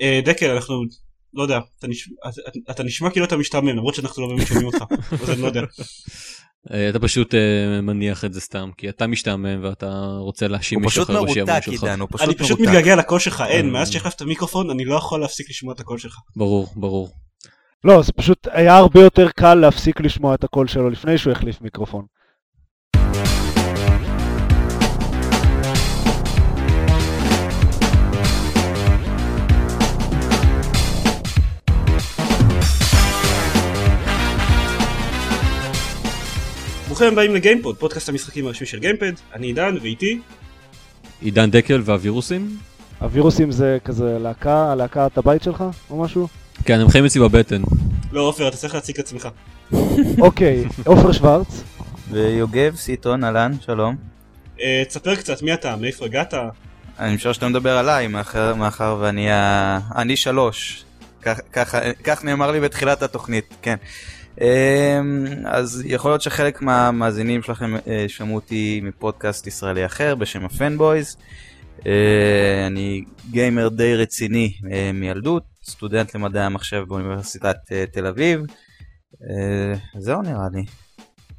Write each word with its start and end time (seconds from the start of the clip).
אה, 0.00 0.20
דקל, 0.24 0.50
אנחנו, 0.50 0.82
לא 1.34 1.42
יודע, 1.42 1.58
אתה 1.78 1.88
נשמע, 1.88 2.14
אתה, 2.28 2.40
אתה 2.70 2.82
נשמע 2.82 3.10
כאילו 3.10 3.26
אתה 3.26 3.36
משתעמם, 3.36 3.68
למרות 3.68 3.94
שאנחנו 3.94 4.22
לא 4.22 4.28
באמת 4.28 4.46
שומעים 4.46 4.66
אותך, 4.66 4.84
אז 5.22 5.30
אני 5.30 5.42
לא 5.42 5.46
יודע. 5.46 5.62
אה, 6.72 6.88
אתה 6.88 6.98
פשוט 6.98 7.34
אה, 7.34 7.80
מניח 7.80 8.24
את 8.24 8.32
זה 8.32 8.40
סתם, 8.40 8.70
כי 8.76 8.88
אתה 8.88 9.06
משתעמם 9.06 9.64
ואתה 9.64 10.06
רוצה 10.18 10.48
להאשים 10.48 10.80
מישהו 10.80 11.04
פשוט 11.04 11.16
אחר 11.16 11.24
בשיעמום 11.24 11.50
מרותק 11.50 11.64
שלך. 11.64 11.82
עידן, 11.82 12.00
הוא 12.00 12.08
אני 12.20 12.26
פשוט 12.26 12.38
פשוט 12.38 12.58
מרותק. 12.58 12.74
מתגעגע 12.74 12.96
לקול 12.96 13.18
שלך, 13.18 13.44
אין. 13.48 13.70
מאז 13.70 13.90
שהחלפת 13.90 14.22
מיקרופון 14.22 14.70
אני 14.70 14.84
לא 14.84 14.94
יכול 14.94 15.20
להפסיק 15.20 15.50
לשמוע 15.50 15.74
את 15.74 15.80
הקול 15.80 15.98
שלך. 15.98 16.16
ברור, 16.36 16.68
ברור. 16.76 17.10
לא, 17.84 18.02
זה 18.02 18.12
פשוט 18.12 18.48
היה 18.50 18.76
הרבה 18.76 19.00
יותר 19.00 19.28
קל 19.30 19.54
להפסיק 19.54 20.00
לשמוע 20.00 20.34
את 20.34 20.44
הקול 20.44 20.66
שלו 20.66 20.90
לפני 20.90 21.18
שהוא 21.18 21.32
החליף 21.32 21.60
מיקרופון. 21.60 22.04
ברוכים 36.96 37.12
הבאים 37.12 37.34
לגיימפוד, 37.34 37.76
פודקאסט 37.76 38.08
המשחקים 38.08 38.46
הרשמי 38.46 38.66
של 38.66 38.78
גיימפד, 38.78 39.12
אני 39.34 39.46
עידן 39.46 39.76
ואיתי, 39.82 40.20
עידן 41.20 41.50
דקל 41.50 41.82
והווירוסים? 41.84 42.58
הווירוסים 42.98 43.50
זה 43.50 43.78
כזה 43.84 44.18
להקה, 44.18 44.74
להקת 44.74 45.18
הבית 45.18 45.42
שלך 45.42 45.64
או 45.90 46.02
משהו? 46.02 46.28
כן, 46.64 46.80
הם 46.80 46.88
חיים 46.88 47.04
אצלי 47.04 47.20
בבטן. 47.20 47.62
לא 48.12 48.20
עופר 48.20 48.48
אתה 48.48 48.56
צריך 48.56 48.74
להציג 48.74 48.94
את 48.94 49.04
עצמך. 49.04 49.28
אוקיי, 50.20 50.64
עופר 50.86 51.12
שוורץ, 51.12 51.62
ויוגב 52.10 52.76
סיטון, 52.76 53.24
אהלן, 53.24 53.52
שלום. 53.60 53.96
אה, 54.60 54.82
תספר 54.88 55.14
קצת 55.14 55.42
מי 55.42 55.54
אתה, 55.54 55.76
מאיפה 55.76 56.04
הגעת, 56.04 56.34
אני 56.98 57.16
חושב 57.16 57.32
שאתה 57.32 57.48
מדבר 57.48 57.78
עליי, 57.78 58.06
מאחר, 58.06 58.54
מאחר 58.54 58.96
ואני 59.00 59.30
ה... 59.30 59.78
אני 59.96 60.16
שלוש. 60.16 60.84
כך, 61.22 61.40
כך, 61.52 61.74
כך 62.04 62.24
נאמר 62.24 62.50
לי 62.50 62.60
בתחילת 62.60 63.02
התוכנית, 63.02 63.54
כן. 63.62 63.76
אמ, 64.40 65.26
אז 65.46 65.82
יכול 65.86 66.10
להיות 66.10 66.22
שחלק 66.22 66.62
מהמאזינים 66.62 67.42
שלכם 67.42 67.74
אה, 67.86 68.04
שמעו 68.08 68.34
אותי 68.34 68.80
מפודקאסט 68.84 69.46
ישראלי 69.46 69.86
אחר 69.86 70.14
בשם 70.14 70.44
הפנבויז. 70.44 71.16
אה, 71.86 72.66
אני 72.66 73.04
גיימר 73.30 73.68
די 73.68 73.94
רציני 73.94 74.52
אה, 74.72 74.90
מילדות, 74.94 75.42
סטודנט 75.64 76.14
למדעי 76.14 76.42
המחשב 76.42 76.84
באוניברסיטת 76.88 77.56
תל 77.92 78.06
אביב. 78.06 78.40
זהו 79.98 80.22
נראה 80.22 80.48
לי. 80.52 80.64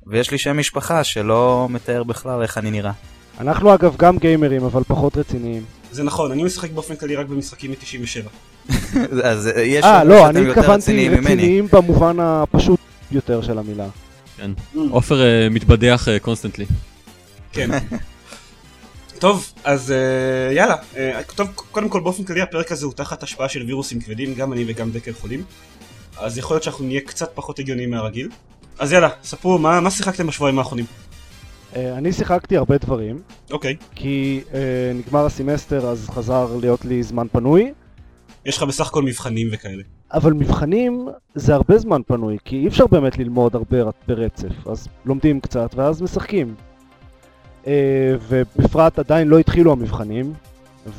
ויש 0.08 0.32
לי 0.32 0.38
שם 0.38 0.58
משפחה 0.58 1.04
שלא 1.04 1.68
מתאר 1.70 2.04
בכלל 2.04 2.42
איך 2.42 2.58
אני 2.58 2.72
נראה. 2.72 2.92
אנחנו 3.40 3.74
אגב 3.74 3.96
גם 3.98 4.18
גיימרים 4.18 4.64
אבל 4.64 4.84
פחות 4.84 5.18
רציניים. 5.18 5.64
זה 5.92 6.04
נכון, 6.04 6.32
אני 6.32 6.44
משחק 6.44 6.72
באופן 6.72 6.96
כללי 6.96 7.16
רק 7.16 7.26
במשחקים 7.26 7.72
מ-97. 7.72 8.28
אז 9.24 9.48
אה, 9.48 9.62
יש 9.62 9.84
אה, 9.84 10.04
לא, 10.04 10.30
אני 10.30 10.40
התכוונתי 10.40 10.72
רציניים 10.72 11.12
ממני. 11.12 11.26
רציניים 11.26 11.68
במובן 11.72 12.20
הפשוט 12.20 12.80
יותר 13.12 13.42
של 13.42 13.58
המילה. 13.58 13.88
כן. 14.38 14.52
עופר 14.90 15.22
אה, 15.22 15.48
מתבדח 15.50 16.08
constantly. 16.22 16.66
כן. 17.52 17.70
טוב, 19.20 19.54
אז 19.64 19.92
אה, 19.92 20.54
יאללה, 20.54 20.76
אה, 20.98 21.22
טוב, 21.36 21.48
קודם 21.56 21.90
כל 21.90 22.02
באופן 22.02 22.24
כללי 22.24 22.42
הפרק 22.42 22.72
הזה 22.72 22.86
הוא 22.86 22.94
תחת 22.94 23.24
השפעה 23.24 23.50
של 23.50 23.64
וירוסים 23.64 24.02
כבדים, 24.02 24.34
גם 24.34 24.54
אני 24.54 24.64
וגם 24.68 24.92
דקל 24.92 25.14
חולים. 25.14 25.44
אז 26.18 26.38
יכול 26.38 26.56
להיות 26.56 26.64
שאנחנו 26.64 26.86
נהיה 26.86 27.02
קצת 27.02 27.32
פחות 27.34 27.60
הגיוניים 27.60 27.92
מהרגיל. 27.92 28.30
אז 28.80 28.92
יאללה, 28.92 29.10
ספרו, 29.24 29.58
מה, 29.58 29.80
מה 29.80 29.92
שיחקתם 29.92 30.28
בשבועיים 30.28 30.60
האחרונים? 30.60 30.86
אה, 31.76 31.98
אני 31.98 32.14
שיחקתי 32.14 32.58
הרבה 32.58 32.78
דברים, 32.78 33.22
אוקיי, 33.52 33.76
כי 33.96 34.42
אה, 34.54 34.92
נגמר 34.96 35.26
הסמסטר 35.26 35.88
אז 35.88 36.10
חזר 36.10 36.56
להיות 36.62 36.86
לי 36.86 37.04
זמן 37.04 37.28
פנוי, 37.32 37.74
יש 38.46 38.58
לך 38.58 38.64
בסך 38.64 38.88
הכל 38.88 39.04
מבחנים 39.04 39.48
וכאלה. 39.52 39.84
אבל 40.14 40.34
מבחנים 40.34 41.08
זה 41.36 41.56
הרבה 41.56 41.78
זמן 41.78 42.02
פנוי, 42.08 42.38
כי 42.46 42.56
אי 42.56 42.68
אפשר 42.68 42.88
באמת 42.88 43.18
ללמוד 43.18 43.56
הרבה 43.56 43.78
ברצף, 44.08 44.68
אז 44.68 44.88
לומדים 45.06 45.40
קצת 45.40 45.72
ואז 45.76 46.02
משחקים. 46.02 46.56
אה, 47.68 48.16
ובפרט 48.28 49.00
עדיין 49.00 49.28
לא 49.28 49.40
התחילו 49.40 49.72
המבחנים, 49.72 50.34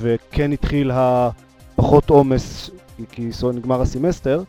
וכן 0.01 0.53
התחיל 0.53 0.91
הפחות 0.95 2.11
עומס, 2.11 2.71
כי- 3.13 3.31
נגמר 3.55 3.81
הסמסטר, 3.83 4.43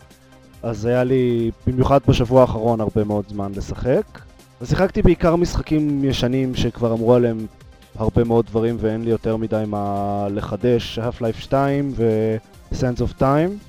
אז 0.63 0.85
היה 0.85 1.03
לי 1.03 1.51
במיוחד 1.67 1.99
בשבוע 2.07 2.41
האחרון 2.41 2.81
הרבה 2.81 3.03
מאוד 3.03 3.25
זמן 3.29 3.51
לשחק. 3.55 4.19
אז 4.61 4.69
שיחקתי 4.69 5.01
בעיקר 5.01 5.35
משחקים 5.35 6.03
ישנים 6.03 6.55
שכבר 6.55 6.93
אמרו 6.93 7.13
עליהם 7.13 7.45
הרבה 7.95 8.23
מאוד 8.23 8.45
דברים 8.45 8.77
ואין 8.79 9.03
לי 9.03 9.09
יותר 9.09 9.37
מדי 9.37 9.63
מה 9.67 10.27
לחדש, 10.31 10.99
Half-Life 10.99 11.39
2 11.41 11.91
ו-Sense 11.95 13.01
of 13.01 13.21
Time. 13.21 13.68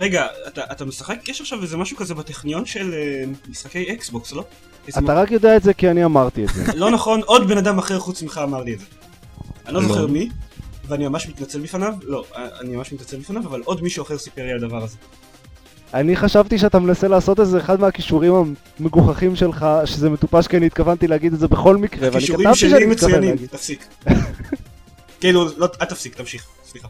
רגע, 0.00 0.26
אתה, 0.46 0.62
אתה 0.72 0.84
משחק, 0.84 1.28
יש 1.28 1.40
עכשיו 1.40 1.62
איזה 1.62 1.76
משהו 1.76 1.96
כזה 1.96 2.14
בטכניון 2.14 2.66
של 2.66 2.94
אה, 2.94 3.24
משחקי 3.48 3.92
אקסבוקס, 3.92 4.32
לא? 4.32 4.44
אתה 4.88 5.14
רק 5.14 5.30
יודע 5.30 5.56
את 5.56 5.62
זה 5.62 5.74
כי 5.74 5.90
אני 5.90 6.04
אמרתי 6.04 6.44
את 6.44 6.48
זה. 6.54 6.72
לא 6.76 6.90
נכון, 6.90 7.20
עוד 7.26 7.48
בן 7.48 7.58
אדם 7.58 7.78
אחר 7.78 7.98
חוץ 7.98 8.22
ממך 8.22 8.40
אמר 8.42 8.62
לי 8.62 8.74
את 8.74 8.78
זה. 8.78 8.86
אני 9.66 9.74
לא 9.74 9.82
לא. 9.82 9.88
זוכר 9.88 10.06
מי, 10.06 10.28
ואני 10.88 11.08
ממש 11.08 11.28
מתנצל 11.28 11.60
בפניו, 11.60 11.94
לא, 12.02 12.24
אני 12.60 12.76
ממש 12.76 12.92
מתנצל 12.92 13.16
בפניו, 13.16 13.42
אבל 13.42 13.62
עוד 13.64 13.82
מישהו 13.82 14.02
אחר 14.02 14.18
סיפר 14.18 14.42
לי 14.42 14.50
על 14.50 14.64
הדבר 14.64 14.84
הזה. 14.84 14.96
אני 15.94 16.16
חשבתי 16.16 16.58
שאתה 16.58 16.78
מנסה 16.78 17.08
לעשות 17.08 17.40
איזה 17.40 17.58
אחד 17.58 17.80
מהכישורים 17.80 18.54
המגוחכים 18.80 19.36
שלך, 19.36 19.66
שזה 19.84 20.10
מטופש 20.10 20.46
כי 20.46 20.56
אני 20.56 20.66
התכוונתי 20.66 21.06
להגיד 21.06 21.32
את 21.32 21.38
זה 21.38 21.48
בכל 21.48 21.76
מקרה, 21.76 22.08
ואני 22.12 22.26
כתבתי 22.26 22.54
שאני 22.54 22.72
מתכוון 22.72 22.90
מצוינים, 22.90 23.30
להגיד. 23.30 23.48
תפסיק. 23.48 23.86
כאילו, 25.20 25.48
לא, 25.56 25.68
אל 25.80 25.86
תפסיק, 25.86 26.14
תמשיך, 26.14 26.46
סליחה. 26.64 26.88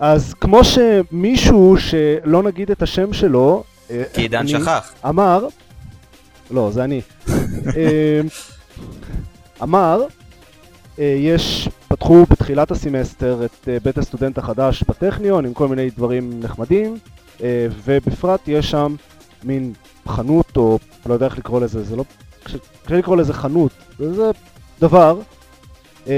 אז 0.00 0.34
כמו 0.34 0.60
שמישהו 0.64 1.76
שלא 1.78 2.42
נגיד 2.42 2.70
את 2.70 2.82
השם 2.82 3.12
שלו, 3.12 3.64
אה, 3.90 4.02
כי 4.14 4.20
עידן 4.20 4.48
שכח. 4.48 4.92
אמר, 5.08 5.46
לא, 6.50 6.70
זה 6.72 6.84
אני, 6.84 7.00
אמ, 7.28 7.32
אמר, 9.62 10.02
אה, 10.98 11.16
יש, 11.18 11.68
פתחו 11.88 12.24
בתחילת 12.30 12.70
הסמסטר 12.70 13.44
את 13.44 13.68
אה, 13.68 13.76
בית 13.82 13.98
הסטודנט 13.98 14.38
החדש 14.38 14.84
בטכניון 14.88 15.46
עם 15.46 15.54
כל 15.54 15.68
מיני 15.68 15.90
דברים 15.90 16.40
נחמדים, 16.42 16.98
אה, 17.42 17.66
ובפרט 17.84 18.40
יש 18.46 18.70
שם 18.70 18.94
מין 19.44 19.72
חנות, 20.08 20.56
או 20.56 20.78
לא 21.06 21.14
יודע 21.14 21.26
איך 21.26 21.38
לקרוא 21.38 21.60
לזה, 21.60 21.82
זה 21.84 21.96
לא, 21.96 22.04
קשה 22.42 22.58
לקרוא 22.88 23.16
לזה 23.16 23.32
חנות, 23.32 23.72
זה 23.98 24.30
דבר, 24.80 25.20
אה, 26.08 26.14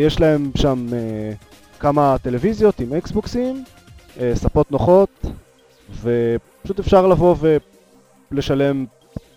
יש 0.00 0.20
להם 0.20 0.50
שם 0.56 0.86
אה, 0.92 1.32
כמה 1.80 2.16
טלוויזיות 2.22 2.80
עם 2.80 2.92
אקסבוקסים, 2.92 3.64
אה, 4.20 4.32
ספות 4.34 4.72
נוחות, 4.72 5.24
ופשוט 6.02 6.78
אפשר 6.78 7.06
לבוא 7.06 7.36
ולשלם 8.32 8.84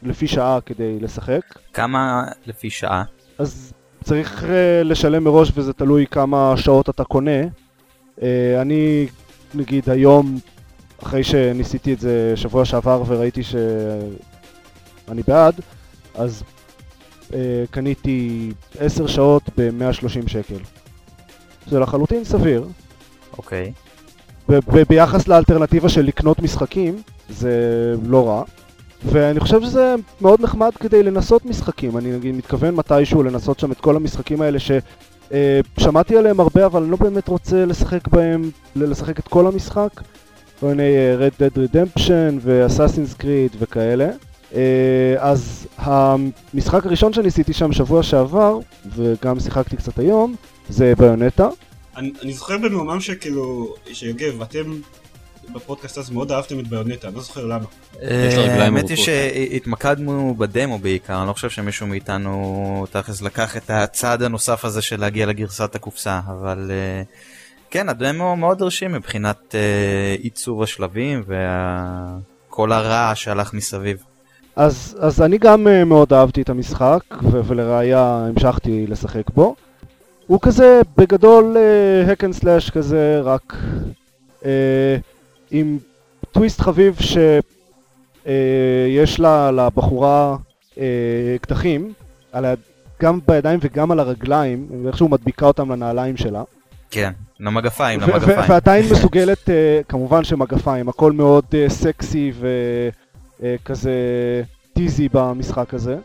לפי 0.04 0.28
שעה 0.28 0.60
כדי 0.66 1.00
לשחק. 1.00 1.42
כמה 1.74 2.24
לפי 2.46 2.70
שעה? 2.70 3.04
אז 3.38 3.74
צריך 4.04 4.44
אה, 4.44 4.84
לשלם 4.84 5.24
מראש 5.24 5.52
וזה 5.56 5.74
תלוי 5.74 6.06
כמה 6.08 6.54
שעות 6.58 6.90
אתה 6.90 7.04
קונה. 7.04 7.42
אה, 8.22 8.62
אני, 8.62 9.08
נגיד, 9.54 9.90
היום, 9.90 10.40
אחרי 11.04 11.24
שניסיתי 11.24 11.94
את 11.94 12.00
זה 12.00 12.34
שבוע 12.36 12.66
שעבר 12.66 13.04
וראיתי 13.08 13.44
שאני 13.44 15.22
בעד, 15.28 15.56
אז 16.16 16.44
קניתי 17.72 18.52
10 18.80 19.08
שעות 19.08 19.44
ב-130 19.58 20.30
שקל. 20.30 20.83
זה 21.68 21.80
לחלוטין 21.80 22.24
סביר. 22.24 22.66
אוקיי. 23.38 23.72
ב- 24.50 24.60
ב- 24.68 24.84
ביחס 24.90 25.28
לאלטרנטיבה 25.28 25.90
של 25.90 26.02
לקנות 26.02 26.42
משחקים, 26.42 27.02
זה 27.30 27.52
לא 28.08 28.28
רע. 28.28 28.44
ואני 29.06 29.40
חושב 29.40 29.62
שזה 29.62 29.96
מאוד 30.22 30.42
נחמד 30.42 30.72
כדי 30.80 31.04
לנסות 31.04 31.46
משחקים. 31.46 31.98
אני 31.98 32.12
נגיד 32.12 32.36
מתכוון 32.36 32.76
מתישהו 32.76 33.24
לנסות 33.24 33.60
שם 33.60 33.72
את 33.72 33.80
כל 33.82 33.96
המשחקים 33.96 34.42
האלה 34.42 34.58
ששמעתי 34.60 36.18
עליהם 36.18 36.40
הרבה, 36.40 36.66
אבל 36.66 36.82
אני 36.82 36.92
לא 36.92 36.98
באמת 36.98 37.28
רוצה 37.28 37.66
לשחק 37.66 38.08
בהם, 38.08 38.50
לשחק 38.76 39.20
את 39.20 39.28
כל 39.28 39.48
המשחק. 39.48 39.90
כל 40.60 40.66
מיני 40.68 40.84
אה, 40.96 41.28
Red 41.28 41.32
Dead 41.32 41.58
Redemption 41.58 42.40
ו-Assassin's 42.42 43.22
Creed 43.22 43.56
וכאלה. 43.60 44.10
אה, 44.56 45.16
אז 45.18 45.68
המשחק 45.78 46.86
הראשון 46.86 47.14
שניסיתי 47.14 47.54
שם 47.54 47.72
שבוע 47.72 48.04
שעבר, 48.04 48.60
וגם 48.96 49.40
שיחקתי 49.40 49.78
קצת 49.78 50.00
היום, 50.00 50.36
זה 50.70 50.94
ביונטה. 50.98 51.48
אני, 51.98 52.14
אני 52.22 52.34
זוכר 52.34 52.58
במאומם 52.58 53.00
שכאילו, 53.00 53.76
שיוגב, 53.94 54.42
אתם 54.42 54.74
בפודקאסט 55.54 55.98
הזה 55.98 56.14
מאוד 56.14 56.32
אהבתם 56.32 56.60
את 56.60 56.68
ביונטה, 56.68 57.08
אני 57.08 57.16
לא 57.16 57.22
זוכר 57.22 57.46
למה. 57.46 57.66
רגליים 58.02 58.76
האמת. 58.76 58.90
היא 58.90 58.98
שהתמקדנו 58.98 60.36
בדמו 60.38 60.80
בעיקר, 60.80 61.20
אני 61.20 61.28
לא 61.28 61.34
חושב 61.34 61.50
שמישהו 61.50 61.88
מאיתנו 61.88 62.86
תכלס 62.92 63.22
לקח 63.22 63.58
את 63.58 63.70
הצעד 63.70 64.24
הנוסף 64.24 64.66
הזה 64.66 64.82
של 64.82 65.00
להגיע 65.00 65.26
לגרסת 65.26 65.76
הקופסה, 65.76 66.20
אבל 66.28 66.72
אה, 66.72 67.04
כן, 67.70 67.90
הדמו 67.90 68.36
מאוד 68.36 68.62
הרשים 68.62 68.92
מבחינת 68.92 69.56
אה, 69.56 70.16
עיצוב 70.20 70.64
השלבים 70.64 71.24
וכל 72.50 72.72
הרעש 72.72 73.24
שהלך 73.24 73.54
מסביב. 73.54 73.98
אז, 74.56 74.98
אז 75.00 75.22
אני 75.22 75.38
גם 75.38 75.68
uh, 75.68 75.86
מאוד 75.86 76.14
אהבתי 76.14 76.42
את 76.42 76.50
המשחק, 76.50 77.00
ו- 77.24 77.42
ולראיה 77.46 78.26
המשכתי 78.30 78.88
לשחק 78.88 79.30
בו. 79.30 79.56
הוא 80.28 80.40
כזה 80.42 80.82
בגדול 80.98 81.58
hack 82.08 82.20
and 82.24 82.42
slash 82.44 82.72
כזה, 82.72 83.22
רק 83.24 83.56
אה, 84.46 84.96
עם 85.52 85.78
טוויסט 86.32 86.62
חביב 86.62 86.98
שיש 88.26 89.20
לה 89.20 89.52
לבחורה 89.52 90.36
אה, 90.78 90.84
קדחים, 91.42 91.94
על 92.32 92.46
ה- 92.46 92.54
גם 93.02 93.20
בידיים 93.28 93.60
וגם 93.64 93.92
על 93.92 94.00
הרגליים, 94.00 94.68
ואיכשהו 94.84 95.10
מדביקה 95.10 95.46
אותם 95.46 95.72
לנעליים 95.72 96.18
שלה. 96.18 96.44
כן, 96.92 97.12
למגפיים, 97.40 98.00
ו- 98.00 98.04
ו- 98.06 98.08
למגפיים. 98.12 98.40
ועדיין 98.50 98.86
מסוגלת, 98.92 99.50
אה, 99.50 99.82
כמובן 99.88 100.24
שמגפיים, 100.24 100.90
הכל 100.90 101.12
מאוד 101.12 101.46
אה, 101.54 101.66
סקסי 101.70 102.32
וכזה 103.40 103.92
טיזי 104.74 105.10
במשחק 105.14 105.74
הזה. 105.74 105.98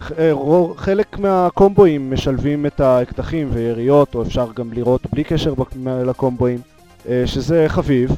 וחלק 0.00 1.18
מהקומבואים 1.18 2.10
משלבים 2.10 2.66
את 2.66 2.80
האקדחים 2.80 3.48
ויריות, 3.52 4.14
או 4.14 4.22
אפשר 4.22 4.46
גם 4.56 4.72
לראות 4.72 5.06
בלי 5.12 5.24
קשר 5.24 5.54
לקומבואים, 5.84 6.58
אה, 7.08 7.22
שזה 7.26 7.64
חביב. 7.68 8.10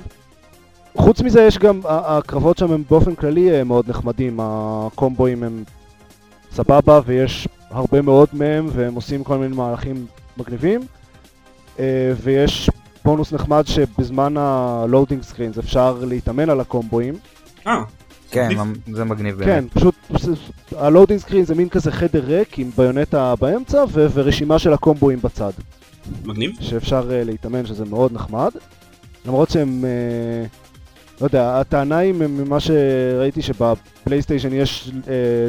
חוץ 0.96 1.20
מזה 1.20 1.42
יש 1.42 1.58
גם, 1.58 1.80
הקרבות 1.84 2.58
שם 2.58 2.72
הם 2.72 2.82
באופן 2.90 3.14
כללי 3.14 3.52
אה, 3.52 3.64
מאוד 3.64 3.90
נחמדים, 3.90 4.38
הקומבואים 4.42 5.42
הם 5.42 5.64
סבבה 6.52 7.00
ויש 7.06 7.48
הרבה 7.70 8.02
מאוד 8.02 8.28
מהם 8.32 8.68
והם 8.72 8.94
עושים 8.94 9.24
כל 9.24 9.38
מיני 9.38 9.56
מהלכים 9.56 10.06
מגניבים. 10.36 10.80
אה, 11.78 12.12
ויש 12.22 12.70
בונוס 13.04 13.32
נחמד 13.32 13.66
שבזמן 13.66 14.36
ה 14.36 14.47
loading 14.47 15.22
screens 15.22 15.58
אפשר 15.58 15.98
להתאמן 16.06 16.50
על 16.50 16.60
הקומבואים. 16.60 17.14
אה, 17.66 17.82
כן. 18.30 18.48
זה 18.92 19.04
מגניב 19.04 19.38
כן, 19.38 19.44
באמת. 19.44 19.72
פשוט 19.72 19.94
ה 20.76 20.82
loading 20.82 21.20
screen 21.20 21.44
זה 21.44 21.54
מין 21.54 21.68
כזה 21.68 21.92
חדר 21.92 22.24
ריק 22.24 22.58
עם 22.58 22.70
בייונטה 22.76 23.34
באמצע 23.40 23.84
ורשימה 23.92 24.58
של 24.58 24.72
הקומבואים 24.72 25.18
בצד 25.22 25.50
מגניב. 26.24 26.50
שאפשר 26.60 27.02
uh, 27.02 27.26
להתאמן 27.26 27.66
שזה 27.66 27.84
מאוד 27.84 28.12
נחמד 28.12 28.50
למרות 29.26 29.50
שהם, 29.50 29.84
uh, 29.84 31.20
לא 31.20 31.26
יודע, 31.26 31.60
הטענה 31.60 31.98
היא 31.98 32.14
ממה 32.14 32.60
שראיתי 32.60 33.42
שבפלייסטיישן 33.42 34.52
יש 34.52 34.90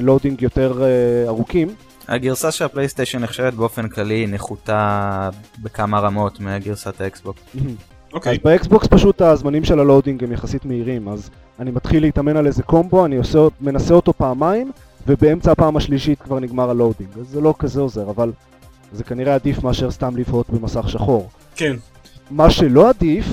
loading 0.02 0.42
יותר 0.42 0.74
uh, 0.80 1.28
ארוכים 1.28 1.68
הגרסה 2.08 2.52
של 2.52 2.66
הפלייסטיישן 2.66 3.20
נחשבת 3.20 3.54
באופן 3.54 3.88
כללי 3.88 4.28
נחותה 4.28 5.30
בכמה 5.62 6.00
רמות 6.00 6.40
מגרסת 6.40 7.02
האקסבוקס. 7.02 7.42
אוקיי. 8.14 8.32
אז 8.32 8.38
באקסבוקס 8.44 8.88
פשוט 8.88 9.22
הזמנים 9.22 9.64
של 9.64 9.80
ה 9.80 9.85
loading 9.85 10.24
הם 10.24 10.32
יחסית 10.32 10.66
מהירים, 10.66 11.08
אז 11.08 11.30
אני 11.60 11.72
מתחיל 11.72 12.04
להתאמן 12.04 12.38
על 12.38 12.48
איזה 12.48 12.64
קומבו, 12.64 13.06
אני 13.06 13.18
עושה, 13.18 13.40
מנסה 13.62 13.94
אותו 13.94 14.14
פעמיים, 14.14 14.72
ובאמצע 15.08 15.52
הפעם 15.52 15.78
השלישית 15.78 16.22
כבר 16.22 16.40
נגמר 16.40 16.70
ה 16.70 16.74
loading. 16.74 17.10
אז 17.20 17.28
זה 17.28 17.42
לא 17.42 17.54
כזה 17.60 17.82
עוזר, 17.82 18.10
אבל 18.10 18.32
זה 18.94 19.04
כנראה 19.04 19.36
עדיף 19.36 19.64
מאשר 19.64 19.92
סתם 19.92 20.18
לבהות 20.18 20.50
במסך 20.50 20.90
שחור. 20.90 21.30
כן. 21.56 21.76
מה 22.32 22.50
שלא 22.50 22.90
עדיף, 22.90 23.26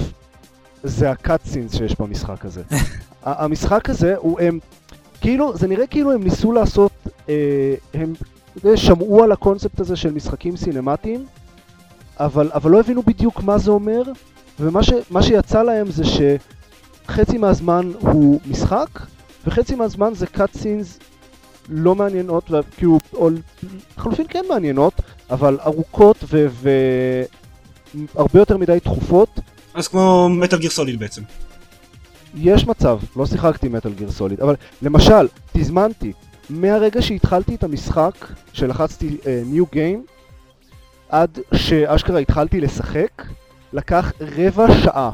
זה 0.82 1.10
ה 1.10 1.17
cutscenes 1.17 1.76
שיש 1.76 2.00
במשחק 2.00 2.44
הזה. 2.44 2.62
המשחק 3.22 3.90
הזה, 3.90 4.14
הוא 4.18 4.40
הם, 4.40 4.58
כאילו, 5.20 5.56
זה 5.56 5.66
נראה 5.66 5.86
כאילו 5.86 6.12
הם 6.12 6.24
ניסו 6.24 6.52
לעשות, 6.52 6.92
אה, 7.28 7.74
הם 7.94 8.12
יודע, 8.56 8.76
שמעו 8.76 9.24
על 9.24 9.32
הקונספט 9.32 9.80
הזה 9.80 9.96
של 9.96 10.12
משחקים 10.12 10.56
סינמטיים, 10.56 11.26
אבל, 12.20 12.50
אבל 12.54 12.70
לא 12.70 12.80
הבינו 12.80 13.02
בדיוק 13.02 13.42
מה 13.42 13.58
זה 13.58 13.70
אומר, 13.70 14.02
ומה 14.60 14.82
ש, 14.82 14.90
שיצא 15.22 15.62
להם 15.62 15.86
זה 15.90 16.02
שחצי 16.04 17.38
מהזמן 17.38 17.92
הוא 18.00 18.40
משחק, 18.46 18.88
וחצי 19.46 19.74
מהזמן 19.74 20.14
זה 20.14 20.26
קאטסינס 20.26 20.98
לא 21.68 21.94
מעניינות, 21.94 22.50
כאילו, 22.76 22.98
או 23.14 23.30
לחלופין 23.96 24.26
כן 24.28 24.44
מעניינות, 24.48 24.92
אבל 25.30 25.58
ארוכות 25.66 26.16
ו... 26.30 26.46
ו- 26.50 27.22
יותר 28.34 28.56
מדי 28.56 28.80
תכופות. 28.80 29.40
אז 29.74 29.88
כמו 29.88 30.28
מטאל 30.28 30.58
גיר 30.58 30.70
סוליד 30.70 30.98
בעצם. 30.98 31.22
יש 32.34 32.66
מצב, 32.66 32.98
לא 33.16 33.26
שיחקתי 33.26 33.68
מטאל 33.68 33.92
גיר 33.92 34.10
סוליד, 34.10 34.40
אבל 34.40 34.56
למשל, 34.82 35.28
תזמנתי, 35.52 36.12
מהרגע 36.50 37.02
שהתחלתי 37.02 37.54
את 37.54 37.64
המשחק, 37.64 38.26
שלחצתי 38.52 39.16
uh, 39.22 39.24
New 39.54 39.74
Game, 39.74 40.12
עד 41.08 41.38
שאשכרה 41.54 42.18
התחלתי 42.18 42.60
לשחק, 42.60 43.22
לקח 43.72 44.12
רבע 44.20 44.66
שעה, 44.84 45.10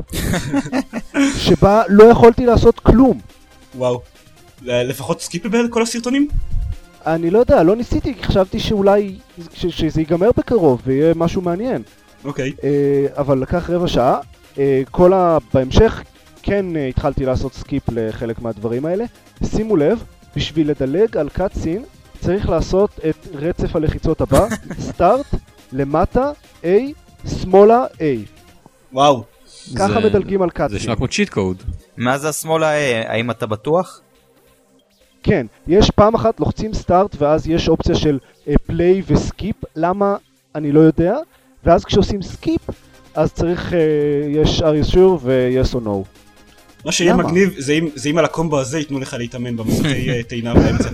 שבה 1.37 1.83
לא 1.89 2.05
יכולתי 2.05 2.47
לעשות 2.47 2.81
כלום. 2.81 3.21
וואו. 3.75 4.01
ל- 4.63 4.83
לפחות 4.89 5.21
סקיפבל 5.21 5.69
כל 5.71 5.83
הסרטונים? 5.83 6.29
אני 7.07 7.31
לא 7.31 7.39
יודע, 7.39 7.63
לא 7.63 7.77
ניסיתי, 7.77 8.15
כי 8.15 8.23
חשבתי 8.25 8.61
שאולי 8.61 9.17
ש- 9.55 9.67
שזה 9.67 10.01
ייגמר 10.01 10.31
בקרוב 10.37 10.81
ויהיה 10.87 11.13
משהו 11.17 11.43
מעניין. 11.43 11.83
אוקיי. 12.25 12.53
אה, 12.65 12.71
אבל 13.17 13.39
לקח 13.39 13.71
רבע 13.71 13.89
שעה. 13.89 14.19
אה, 14.59 14.83
כל 14.91 15.13
ה... 15.13 15.39
בהמשך 15.55 16.03
כן 16.43 16.77
אה, 16.77 16.87
התחלתי 16.87 17.25
לעשות 17.27 17.55
skip 17.55 17.83
לחלק 17.93 18.43
מהדברים 18.43 18.87
האלה. 18.87 19.05
שימו 19.45 19.77
לב, 19.77 20.05
בשביל 20.37 20.71
לדלג 20.71 21.17
על 21.17 21.29
cutscene 21.29 21.83
צריך 22.21 22.49
לעשות 22.49 22.91
את 23.09 23.29
רצף 23.35 23.77
הלחיצות 23.77 24.21
הבא, 24.21 24.47
start, 24.89 25.27
למטה, 25.73 26.31
A, 26.63 26.67
שמאלה, 27.29 27.85
A. 27.99 28.01
וואו. 28.95 29.25
ככה 29.77 30.01
זה- 30.01 30.09
מדלגים 30.09 30.43
על 30.43 30.49
זה 30.49 30.55
cutscene. 30.55 30.77
נשמע 30.77 30.97
כמו 30.97 31.09
cheat 31.09 31.29
code. 31.29 31.63
מה 31.97 32.19
זה 32.19 32.29
השמאל 32.29 32.63
ה... 32.63 32.69
האם 33.07 33.31
אתה 33.31 33.47
בטוח? 33.47 34.01
כן, 35.23 35.47
יש 35.67 35.91
פעם 35.91 36.15
אחת 36.15 36.41
לוחצים 36.41 36.75
start 36.75 37.17
ואז 37.19 37.49
יש 37.49 37.69
אופציה 37.69 37.95
של 37.95 38.19
play 38.67 39.03
ו 39.07 39.15
skip, 39.15 39.57
למה 39.77 40.17
אני 40.55 40.73
לא 40.73 40.81
יודע, 40.81 41.17
ואז 41.65 41.85
כשעושים 41.85 42.23
skip 42.23 42.61
אז 43.15 43.33
צריך, 43.33 43.73
uh, 43.73 43.75
יש 44.37 44.61
are 44.61 44.87
you 44.87 44.93
sure 44.93 44.97
ו- 45.21 45.43
yes 45.43 45.75
or 45.75 45.87
no. 45.87 45.91
מה 46.85 46.93
שיהיה 46.93 47.13
למה? 47.13 47.23
מגניב 47.23 47.55
זה 47.59 47.73
אם- 47.73 47.89
זה 47.95 48.09
אם 48.09 48.19
על 48.19 48.25
הקומבו 48.25 48.61
הזה 48.61 48.79
ייתנו 48.79 48.99
לך 48.99 49.15
להתאמן 49.19 49.57
במסכי 49.57 50.11
אה, 50.11 50.23
טעינה 50.23 50.55
באמצע. 50.55 50.89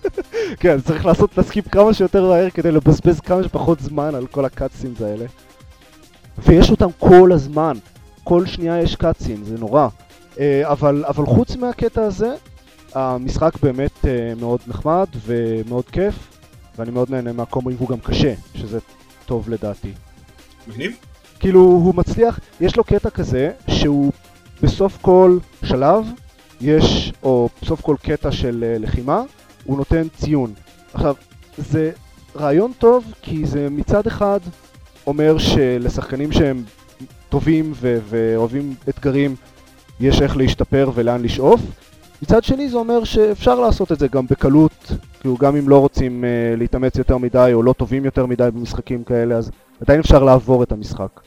כן, 0.60 0.80
צריך 0.80 1.06
לעשות 1.06 1.30
את 1.32 1.38
ה 1.38 1.44
skip 1.44 1.68
כמה 1.68 1.94
שיותר 1.94 2.28
מהר 2.28 2.50
כדי 2.50 2.72
לבזבז 2.72 3.20
כמה 3.20 3.42
שפחות 3.44 3.80
זמן 3.80 4.14
על 4.14 4.26
כל 4.26 4.44
ה 4.44 4.50
cutscenes 4.50 5.00
האלה. 5.02 5.24
ויש 6.38 6.70
אותם 6.70 6.88
כל 6.98 7.32
הזמן, 7.32 7.76
כל 8.24 8.46
שנייה 8.46 8.82
יש 8.82 8.96
cutscene, 8.96 9.44
זה 9.44 9.58
נורא. 9.58 9.88
אה, 10.38 10.62
אבל, 10.72 11.04
אבל 11.08 11.26
חוץ 11.26 11.56
מהקטע 11.56 12.02
הזה, 12.02 12.34
המשחק 12.94 13.52
באמת 13.62 14.06
אה, 14.06 14.32
מאוד 14.40 14.60
נחמד 14.66 15.06
ומאוד 15.26 15.84
כיף, 15.84 16.14
ואני 16.78 16.90
מאוד 16.90 17.10
נהנה 17.10 17.32
מהקומרים, 17.32 17.76
והוא 17.76 17.88
גם 17.88 18.00
קשה, 18.00 18.34
שזה 18.54 18.78
טוב 19.26 19.48
לדעתי. 19.48 19.92
מגניב? 20.68 20.96
כאילו, 21.40 21.60
הוא 21.60 21.94
מצליח, 21.94 22.40
יש 22.60 22.76
לו 22.76 22.84
קטע 22.84 23.10
כזה, 23.10 23.50
שהוא 23.70 24.12
בסוף 24.62 24.98
כל 25.02 25.38
שלב, 25.64 26.06
יש, 26.60 27.12
או 27.22 27.48
בסוף 27.62 27.80
כל 27.80 27.96
קטע 28.02 28.32
של 28.32 28.64
אה, 28.66 28.78
לחימה, 28.78 29.22
הוא 29.64 29.76
נותן 29.76 30.08
ציון. 30.16 30.54
עכשיו, 30.94 31.14
זה 31.58 31.90
רעיון 32.36 32.72
טוב, 32.78 33.04
כי 33.22 33.46
זה 33.46 33.68
מצד 33.70 34.06
אחד 34.06 34.40
אומר 35.06 35.38
שלשחקנים 35.38 36.32
שהם 36.32 36.62
טובים 37.28 37.72
ו- 37.74 37.98
ואוהבים 38.08 38.74
אתגרים, 38.88 39.36
יש 40.00 40.22
איך 40.22 40.36
להשתפר 40.36 40.90
ולאן 40.94 41.22
לשאוף. 41.22 41.60
מצד 42.22 42.44
שני 42.44 42.68
זה 42.68 42.76
אומר 42.76 43.04
שאפשר 43.04 43.60
לעשות 43.60 43.92
את 43.92 43.98
זה 43.98 44.08
גם 44.08 44.26
בקלות, 44.26 44.92
כאילו 45.20 45.36
גם 45.36 45.56
אם 45.56 45.68
לא 45.68 45.78
רוצים 45.78 46.24
uh, 46.24 46.58
להתאמץ 46.58 46.98
יותר 46.98 47.18
מדי 47.18 47.50
או 47.52 47.62
לא 47.62 47.72
טובים 47.72 48.04
יותר 48.04 48.26
מדי 48.26 48.48
במשחקים 48.54 49.04
כאלה, 49.04 49.34
אז 49.34 49.50
עדיין 49.80 50.00
אפשר 50.00 50.24
לעבור 50.24 50.62
את 50.62 50.72
המשחק. 50.72 51.20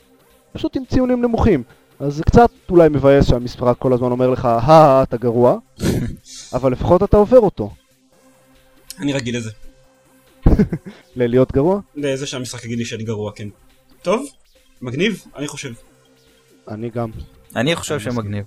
פשוט 0.52 0.76
עם 0.76 0.84
ציונים 0.84 1.22
נמוכים. 1.22 1.62
אז 2.00 2.14
זה 2.14 2.24
קצת 2.24 2.50
אולי 2.70 2.88
מבאס 2.88 3.28
שהמשחק 3.28 3.74
כל 3.78 3.92
הזמן 3.92 4.10
אומר 4.10 4.30
לך, 4.30 4.44
הא, 4.44 5.02
אתה 5.02 5.16
גרוע, 5.16 5.58
אבל 6.54 6.72
לפחות 6.72 7.02
אתה 7.02 7.16
עובר 7.16 7.38
אותו. 7.38 7.70
אני 8.98 9.12
רגיל 9.12 9.36
לזה. 9.36 9.50
ללהיות 11.16 11.52
גרוע? 11.52 11.80
לזה 11.96 12.26
שהמשחק 12.26 12.64
יגיד 12.64 12.78
לי 12.78 12.84
שאני 12.84 13.04
גרוע, 13.04 13.32
כן. 13.34 13.48
טוב, 14.02 14.26
מגניב, 14.82 15.24
אני 15.36 15.48
חושב. 15.48 15.72
אני 16.68 16.90
גם. 16.90 17.10
אני 17.56 17.76
חושב 17.76 18.00
שמגניב. 18.00 18.44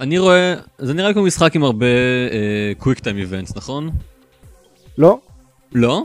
אני 0.00 0.18
רואה, 0.18 0.54
זה 0.78 0.94
נראה 0.94 1.12
כמו 1.12 1.22
משחק 1.22 1.56
עם 1.56 1.64
הרבה 1.64 1.86
קוויק 2.78 2.98
טיים 2.98 3.16
איבנטס, 3.16 3.56
נכון? 3.56 3.90
לא? 4.98 5.18
לא? 5.72 6.04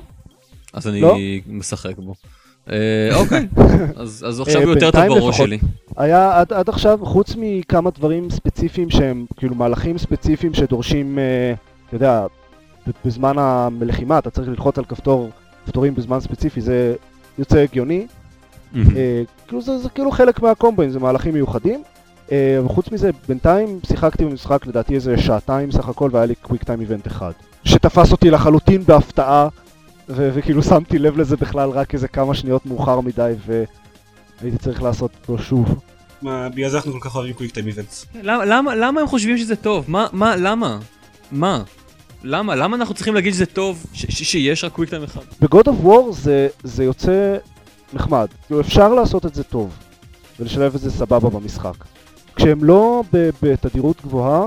אז 0.73 0.87
אני 0.87 1.01
לא. 1.01 1.15
משחק 1.47 1.97
בו. 1.97 2.13
אה, 2.69 3.09
אוקיי, 3.15 3.47
אז 4.01 4.25
אז 4.27 4.39
עכשיו 4.39 4.61
אה, 4.61 4.65
הוא 4.65 4.73
יותר 4.73 4.91
טוב 4.91 5.19
בראש. 5.19 5.37
שלי. 5.37 5.59
היה 5.97 6.39
עד, 6.39 6.53
עד 6.53 6.69
עכשיו, 6.69 6.99
חוץ 7.03 7.35
מכמה 7.37 7.89
דברים 7.89 8.29
ספציפיים 8.29 8.89
שהם, 8.89 9.25
כאילו 9.37 9.55
מהלכים 9.55 9.97
ספציפיים 9.97 10.53
שדורשים, 10.53 11.19
אה, 11.19 11.53
אתה 11.87 11.95
יודע, 11.95 12.25
בזמן 13.05 13.35
הלחימה 13.37 14.19
אתה 14.19 14.29
צריך 14.29 14.47
ללחוץ 14.47 14.77
על 14.77 14.85
כפתור, 14.85 15.29
כפתורים 15.65 15.95
בזמן 15.95 16.19
ספציפי, 16.19 16.61
זה 16.61 16.95
יוצא 17.37 17.57
הגיוני. 17.57 18.07
אה, 18.75 19.21
כאילו 19.47 19.61
זה, 19.61 19.77
זה 19.77 19.89
כאילו 19.89 20.11
חלק 20.11 20.41
מהקומבוין, 20.41 20.89
זה 20.89 20.99
מהלכים 20.99 21.33
מיוחדים. 21.33 21.83
אה, 22.31 22.59
וחוץ 22.65 22.91
מזה, 22.91 23.09
בינתיים 23.27 23.79
שיחקתי 23.87 24.25
במשחק 24.25 24.65
לדעתי 24.65 24.95
איזה 24.95 25.17
שעתיים 25.17 25.71
סך 25.71 25.89
הכל, 25.89 26.09
והיה 26.13 26.25
לי 26.25 26.35
קוויק 26.35 26.63
טיים 26.63 26.81
איבנט 26.81 27.07
אחד. 27.07 27.31
שתפס 27.63 28.11
אותי 28.11 28.29
לחלוטין 28.29 28.83
בהפתעה, 28.83 29.47
ו- 30.09 30.29
וכאילו 30.33 30.63
שמתי 30.63 30.99
לב 30.99 31.17
לזה 31.17 31.37
בכלל 31.37 31.69
רק 31.69 31.93
איזה 31.93 32.07
כמה 32.07 32.33
שניות 32.33 32.65
מאוחר 32.65 33.01
מדי, 33.01 33.33
והייתי 33.45 34.57
צריך 34.57 34.83
לעשות 34.83 35.11
אותו 35.21 35.43
שוב. 35.43 35.79
מה, 36.21 36.49
בגלל 36.49 36.69
זה 36.69 36.77
אנחנו 36.77 36.91
כל 36.93 36.99
כך 37.01 37.15
אוהבים 37.15 37.33
קוויק 37.33 37.51
טיים 37.51 37.67
איבנטס. 37.67 38.05
למה, 38.21 38.45
למה, 38.45 38.75
למה 38.75 39.01
הם 39.01 39.07
חושבים 39.07 39.37
שזה 39.37 39.55
טוב? 39.55 39.85
מה, 39.87 40.07
מה, 40.11 40.35
למה? 40.35 40.79
מה? 41.31 41.63
למה? 42.23 42.55
למה 42.55 42.75
אנחנו 42.77 42.95
צריכים 42.95 43.13
להגיד 43.13 43.33
שזה 43.33 43.45
טוב 43.45 43.85
שיש 43.93 44.63
רק 44.63 44.71
קוויק 44.71 44.89
טיים 44.89 45.03
אחד? 45.03 45.21
ב-God 45.41 45.63
of 45.67 45.85
War 45.85 46.11
זה, 46.63 46.83
יוצא 46.83 47.37
נחמד. 47.93 48.27
כאילו 48.45 48.61
אפשר 48.61 48.93
לעשות 48.93 49.25
את 49.25 49.35
זה 49.35 49.43
טוב, 49.43 49.77
ולשלב 50.39 50.75
את 50.75 50.81
זה 50.81 50.91
סבבה 50.91 51.29
במשחק. 51.29 51.73
כשהם 52.35 52.63
לא 52.63 53.03
בתדירות 53.41 54.01
גבוהה, 54.01 54.45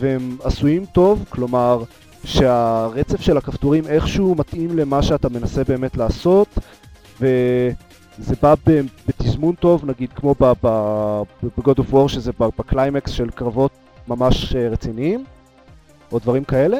והם 0.00 0.36
עשויים 0.44 0.84
טוב, 0.86 1.24
כלומר 1.28 1.82
שהרצף 2.24 3.20
של 3.20 3.36
הכפתורים 3.36 3.86
איכשהו 3.86 4.34
מתאים 4.34 4.78
למה 4.78 5.02
שאתה 5.02 5.28
מנסה 5.28 5.64
באמת 5.64 5.96
לעשות, 5.96 6.58
וזה 7.20 8.34
בא 8.42 8.54
בתזמון 9.08 9.54
טוב, 9.54 9.84
נגיד 9.84 10.12
כמו 10.12 10.34
ב- 10.40 10.52
ב- 10.62 11.22
ב-God 11.42 11.78
of 11.78 11.92
War, 11.94 12.08
שזה 12.08 12.32
בקליימקס 12.38 13.10
של 13.10 13.30
קרבות 13.30 13.70
ממש 14.08 14.54
אה, 14.54 14.68
רציניים, 14.68 15.24
או 16.12 16.18
דברים 16.18 16.44
כאלה, 16.44 16.78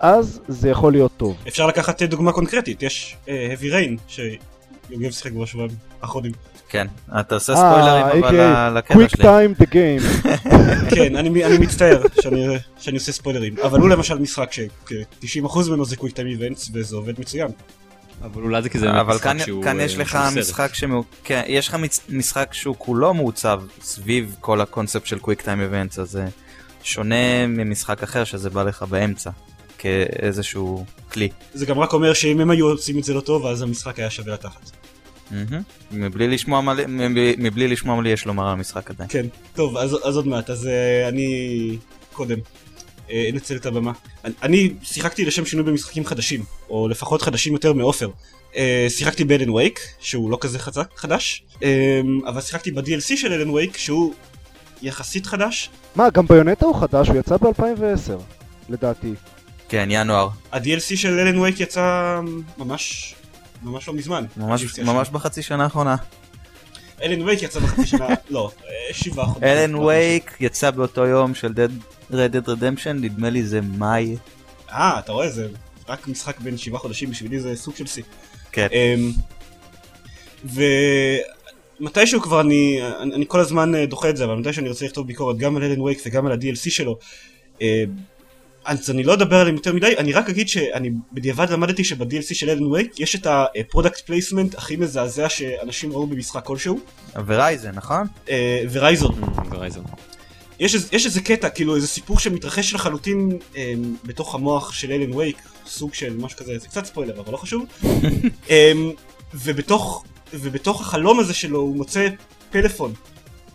אז 0.00 0.40
זה 0.48 0.68
יכול 0.68 0.92
להיות 0.92 1.12
טוב. 1.16 1.36
אפשר 1.48 1.66
לקחת 1.66 2.02
אה, 2.02 2.06
דוגמה 2.06 2.32
קונקרטית, 2.32 2.82
יש 2.82 3.16
אה, 3.28 3.54
heavy 3.54 3.72
rain 3.72 4.00
שיוגב 4.08 5.10
שיחק 5.10 5.32
בו 5.32 5.42
בשבועיים 5.42 5.70
האחרונים. 6.02 6.32
כן, 6.68 6.86
אתה 7.20 7.34
עושה 7.34 7.54
ספוילרים 7.56 8.24
אבל 8.24 8.40
אה, 8.40 8.70
לקטע 8.70 8.94
קוויק 8.94 9.08
שלי. 9.08 9.22
טיים 9.22 9.52
דה 9.52 9.64
גיים. 9.64 10.00
כן, 10.94 11.16
אני, 11.16 11.44
אני 11.44 11.58
מצטער 11.58 12.02
שאני, 12.78 12.96
עושה 12.96 13.12
ספוילרים, 13.12 13.54
אבל 13.62 13.80
הוא 13.80 13.88
למשל 13.88 14.18
משחק 14.18 14.52
ש-90% 14.52 15.68
ממנו 15.68 15.84
זה 15.84 15.96
quick 15.96 16.14
time 16.14 16.28
events 16.28 16.70
וזה 16.74 16.96
עובד 16.96 17.20
מצוין. 17.20 17.50
אבל 18.22 18.42
אולי 18.42 18.62
זה 18.62 18.68
כי 18.68 18.78
זה 18.78 18.86
באמת 18.86 19.00
אבל 19.00 19.14
משחק 19.14 19.24
כאן, 19.24 19.38
שהוא... 19.38 19.64
כאן 19.64 19.80
אה, 19.80 19.84
יש 19.84 19.96
לך. 19.96 20.18
משחק 20.36 20.74
שהוא, 20.74 21.04
כן, 21.24 21.42
יש 21.46 21.68
לך 21.68 21.76
משחק 22.08 22.48
שהוא 22.52 22.74
כולו 22.78 23.14
מעוצב 23.14 23.62
סביב 23.82 24.36
כל 24.40 24.60
הקונספט 24.60 25.06
של 25.06 25.18
קוויק 25.18 25.42
טיים 25.42 25.60
איבנטס, 25.60 25.98
אז 25.98 26.18
שונה 26.82 27.46
ממשחק 27.46 28.02
אחר 28.02 28.24
שזה 28.24 28.50
בא 28.50 28.62
לך 28.62 28.82
באמצע, 28.82 29.30
כאיזשהו 29.78 30.84
כלי. 31.12 31.28
זה 31.54 31.66
גם 31.66 31.78
רק 31.78 31.92
אומר 31.92 32.14
שאם 32.14 32.40
הם 32.40 32.50
היו 32.50 32.68
עושים 32.68 32.98
את 32.98 33.04
זה 33.04 33.14
לא 33.14 33.20
טוב, 33.20 33.46
אז 33.46 33.62
המשחק 33.62 33.98
היה 33.98 34.10
שווה 34.10 34.32
לתחת. 34.34 34.70
מהמם. 35.30 35.62
מבלי 35.92 36.28
לשמוע 36.28 36.60
מה 36.60 36.74
לי- 36.74 36.84
מבלי- 37.38 37.68
לשמוע 37.68 37.96
מה 37.96 38.02
לי 38.02 38.10
יש 38.10 38.26
לומר 38.26 38.46
על 38.46 38.52
המשחק 38.52 38.90
עדיין. 38.90 39.08
כן, 39.12 39.26
טוב, 39.54 39.76
אז, 39.76 39.96
אז 40.04 40.16
עוד 40.16 40.26
מעט, 40.26 40.50
אז 40.50 40.64
uh, 40.64 41.08
אני 41.08 41.76
קודם 42.12 42.38
אה, 43.10 43.28
אנצל 43.32 43.56
את 43.56 43.66
הבמה. 43.66 43.92
אני, 44.24 44.34
אני 44.42 44.70
שיחקתי 44.82 45.24
לשם 45.24 45.44
שינוי 45.46 45.64
במשחקים 45.66 46.06
חדשים, 46.06 46.42
או 46.70 46.88
לפחות 46.88 47.22
חדשים 47.22 47.52
יותר 47.52 47.72
מעופר. 47.72 48.10
Uh, 48.52 48.56
שיחקתי 48.88 49.24
באלן 49.24 49.50
וייק, 49.50 49.80
שהוא 50.00 50.30
לא 50.30 50.38
כזה 50.40 50.58
חזק, 50.58 50.88
חדש, 50.96 51.42
um, 51.54 51.62
אבל 52.28 52.40
שיחקתי 52.40 52.70
ב-DLC 52.70 53.16
של 53.16 53.32
אלן 53.32 53.50
וייק, 53.50 53.76
שהוא 53.76 54.14
יחסית 54.82 55.26
חדש. 55.26 55.70
מה, 55.96 56.10
גם 56.10 56.26
ביונטה 56.26 56.66
הוא 56.66 56.80
חדש, 56.80 57.08
הוא 57.08 57.16
יצא 57.16 57.36
ב-2010, 57.36 58.12
לדעתי. 58.68 59.14
כן, 59.68 59.88
ינואר. 59.90 60.28
ה-DLC 60.52 60.96
של 60.96 61.18
אלן 61.18 61.38
וייק 61.38 61.60
יצא 61.60 62.20
ממש, 62.58 63.14
ממש 63.62 63.88
לא 63.88 63.94
מזמן. 63.94 64.24
ממש, 64.36 64.62
DLC 64.64 64.82
ממש. 64.84 65.08
בחצי 65.10 65.42
שנה 65.42 65.64
האחרונה. 65.64 65.96
אלן 67.02 67.22
וייק 67.22 67.42
יצא 67.42 67.60
בחצי 67.60 67.86
שנה, 67.86 68.06
לא, 68.30 68.50
אה, 68.64 68.70
שבעה 68.94 69.26
חודשים. 69.26 69.48
אלן 69.48 69.74
וייק 69.74 70.36
יצא 70.40 70.70
באותו 70.70 71.06
יום 71.06 71.34
של 71.34 71.52
Dead- 71.52 72.10
Red 72.12 72.14
Dead 72.34 72.48
Redemption, 72.48 72.92
נדמה 72.94 73.30
לי 73.30 73.42
זה 73.42 73.60
מאי. 73.60 74.16
אה, 74.70 74.98
אתה 74.98 75.12
רואה, 75.12 75.30
זה 75.30 75.48
רק 75.88 76.08
משחק 76.08 76.40
בין 76.40 76.56
שבעה 76.58 76.80
חודשים, 76.80 77.10
בשבילי 77.10 77.40
זה 77.40 77.56
סוג 77.56 77.76
של 77.76 77.86
שיא. 77.86 78.02
כן. 78.52 78.66
אמ, 78.72 79.12
ומתישהו 81.80 82.20
כבר 82.20 82.40
אני, 82.40 82.80
אני, 83.00 83.14
אני 83.14 83.24
כל 83.28 83.40
הזמן 83.40 83.74
אה, 83.74 83.86
דוחה 83.86 84.10
את 84.10 84.16
זה, 84.16 84.24
אבל 84.24 84.34
מתישהו 84.34 84.60
אני 84.60 84.68
רוצה 84.68 84.84
לכתוב 84.84 85.06
ביקורת 85.06 85.38
גם 85.38 85.56
על 85.56 85.62
אלן 85.62 85.80
וייק 85.80 86.02
וגם 86.06 86.26
על 86.26 86.32
ה-DLC 86.32 86.70
שלו. 86.70 86.98
אה, 87.62 87.84
אז 88.64 88.90
אני 88.90 89.02
לא 89.02 89.14
אדבר 89.14 89.36
עליהם 89.36 89.56
יותר 89.56 89.74
מדי, 89.74 89.94
אני 89.98 90.12
רק 90.12 90.28
אגיד 90.28 90.48
שאני 90.48 90.90
בדיעבד 91.12 91.50
למדתי 91.50 91.84
שב-DLC 91.84 92.34
של 92.34 92.50
אלן 92.50 92.66
וייק 92.66 93.00
יש 93.00 93.16
את 93.16 93.26
ה 93.30 93.39
product 93.39 94.00
placement 94.00 94.54
הכי 94.54 94.76
מזעזע 94.76 95.28
שאנשים 95.28 95.92
ראו 95.92 96.06
במשחק 96.06 96.44
כלשהו, 96.44 96.80
ורייזן, 97.26 97.70
נכון? 97.74 98.06
אה, 98.30 98.62
ורייזון. 98.70 99.14
Mm, 99.22 99.40
ורייזון. 99.50 99.84
יש, 100.60 100.74
יש 100.92 101.06
איזה 101.06 101.20
קטע, 101.20 101.48
כאילו 101.48 101.76
איזה 101.76 101.86
סיפור 101.86 102.18
שמתרחש 102.18 102.74
לחלוטין 102.74 103.38
אה, 103.56 103.74
בתוך 104.04 104.34
המוח 104.34 104.72
של 104.72 104.92
אלן 104.92 105.14
וייק, 105.14 105.42
סוג 105.66 105.94
של 105.94 106.16
משהו 106.16 106.38
כזה, 106.38 106.58
זה 106.58 106.68
קצת 106.68 106.84
ספוילר 106.84 107.20
אבל 107.20 107.32
לא 107.32 107.36
חשוב. 107.36 107.66
אה, 108.50 108.72
ובתוך, 109.34 110.04
ובתוך 110.32 110.80
החלום 110.80 111.20
הזה 111.20 111.34
שלו 111.34 111.58
הוא 111.58 111.76
מוצא 111.76 112.08
פלאפון. 112.50 112.92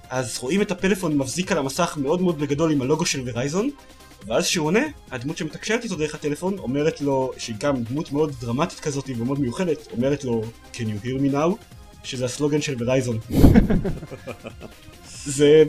אז 0.09 0.37
רואים 0.39 0.61
את 0.61 0.71
הפלאפון 0.71 1.17
מבזיק 1.17 1.51
על 1.51 1.57
המסך 1.57 1.97
מאוד 2.01 2.21
מאוד 2.21 2.39
בגדול 2.39 2.71
עם 2.71 2.81
הלוגו 2.81 3.05
של 3.05 3.21
ורייזון, 3.25 3.69
ואז 4.27 4.47
כשהוא 4.47 4.67
עונה, 4.67 4.79
הדמות 5.11 5.37
שמתקשרת 5.37 5.83
איתו 5.83 5.95
דרך 5.95 6.15
הטלפון 6.15 6.57
אומרת 6.57 7.01
לו, 7.01 7.31
שהיא 7.37 7.55
גם 7.59 7.83
דמות 7.83 8.11
מאוד 8.11 8.33
דרמטית 8.41 8.79
כזאת 8.79 9.09
ומאוד 9.17 9.39
מיוחדת, 9.39 9.87
אומרת 9.91 10.23
לו, 10.23 10.43
can 10.73 10.77
you 10.77 11.05
hear 11.05 11.31
me 11.31 11.33
now? 11.33 11.65
שזה 12.03 12.25
הסלוגן 12.25 12.61
של 12.61 12.75
ורייזון. 12.79 13.19
זה... 15.25 15.63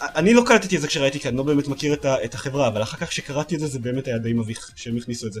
אני 0.00 0.34
לא 0.34 0.42
קלטתי 0.46 0.76
את 0.76 0.80
זה 0.80 0.88
כשראיתי 0.88 1.20
כי 1.20 1.28
אני 1.28 1.36
לא 1.36 1.42
באמת 1.42 1.68
מכיר 1.68 1.92
את, 1.94 2.04
ה- 2.04 2.24
את 2.24 2.34
החברה, 2.34 2.68
אבל 2.68 2.82
אחר 2.82 2.96
כך 2.96 3.12
שקראתי 3.12 3.54
את 3.54 3.60
זה 3.60 3.66
זה 3.66 3.78
באמת 3.78 4.06
היה 4.06 4.18
די 4.18 4.32
מביך 4.32 4.70
שהם 4.76 4.96
הכניסו 4.96 5.26
את 5.26 5.32
זה. 5.32 5.40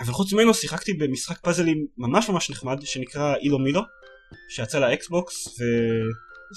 אבל 0.00 0.12
חוץ 0.12 0.32
ממנו 0.32 0.54
שיחקתי 0.54 0.92
במשחק 0.92 1.38
פאזלים 1.40 1.86
ממש 1.98 2.28
ממש 2.28 2.50
נחמד 2.50 2.78
שנקרא 2.84 3.34
אילו 3.36 3.58
מילו, 3.58 3.80
שיצא 4.48 4.78
לאקסבוקס 4.78 5.48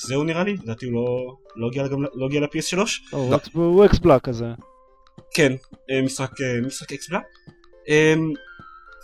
וזהו 0.06 0.24
נראה 0.24 0.44
לי, 0.44 0.53
לדעתי 0.63 0.86
הוא 0.86 0.94
לא, 0.94 1.36
לא 1.56 1.67
הגיע, 1.67 1.88
גם, 1.88 2.01
לא 2.15 2.25
הגיע 2.25 2.41
ל-PS3. 2.41 2.77
הוא 3.12 3.36
אקס- 3.36 3.50
הוא 3.53 3.86
אקסבלק 3.86 4.22
כזה. 4.24 4.46
כן, 5.34 5.53
אה, 5.91 6.01
משחק, 6.01 6.41
אה, 6.41 6.62
משחק 6.62 6.94
אקסבלה. 6.94 7.20
אמ, 7.88 8.34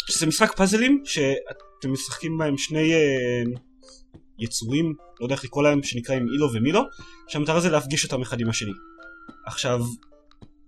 שזה 0.09 0.25
משחק 0.27 0.57
פאזלים 0.57 1.01
שאתם 1.05 1.93
משחקים 1.93 2.37
בהם 2.37 2.57
שני 2.57 2.93
אה, 2.93 3.43
יצורים, 4.39 4.93
לא 5.19 5.25
יודע 5.25 5.35
איך 5.35 5.43
לקרוא 5.43 5.63
להם, 5.63 5.83
שנקראים 5.83 6.27
אילו 6.33 6.53
ומילו, 6.53 6.81
שהמטרה 7.27 7.59
זה 7.59 7.69
להפגיש 7.69 8.03
אותם 8.03 8.21
אחד 8.21 8.39
עם 8.39 8.49
השני. 8.49 8.71
עכשיו, 9.45 9.81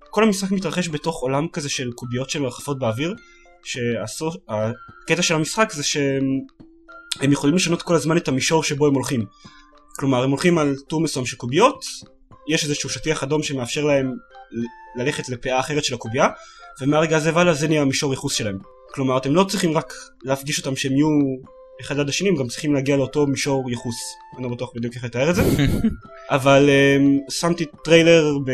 כל 0.10 0.24
המשחק 0.24 0.52
מתרחש 0.52 0.90
בתוך 0.90 1.22
עולם 1.22 1.48
כזה 1.48 1.70
של 1.70 1.92
קוביות 1.92 2.30
שמרחפות 2.30 2.80
באוויר, 2.80 3.16
שהקטע 3.66 5.22
של 5.22 5.36
המשחק 5.36 5.72
זה 5.74 5.84
שהם 5.84 7.32
יכולים 7.32 7.56
לשנות 7.56 7.82
כל 7.82 7.96
הזמן 7.96 8.18
את 8.18 8.28
המישור 8.28 8.64
שבו 8.64 8.88
הם 8.88 8.94
הולכים. 8.94 9.26
כלומר, 10.00 10.24
הם 10.24 10.30
הולכים 10.30 10.58
על 10.58 10.76
טור 10.88 11.02
מסוים 11.02 11.26
של 11.26 11.38
קוביות, 11.38 11.86
יש 12.50 12.64
איזשהו 12.64 12.90
שטיח 12.90 13.24
אדום 13.24 13.44
שמאפשר 13.44 13.84
להם 13.84 14.14
ללכת 14.96 15.30
לפאה 15.30 15.60
אחרת 15.60 15.84
של 15.84 15.94
הקובייה, 15.94 16.28
ומהרגע 16.82 17.18
הזה 17.18 17.36
והלאה 17.36 17.54
זה 17.54 17.68
נהיה 17.68 17.82
המישור 17.82 18.14
ייחוס 18.14 18.34
שלהם. 18.34 18.58
כלומר, 18.94 19.18
אתם 19.18 19.36
לא 19.36 19.44
צריכים 19.44 19.78
רק 19.78 19.94
להפגיש 20.24 20.60
אותם 20.60 20.76
שהם 20.76 20.92
יהיו 20.92 21.08
אחד 21.82 21.98
ליד 21.98 22.10
השני, 22.10 22.30
הם 22.30 22.36
גם 22.36 22.48
צריכים 22.48 22.74
להגיע 22.74 22.98
לאותו 22.98 23.28
מישור 23.28 23.70
ייחוס. 23.70 23.96
אני 24.38 24.44
לא 24.44 24.50
בטוח 24.50 24.72
בדיוק 24.76 24.96
איך 24.96 25.04
לתאר 25.04 25.30
את 25.30 25.36
זה. 25.36 25.42
אבל 26.36 26.70
אמ, 26.70 27.32
שמתי 27.34 27.66
טריילר 27.84 28.38
ב... 28.46 28.52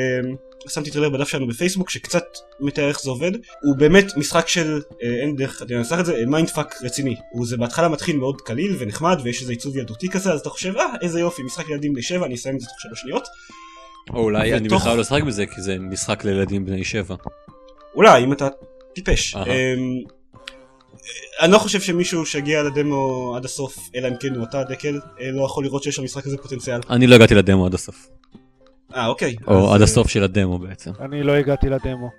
שמתי 0.69 0.91
טריילר 0.91 1.09
בדף 1.09 1.27
שלנו 1.27 1.47
בפייסבוק 1.47 1.89
שקצת 1.89 2.23
מתאר 2.59 2.87
איך 2.87 3.01
זה 3.01 3.09
עובד 3.09 3.31
הוא 3.63 3.75
באמת 3.77 4.17
משחק 4.17 4.47
של 4.47 4.81
אה, 5.03 5.21
אין 5.21 5.35
דרך 5.35 5.61
אני 5.61 5.77
אנסח 5.77 5.99
את 5.99 6.05
זה 6.05 6.23
mind 6.27 6.49
fuck 6.49 6.75
רציני 6.83 7.15
הוא 7.31 7.45
זה 7.47 7.57
בהתחלה 7.57 7.87
מתחיל 7.89 8.17
מאוד 8.17 8.41
קליל 8.41 8.75
ונחמד 8.79 9.19
ויש 9.23 9.41
איזה 9.41 9.51
עיצוב 9.51 9.77
ילדותי 9.77 10.09
כזה 10.09 10.33
אז 10.33 10.39
אתה 10.39 10.49
חושב 10.49 10.77
אה 10.77 10.85
איזה 11.01 11.19
יופי 11.19 11.43
משחק 11.43 11.69
ילדים 11.69 11.93
בני 11.93 12.03
שבע 12.03 12.25
אני 12.25 12.35
אסיים 12.35 12.55
את 12.55 12.61
זה 12.61 12.67
תוך 12.67 12.79
שלוש 12.81 13.01
שניות 13.01 13.23
או 14.13 14.19
אולי 14.23 14.53
אני 14.53 14.67
ותוך- 14.67 14.81
בכלל 14.81 14.97
לא 14.97 15.01
אשחק 15.01 15.23
בזה 15.23 15.45
כי 15.45 15.61
זה 15.61 15.77
משחק 15.79 16.23
לילדים 16.25 16.65
בני 16.65 16.83
שבע. 16.83 17.15
אולי 17.95 18.23
אם 18.23 18.33
אתה 18.33 18.47
טיפש. 18.95 19.35
אמ, 19.35 19.41
אני 21.41 21.51
לא 21.51 21.57
חושב 21.57 21.81
שמישהו 21.81 22.25
שהגיע 22.25 22.63
לדמו 22.63 23.33
עד 23.35 23.45
הסוף 23.45 23.77
אלא 23.95 24.07
אם 24.07 24.13
כן 24.19 24.35
הוא 24.35 24.43
אתה 24.43 24.63
דקל 24.63 24.99
אה, 25.21 25.31
לא 25.31 25.45
יכול 25.45 25.63
לראות 25.63 25.83
שיש 25.83 25.99
למשחק 25.99 26.25
הזה 26.27 26.37
פוטנציאל. 26.37 26.79
אני 26.89 27.07
לא 27.07 27.15
הגעתי 27.15 27.35
לדמו 27.35 27.65
עד 27.65 27.73
הסוף. 27.73 28.07
אה 28.95 29.07
אוקיי. 29.07 29.35
או 29.47 29.67
אז, 29.67 29.73
עד 29.75 29.79
אה, 29.79 29.83
הסוף 29.83 30.09
של 30.09 30.23
הדמו 30.23 30.59
בעצם. 30.59 30.91
אני 30.99 31.23
לא 31.23 31.31
הגעתי 31.31 31.69
לדמו. 31.69 32.09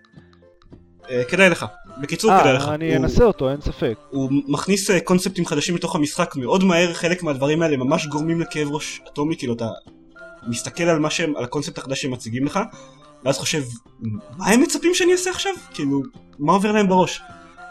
אה, 1.10 1.24
כדאי 1.24 1.50
לך. 1.50 1.66
בקיצור 2.00 2.40
כדאי 2.40 2.54
לך. 2.54 2.68
אה, 2.68 2.74
אני 2.74 2.96
אנסה 2.96 3.24
אותו, 3.24 3.50
אין 3.50 3.60
ספק. 3.60 3.94
הוא 4.10 4.30
מכניס 4.46 4.90
אה, 4.90 5.00
קונספטים 5.00 5.46
חדשים 5.46 5.76
לתוך 5.76 5.96
המשחק 5.96 6.36
מאוד 6.36 6.64
מהר, 6.64 6.94
חלק 6.94 7.22
מהדברים 7.22 7.62
האלה 7.62 7.76
ממש 7.76 8.06
גורמים 8.06 8.40
לכאב 8.40 8.68
ראש 8.70 9.00
אטומי, 9.08 9.36
כאילו 9.36 9.54
אתה 9.54 9.68
מסתכל 10.46 10.84
על 10.84 10.98
מה 10.98 11.10
שהם, 11.10 11.36
על 11.36 11.44
הקונספט 11.44 11.78
החדש 11.78 12.02
שהם 12.02 12.10
מציגים 12.10 12.44
לך, 12.44 12.60
ואז 13.24 13.38
חושב, 13.38 13.62
מה 14.36 14.46
הם 14.46 14.60
מצפים 14.60 14.94
שאני 14.94 15.12
אעשה 15.12 15.30
עכשיו? 15.30 15.52
כאילו, 15.74 16.02
מה 16.38 16.52
עובר 16.52 16.72
להם 16.72 16.88
בראש? 16.88 17.22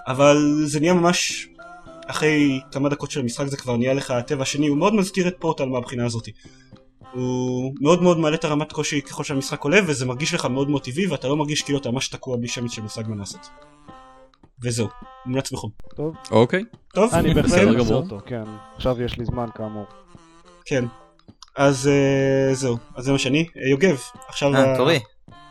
אבל 0.08 0.64
זה 0.66 0.80
נהיה 0.80 0.94
ממש, 0.94 1.48
אחרי 2.08 2.60
כמה 2.72 2.90
דקות 2.90 3.12
של 3.12 3.20
המשחק 3.20 3.48
זה 3.48 3.58
כבר 3.58 3.78
נהיה 3.78 3.94
לך 3.94 4.12
הטבע 4.12 4.42
השני, 4.42 4.68
הוא 4.68 4.78
מאוד 4.78 4.96
מזכיר 4.96 5.28
את 5.28 5.36
פורטל 5.40 5.66
מהבחינה 5.66 6.06
הזאת. 6.06 6.28
הוא 7.14 7.74
מאוד 7.82 8.04
מאוד 8.04 8.20
מעלה 8.20 8.36
את 8.36 8.44
הרמת 8.44 8.72
קושי 8.72 9.02
ככל 9.02 9.24
שהמשחק 9.24 9.64
עולה, 9.64 9.80
וזה 9.88 10.06
מרגיש 10.06 10.34
לך 10.34 10.46
מאוד 10.46 10.70
מאוד 10.70 10.84
טבעי, 10.84 11.08
ואתה 11.08 11.28
לא 11.28 11.38
מרגיש 11.38 11.62
כאילו 11.62 11.80
אתה 11.80 11.92
ממש 11.92 12.08
תקוע 12.08 12.38
בלי 12.38 12.48
שמץ 12.48 12.72
של 12.72 12.82
מושג 12.82 13.04
מה 13.08 13.16
לעשות. 13.16 13.50
וזהו, 14.64 14.88
מומלץ 15.26 15.52
בחום. 15.52 15.72
טוב, 15.96 16.16
אוקיי. 16.32 16.64
טוב, 16.94 17.14
אני 17.14 17.34
בהחלט 17.34 17.52
בסדר 17.52 17.80
אעשה 17.80 17.90
גמור. 17.90 18.04
אותו, 18.04 18.20
כן. 18.26 18.44
עכשיו 18.76 19.02
יש 19.02 19.18
לי 19.18 19.26
זמן 19.26 19.48
כאמור. 19.56 19.86
כן. 20.66 20.86
אז 21.58 21.88
אה, 21.88 22.54
זהו, 22.54 22.78
אז 22.96 23.04
זה 23.06 23.12
מה 23.12 23.18
שאני. 23.20 23.40
אה, 23.58 23.70
יוגב, 23.70 24.00
עכשיו... 24.28 24.56
אה, 24.56 24.78
תורי. 24.78 25.00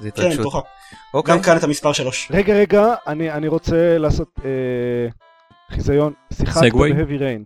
זה 0.01 0.11
כן, 0.11 0.23
התרגשות. 0.23 0.43
תורך. 0.43 0.65
אוקיי. 1.15 1.35
גם 1.35 1.43
כאן 1.43 1.57
אתה 1.57 1.67
מספר 1.67 1.93
3. 1.93 2.29
רגע, 2.31 2.55
רגע, 2.55 2.95
אני, 3.07 3.49
רוצה 3.49 3.99
לעשות 3.99 4.29
אה, 4.45 5.09
חיזיון. 5.71 6.13
שיחקת? 6.33 6.73
בהאבי 6.75 7.17
ריין. 7.19 7.45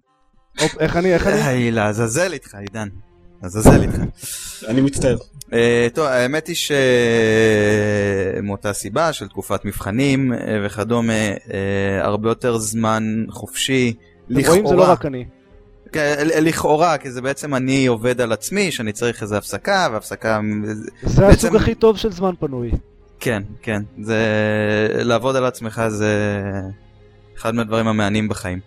איך 0.81 0.97
אני, 0.97 1.15
איך 1.15 1.27
אני? 1.27 1.43
היי, 1.43 1.71
לעזאזל 1.71 2.33
איתך, 2.33 2.55
עידן. 2.55 2.89
לעזאזל 3.43 3.83
איתך. 3.83 3.99
אני 4.69 4.81
מצטער. 4.81 5.17
אה, 5.53 5.89
טוב, 5.95 6.07
האמת 6.07 6.47
היא 6.47 6.57
שמאותה 8.41 8.73
סיבה 8.73 9.13
של 9.13 9.29
תקופת 9.29 9.65
מבחנים 9.65 10.33
אה, 10.33 10.39
וכדומה, 10.67 11.13
אה, 11.13 11.37
הרבה 12.03 12.29
יותר 12.29 12.59
זמן 12.59 13.25
חופשי. 13.31 13.95
אתם 14.33 14.41
רואים, 14.47 14.67
זה 14.67 14.75
לא 14.75 14.91
רק 14.91 15.07
אני. 15.07 15.25
כן, 15.93 16.15
לכאורה, 16.41 16.99
כי 16.99 17.11
זה 17.11 17.23
בעצם 17.23 17.55
אני 17.55 17.87
עובד 17.87 18.21
על 18.21 18.33
עצמי, 18.33 18.71
שאני 18.73 18.93
צריך 18.93 19.23
איזה 19.23 19.39
הפסקה, 19.39 19.89
והפסקה... 19.93 20.41
זה 21.03 21.23
בעצם- 21.23 21.47
הסוג 21.47 21.57
הכי 21.57 21.75
טוב 21.75 21.97
של 21.99 22.13
זמן 22.13 22.33
פנוי. 22.41 22.71
כן, 23.21 23.43
כן, 23.63 23.83
זה... 24.03 24.19
לעבוד 24.93 25.37
על 25.37 25.45
עצמך 25.45 25.83
זה 25.89 26.41
אחד 27.39 27.55
מהדברים 27.55 27.87
המעניינים 27.89 28.29
בחיים. 28.29 28.61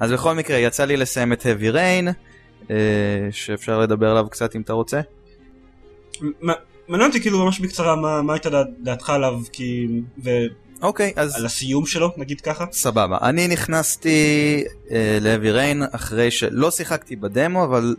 אז 0.00 0.12
בכל 0.12 0.34
מקרה, 0.34 0.56
יצא 0.58 0.84
לי 0.84 0.96
לסיים 0.96 1.32
את 1.32 1.42
heavy 1.42 1.74
rain, 1.74 2.10
שאפשר 3.30 3.78
לדבר 3.78 4.10
עליו 4.10 4.26
קצת 4.30 4.56
אם 4.56 4.60
אתה 4.60 4.72
רוצה. 4.72 5.00
מעניין 6.88 7.10
אותי 7.10 7.20
כאילו 7.20 7.44
ממש 7.44 7.60
בקצרה 7.60 7.96
מה 7.96 8.22
מה 8.22 8.32
הייתה 8.32 8.50
דע- 8.50 8.64
דעתך 8.82 9.10
עליו, 9.10 9.40
כי... 9.52 9.86
ועל 10.18 10.48
אוקיי, 10.82 11.12
אז 11.16 11.44
הסיום 11.44 11.86
שלו, 11.86 12.10
נגיד 12.16 12.40
ככה. 12.40 12.64
סבבה. 12.72 13.18
אני 13.22 13.48
נכנסתי 13.48 14.18
אה, 14.90 15.18
ל-heavy 15.20 15.56
rain 15.56 15.96
אחרי 15.96 16.30
שלא 16.30 16.70
שיחקתי 16.70 17.16
בדמו, 17.16 17.64
אבל 17.64 17.96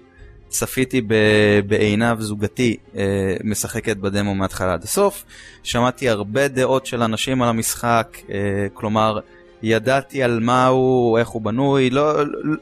צפיתי 0.49 1.01
ב- 1.01 1.59
בעינב 1.67 2.19
זוגתי 2.21 2.77
אה, 2.95 3.03
משחקת 3.43 3.97
בדמו 3.97 4.35
מההתחלה 4.35 4.73
עד 4.73 4.83
הסוף. 4.83 5.23
שמעתי 5.63 6.09
הרבה 6.09 6.47
דעות 6.47 6.85
של 6.85 7.03
אנשים 7.03 7.41
על 7.41 7.49
המשחק, 7.49 8.17
אה, 8.29 8.35
כלומר, 8.73 9.19
ידעתי 9.63 10.23
על 10.23 10.39
מה 10.39 10.67
הוא, 10.67 11.17
איך 11.19 11.27
הוא 11.27 11.41
בנוי, 11.41 11.89
לא... 11.89 12.23
לא 12.25 12.55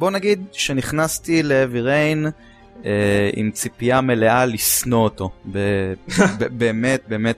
בוא 0.00 0.10
נגיד 0.10 0.44
שנכנסתי 0.52 1.42
ל-heavy 1.42 1.86
rain 1.86 2.30
אה, 2.84 3.30
עם 3.36 3.50
ציפייה 3.50 4.00
מלאה 4.00 4.46
לשנוא 4.46 5.04
אותו. 5.04 5.30
ב- 5.52 5.92
ב- 6.38 6.58
באמת, 6.58 7.00
באמת, 7.08 7.36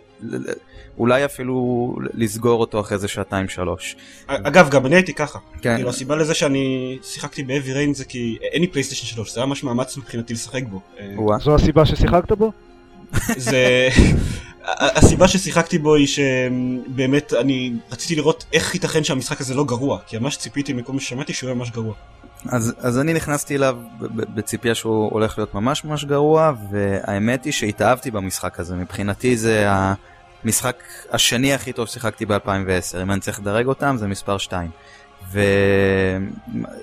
אולי 0.98 1.24
אפילו 1.24 1.96
לסגור 2.14 2.60
אותו 2.60 2.80
אחרי 2.80 2.94
איזה 2.94 3.08
שעתיים 3.08 3.48
שלוש. 3.48 3.96
אגב, 4.26 4.70
גם 4.70 4.86
אני 4.86 4.94
הייתי 4.94 5.14
ככה. 5.14 5.38
כן. 5.62 5.74
כאילו 5.76 5.90
הסיבה 5.90 6.16
לזה 6.16 6.34
שאני 6.34 6.98
שיחקתי 7.02 7.42
ב-Heavy 7.42 7.74
Rain 7.76 7.94
זה 7.94 8.04
כי 8.04 8.38
אין 8.42 8.60
לי 8.60 8.68
פלייסטיישן 8.68 9.06
3, 9.06 9.34
זה 9.34 9.40
היה 9.40 9.46
ממש 9.46 9.64
מאמץ 9.64 9.96
מבחינתי 9.96 10.34
לשחק 10.34 10.62
בו. 10.70 10.80
אה. 11.00 11.38
זו 11.38 11.54
הסיבה 11.54 11.86
ששיחקת 11.86 12.32
בו? 12.32 12.52
זה... 13.36 13.88
הסיבה 14.78 15.28
ששיחקתי 15.28 15.78
בו 15.78 15.94
היא 15.94 16.06
שבאמת 16.06 17.32
אני 17.32 17.72
רציתי 17.92 18.16
לראות 18.16 18.44
איך 18.52 18.74
ייתכן 18.74 19.04
שהמשחק 19.04 19.40
הזה 19.40 19.54
לא 19.54 19.64
גרוע, 19.64 19.98
כי 20.06 20.18
ממש 20.18 20.36
ציפיתי 20.36 20.72
מכל 20.72 20.92
מה 20.92 21.00
ששמעתי 21.00 21.32
שהוא 21.32 21.48
יהיה 21.48 21.54
ממש 21.54 21.70
גרוע. 21.70 21.94
אז, 22.48 22.74
אז 22.78 22.98
אני 22.98 23.12
נכנסתי 23.12 23.56
אליו 23.56 23.76
בציפייה 24.34 24.74
שהוא 24.74 25.10
הולך 25.12 25.38
להיות 25.38 25.54
ממש 25.54 25.84
ממש 25.84 26.04
גרוע, 26.04 26.52
והאמת 26.70 27.44
היא 27.44 27.52
שהתאהבתי 27.52 28.10
במשחק 28.10 28.60
הזה. 28.60 28.76
מבחינתי 28.76 29.36
זה 29.36 29.66
המשחק 30.44 30.82
השני 31.10 31.54
הכי 31.54 31.72
טוב 31.72 31.86
ששיחקתי 31.86 32.26
ב-2010. 32.26 33.02
אם 33.02 33.10
אני 33.10 33.20
צריך 33.20 33.40
לדרג 33.40 33.66
אותם 33.66 33.96
זה 33.98 34.06
מספר 34.06 34.38
2. 34.38 34.70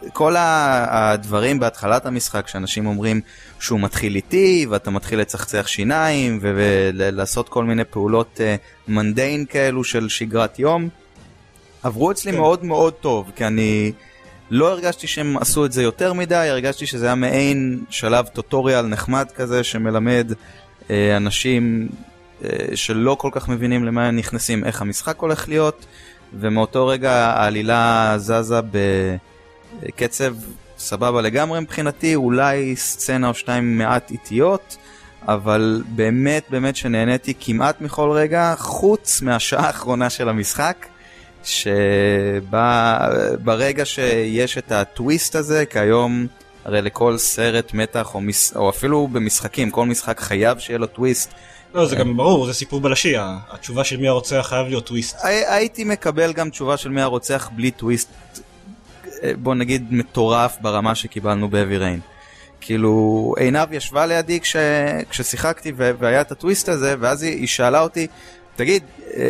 וכל 0.09 0.35
הדברים 0.37 1.59
בהתחלת 1.59 2.05
המשחק 2.05 2.47
שאנשים 2.47 2.87
אומרים 2.87 3.21
שהוא 3.59 3.79
מתחיל 3.79 4.15
איטי 4.15 4.65
ואתה 4.69 4.91
מתחיל 4.91 5.19
לצחצח 5.19 5.67
שיניים 5.67 6.39
ולעשות 6.41 7.49
כל 7.49 7.63
מיני 7.63 7.83
פעולות 7.83 8.41
מנדיין 8.87 9.45
כאלו 9.49 9.83
של 9.83 10.09
שגרת 10.09 10.59
יום 10.59 10.89
עברו 11.83 12.11
אצלי 12.11 12.31
כן. 12.31 12.37
מאוד 12.37 12.65
מאוד 12.65 12.93
טוב 12.93 13.31
כי 13.35 13.45
אני 13.45 13.91
לא 14.49 14.71
הרגשתי 14.71 15.07
שהם 15.07 15.37
עשו 15.37 15.65
את 15.65 15.71
זה 15.71 15.83
יותר 15.83 16.13
מדי 16.13 16.35
הרגשתי 16.35 16.85
שזה 16.85 17.05
היה 17.05 17.15
מעין 17.15 17.83
שלב 17.89 18.25
טוטוריאל 18.25 18.85
נחמד 18.85 19.27
כזה 19.35 19.63
שמלמד 19.63 20.31
אה, 20.89 21.17
אנשים 21.17 21.89
אה, 22.43 22.49
שלא 22.75 23.15
כל 23.19 23.29
כך 23.33 23.49
מבינים 23.49 23.85
למה 23.85 24.07
הם 24.07 24.15
נכנסים 24.15 24.65
איך 24.65 24.81
המשחק 24.81 25.17
הולך 25.17 25.49
להיות 25.49 25.85
ומאותו 26.33 26.87
רגע 26.87 27.11
העלילה 27.11 28.13
זזה 28.17 28.59
בקצב 29.83 30.35
סבבה 30.77 31.21
לגמרי 31.21 31.59
מבחינתי, 31.59 32.15
אולי 32.15 32.75
סצנה 32.75 33.27
או 33.27 33.33
שתיים 33.33 33.77
מעט 33.77 34.11
איטיות, 34.11 34.77
אבל 35.27 35.83
באמת 35.89 36.43
באמת 36.49 36.75
שנהניתי 36.75 37.33
כמעט 37.39 37.81
מכל 37.81 38.11
רגע, 38.11 38.53
חוץ 38.57 39.21
מהשעה 39.21 39.67
האחרונה 39.67 40.09
של 40.09 40.29
המשחק, 40.29 40.85
שברגע 42.63 43.85
שיש 43.85 44.57
את 44.57 44.71
הטוויסט 44.71 45.35
הזה, 45.35 45.65
כי 45.65 45.79
היום 45.79 46.27
הרי 46.65 46.81
לכל 46.81 47.17
סרט 47.17 47.73
מתח 47.73 48.15
או, 48.15 48.21
מס... 48.21 48.55
או 48.55 48.69
אפילו 48.69 49.07
במשחקים, 49.07 49.71
כל 49.71 49.85
משחק 49.85 50.19
חייב 50.19 50.59
שיהיה 50.59 50.79
לו 50.79 50.87
טוויסט, 50.87 51.33
לא, 51.73 51.85
זה 51.85 51.95
גם 51.95 52.17
ברור, 52.17 52.45
זה 52.45 52.53
סיפור 52.53 52.81
בלשי, 52.81 53.13
התשובה 53.49 53.83
של 53.83 53.97
מי 53.97 54.07
הרוצח 54.07 54.45
חייב 54.49 54.67
להיות 54.67 54.85
טוויסט. 54.85 55.17
הי- 55.23 55.45
הייתי 55.47 55.83
מקבל 55.83 56.33
גם 56.33 56.49
תשובה 56.49 56.77
של 56.77 56.89
מי 56.89 57.01
הרוצח 57.01 57.49
בלי 57.55 57.71
טוויסט, 57.71 58.09
אה, 59.23 59.31
בוא 59.37 59.55
נגיד 59.55 59.87
מטורף 59.91 60.57
ברמה 60.61 60.95
שקיבלנו 60.95 61.49
ב-Heavy 61.49 61.81
Rain. 61.81 61.99
כאילו, 62.61 63.33
עינב 63.37 63.73
ישבה 63.73 64.05
לידי 64.05 64.39
כש, 64.39 64.55
כששיחקתי 65.09 65.71
והיה 65.75 66.21
את 66.21 66.31
הטוויסט 66.31 66.69
הזה, 66.69 66.95
ואז 66.99 67.23
היא, 67.23 67.31
היא 67.35 67.47
שאלה 67.47 67.81
אותי, 67.81 68.07
תגיד, 68.55 68.83
אה, 69.17 69.29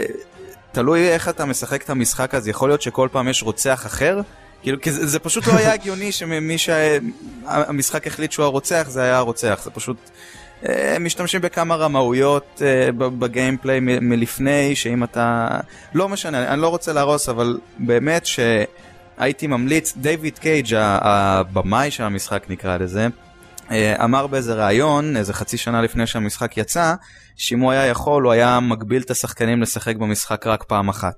תלוי 0.72 1.10
איך 1.10 1.30
אתה 1.30 1.46
משחק 1.46 1.84
את 1.84 1.90
המשחק 1.90 2.36
אז 2.36 2.48
יכול 2.48 2.70
להיות 2.70 2.82
שכל 2.82 3.10
פעם 3.12 3.28
יש 3.28 3.44
רוצח 3.44 3.86
אחר? 3.86 4.22
כאילו, 4.62 4.78
זה, 4.86 5.08
זה 5.08 5.20
פשוט 5.20 5.48
לא 5.48 5.54
היה 5.54 5.74
הגיוני 5.74 6.12
שמי 6.12 6.58
שהמשחק 6.58 8.08
החליט 8.08 8.32
שהוא 8.32 8.46
הרוצח, 8.46 8.88
זה 8.90 9.02
היה 9.04 9.18
הרוצח, 9.18 9.62
זה 9.64 9.72
פשוט... 9.72 9.98
אה, 10.68 10.96
הם 10.96 11.06
משתמשים 11.06 11.42
בכמה 11.42 11.76
רמאויות 11.76 12.62
אה, 12.66 12.92
בגיימפליי 12.92 13.80
מלפני, 13.80 14.76
שאם 14.76 15.04
אתה... 15.04 15.48
לא 15.94 16.10
משנה, 16.10 16.54
אני 16.54 16.62
לא 16.62 16.68
רוצה 16.68 16.94
להרוס, 16.94 17.30
אבל 17.30 17.60
באמת 17.78 18.26
שהייתי 18.26 19.48
ממליץ, 19.48 19.94
דיוויד 19.98 20.38
קייג', 20.40 20.74
הבמאי 20.80 21.92
של 21.92 22.04
המשחק 22.04 22.44
נקרא 22.50 22.78
לזה, 22.78 23.08
אה, 23.72 24.04
אמר 24.04 24.28
באיזה 24.28 24.54
ראיון, 24.54 25.18
איזה 25.18 25.34
חצי 25.34 25.58
שנה 25.58 25.82
לפני 25.82 26.08
שהמשחק 26.08 26.58
יצא, 26.58 26.94
שאם 27.40 27.60
הוא 27.60 27.72
היה 27.72 27.86
יכול, 27.86 28.24
הוא 28.24 28.32
היה 28.32 28.60
מגביל 28.60 29.02
את 29.02 29.12
השחקנים 29.12 29.62
לשחק 29.62 29.96
במשחק 29.96 30.48
רק 30.48 30.64
פעם 30.64 30.90
אחת. 30.90 31.16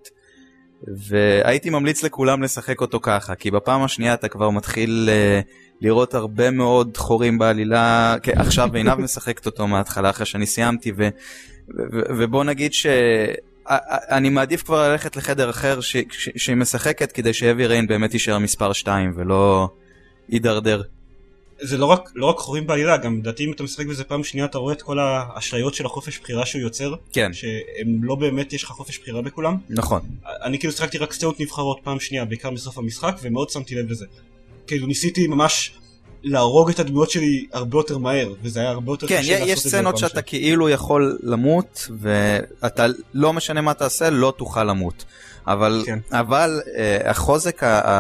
והייתי 1.07 1.69
ממליץ 1.69 2.03
לכולם 2.03 2.43
לשחק 2.43 2.81
אותו 2.81 2.99
ככה, 2.99 3.36
כי 3.36 3.51
בפעם 3.51 3.84
השנייה 3.84 4.13
אתה 4.13 4.27
כבר 4.27 4.49
מתחיל 4.49 5.10
uh, 5.10 5.51
לראות 5.81 6.13
הרבה 6.13 6.51
מאוד 6.51 6.97
חורים 6.97 7.38
בעלילה, 7.38 8.15
כי 8.23 8.31
עכשיו 8.31 8.75
עינב 8.75 8.95
משחקת 9.05 9.45
אותו 9.45 9.67
מההתחלה 9.67 10.10
אחרי 10.10 10.25
שאני 10.25 10.45
סיימתי, 10.45 10.91
ו, 10.91 10.95
ו, 10.97 11.81
ו, 11.93 12.01
ובוא 12.17 12.43
נגיד 12.43 12.73
שאני 12.73 14.29
מעדיף 14.29 14.63
כבר 14.63 14.89
ללכת 14.89 15.15
לחדר 15.15 15.49
אחר 15.49 15.81
ש, 15.81 15.97
ש, 16.12 16.29
שהיא 16.36 16.55
משחקת 16.55 17.12
כדי 17.12 17.34
שאבי 17.34 17.67
ריין 17.67 17.88
באמת 17.88 18.13
יישאר 18.13 18.39
מספר 18.39 18.73
2 18.73 19.13
ולא 19.15 19.69
יידרדר. 20.29 20.81
זה 21.63 21.78
לא 21.78 21.86
רק, 21.86 22.12
לא 22.15 22.26
רק 22.26 22.38
חורים 22.38 22.67
בעלילה, 22.67 22.97
גם 22.97 23.17
לדעתי 23.17 23.45
אם 23.45 23.52
אתה 23.52 23.63
משחק 23.63 23.86
בזה 23.86 24.04
פעם 24.04 24.24
שנייה 24.24 24.45
אתה 24.45 24.58
רואה 24.58 24.74
את 24.74 24.82
כל 24.82 25.00
האשליות 25.00 25.74
של 25.74 25.86
החופש 25.86 26.19
בחירה 26.19 26.45
שהוא 26.45 26.62
יוצר, 26.62 26.93
כן, 27.13 27.34
שהם 27.34 28.04
לא 28.04 28.15
באמת 28.15 28.54
יש 28.54 28.63
לך 28.63 28.69
חופש 28.69 29.00
בחירה 29.00 29.21
בכולם. 29.21 29.58
נכון. 29.69 30.02
אני 30.43 30.60
כאילו 30.60 30.74
שיחקתי 30.74 30.97
רק 30.97 31.13
סצנות 31.13 31.39
נבחרות 31.39 31.80
פעם 31.84 32.00
שנייה, 32.00 32.26
בעיקר 32.26 32.50
בסוף 32.50 32.78
המשחק, 32.78 33.15
ומאוד 33.21 33.50
שמתי 33.50 33.76
לב 33.76 33.91
לזה. 33.91 34.06
כאילו 34.67 34.88
ניסיתי 34.88 35.28
ממש 35.28 35.74
להרוג 36.24 36.69
את 36.69 36.80
הדמויות 36.80 37.12
שלי 37.12 37.45
הרבה 37.54 37.78
יותר 37.78 37.97
מהר, 37.97 38.34
וזה 38.41 38.60
היה 38.60 38.69
הרבה 38.69 38.91
יותר 38.91 39.08
כן, 39.08 39.19
קשה 39.19 39.34
לעשות 39.34 39.47
יש 39.47 39.58
את 39.58 39.63
זה 39.63 39.69
סצנות 39.69 39.95
בפעם 39.95 40.10
שאתה 40.10 40.21
שנייה. 40.28 40.43
כאילו 40.43 40.69
יכול 40.69 41.19
למות, 41.24 41.88
ואתה 42.00 42.86
לא 43.13 43.34
משנה 43.34 43.62
מה 43.62 43.74
תעשה, 43.74 44.10
לא 44.10 44.34
תוכל 44.38 44.63
למות. 44.63 45.06
אבל, 45.47 45.84
כן. 45.86 45.99
אבל 46.12 46.62
uh, 46.65 47.10
החוזק 47.10 47.63
ה, 47.63 47.67
ה, 47.67 47.91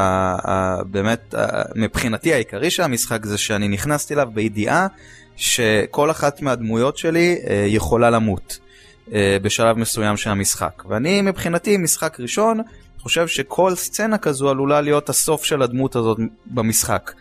ה, 0.51 0.83
באמת 0.83 1.33
ה, 1.33 1.61
מבחינתי 1.75 2.33
העיקרי 2.33 2.71
של 2.71 2.83
המשחק 2.83 3.25
זה 3.25 3.37
שאני 3.37 3.67
נכנסתי 3.67 4.13
אליו 4.13 4.29
בידיעה 4.33 4.87
שכל 5.35 6.11
אחת 6.11 6.41
מהדמויות 6.41 6.97
שלי 6.97 7.37
uh, 7.43 7.49
יכולה 7.67 8.09
למות 8.09 8.59
uh, 9.07 9.11
בשלב 9.41 9.77
מסוים 9.77 10.17
של 10.17 10.29
המשחק. 10.29 10.83
ואני 10.89 11.21
מבחינתי 11.21 11.77
משחק 11.77 12.19
ראשון 12.19 12.61
חושב 13.01 13.27
שכל 13.27 13.75
סצנה 13.75 14.17
כזו 14.17 14.49
עלולה 14.49 14.81
להיות 14.81 15.09
הסוף 15.09 15.43
של 15.43 15.61
הדמות 15.61 15.95
הזאת 15.95 16.17
במשחק. 16.45 17.11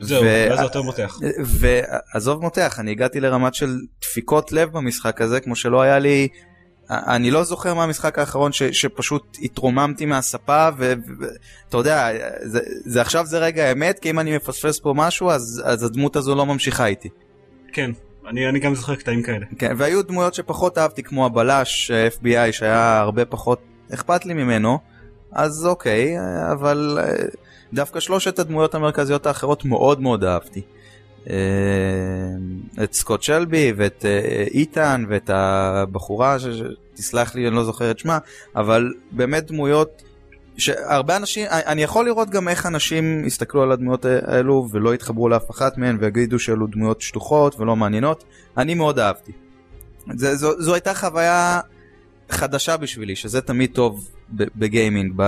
זהו, 0.00 0.22
ואז 0.24 0.60
יותר 0.60 0.82
מותח. 0.82 1.18
ועזוב 1.44 2.42
מותח, 2.42 2.80
אני 2.80 2.90
הגעתי 2.90 3.20
לרמת 3.20 3.54
של 3.54 3.76
דפיקות 4.02 4.52
לב 4.52 4.72
במשחק 4.72 5.20
הזה, 5.20 5.40
כמו 5.40 5.56
שלא 5.56 5.82
היה 5.82 5.98
לי 5.98 6.28
אני 6.90 7.30
לא 7.30 7.44
זוכר 7.44 7.74
מהמשחק 7.74 8.18
האחרון 8.18 8.52
ש, 8.52 8.62
שפשוט 8.62 9.36
התרוממתי 9.42 10.06
מהספה 10.06 10.68
ואתה 10.76 11.76
יודע, 11.76 12.08
זה, 12.42 12.60
זה 12.84 13.00
עכשיו 13.00 13.26
זה 13.26 13.38
רגע 13.38 13.64
האמת, 13.64 13.98
כי 13.98 14.10
אם 14.10 14.18
אני 14.18 14.36
מפספס 14.36 14.80
פה 14.80 14.92
משהו 14.96 15.30
אז, 15.30 15.62
אז 15.64 15.82
הדמות 15.82 16.16
הזו 16.16 16.34
לא 16.34 16.46
ממשיכה 16.46 16.86
איתי. 16.86 17.08
כן, 17.72 17.90
אני, 18.28 18.48
אני 18.48 18.58
גם 18.58 18.74
זוכר 18.74 18.94
קטעים 18.94 19.22
כאלה. 19.22 19.46
כן, 19.58 19.74
והיו 19.76 20.02
דמויות 20.02 20.34
שפחות 20.34 20.78
אהבתי 20.78 21.02
כמו 21.02 21.26
הבלש 21.26 21.90
FBI 22.18 22.52
שהיה 22.52 23.00
הרבה 23.00 23.24
פחות 23.24 23.60
אכפת 23.94 24.26
לי 24.26 24.34
ממנו, 24.34 24.78
אז 25.32 25.66
אוקיי, 25.66 26.16
אבל 26.52 26.98
אה, 27.00 27.14
דווקא 27.72 28.00
שלושת 28.00 28.38
הדמויות 28.38 28.74
המרכזיות 28.74 29.26
האחרות 29.26 29.64
מאוד 29.64 30.00
מאוד 30.00 30.24
אהבתי. 30.24 30.62
אה, 31.30 31.34
את 32.84 32.92
סקוט 32.92 33.22
שלבי 33.22 33.72
ואת 33.76 34.04
אה, 34.04 34.44
איתן 34.54 35.04
ואת 35.08 35.30
הבחורה 35.32 36.36
שתסלח 36.38 37.34
לי 37.34 37.48
אני 37.48 37.56
לא 37.56 37.64
זוכר 37.64 37.90
את 37.90 37.98
שמה 37.98 38.18
אבל 38.56 38.92
באמת 39.10 39.46
דמויות 39.46 40.02
שהרבה 40.56 41.16
אנשים 41.16 41.46
אני 41.50 41.82
יכול 41.82 42.04
לראות 42.04 42.30
גם 42.30 42.48
איך 42.48 42.66
אנשים 42.66 43.24
יסתכלו 43.24 43.62
על 43.62 43.72
הדמויות 43.72 44.04
האלו 44.04 44.68
ולא 44.70 44.94
יתחברו 44.94 45.28
לאף 45.28 45.50
אחת 45.50 45.78
מהן 45.78 45.96
ויגידו 46.00 46.38
שאלו 46.38 46.66
דמויות 46.66 47.00
שטוחות 47.00 47.60
ולא 47.60 47.76
מעניינות 47.76 48.24
אני 48.56 48.74
מאוד 48.74 48.98
אהבתי. 48.98 49.32
זה, 50.14 50.36
זו, 50.36 50.62
זו 50.62 50.74
הייתה 50.74 50.94
חוויה 50.94 51.60
חדשה 52.30 52.76
בשבילי 52.76 53.16
שזה 53.16 53.40
תמיד 53.40 53.70
טוב 53.72 54.08
בגיימינג. 54.32 55.12
ב, 55.16 55.22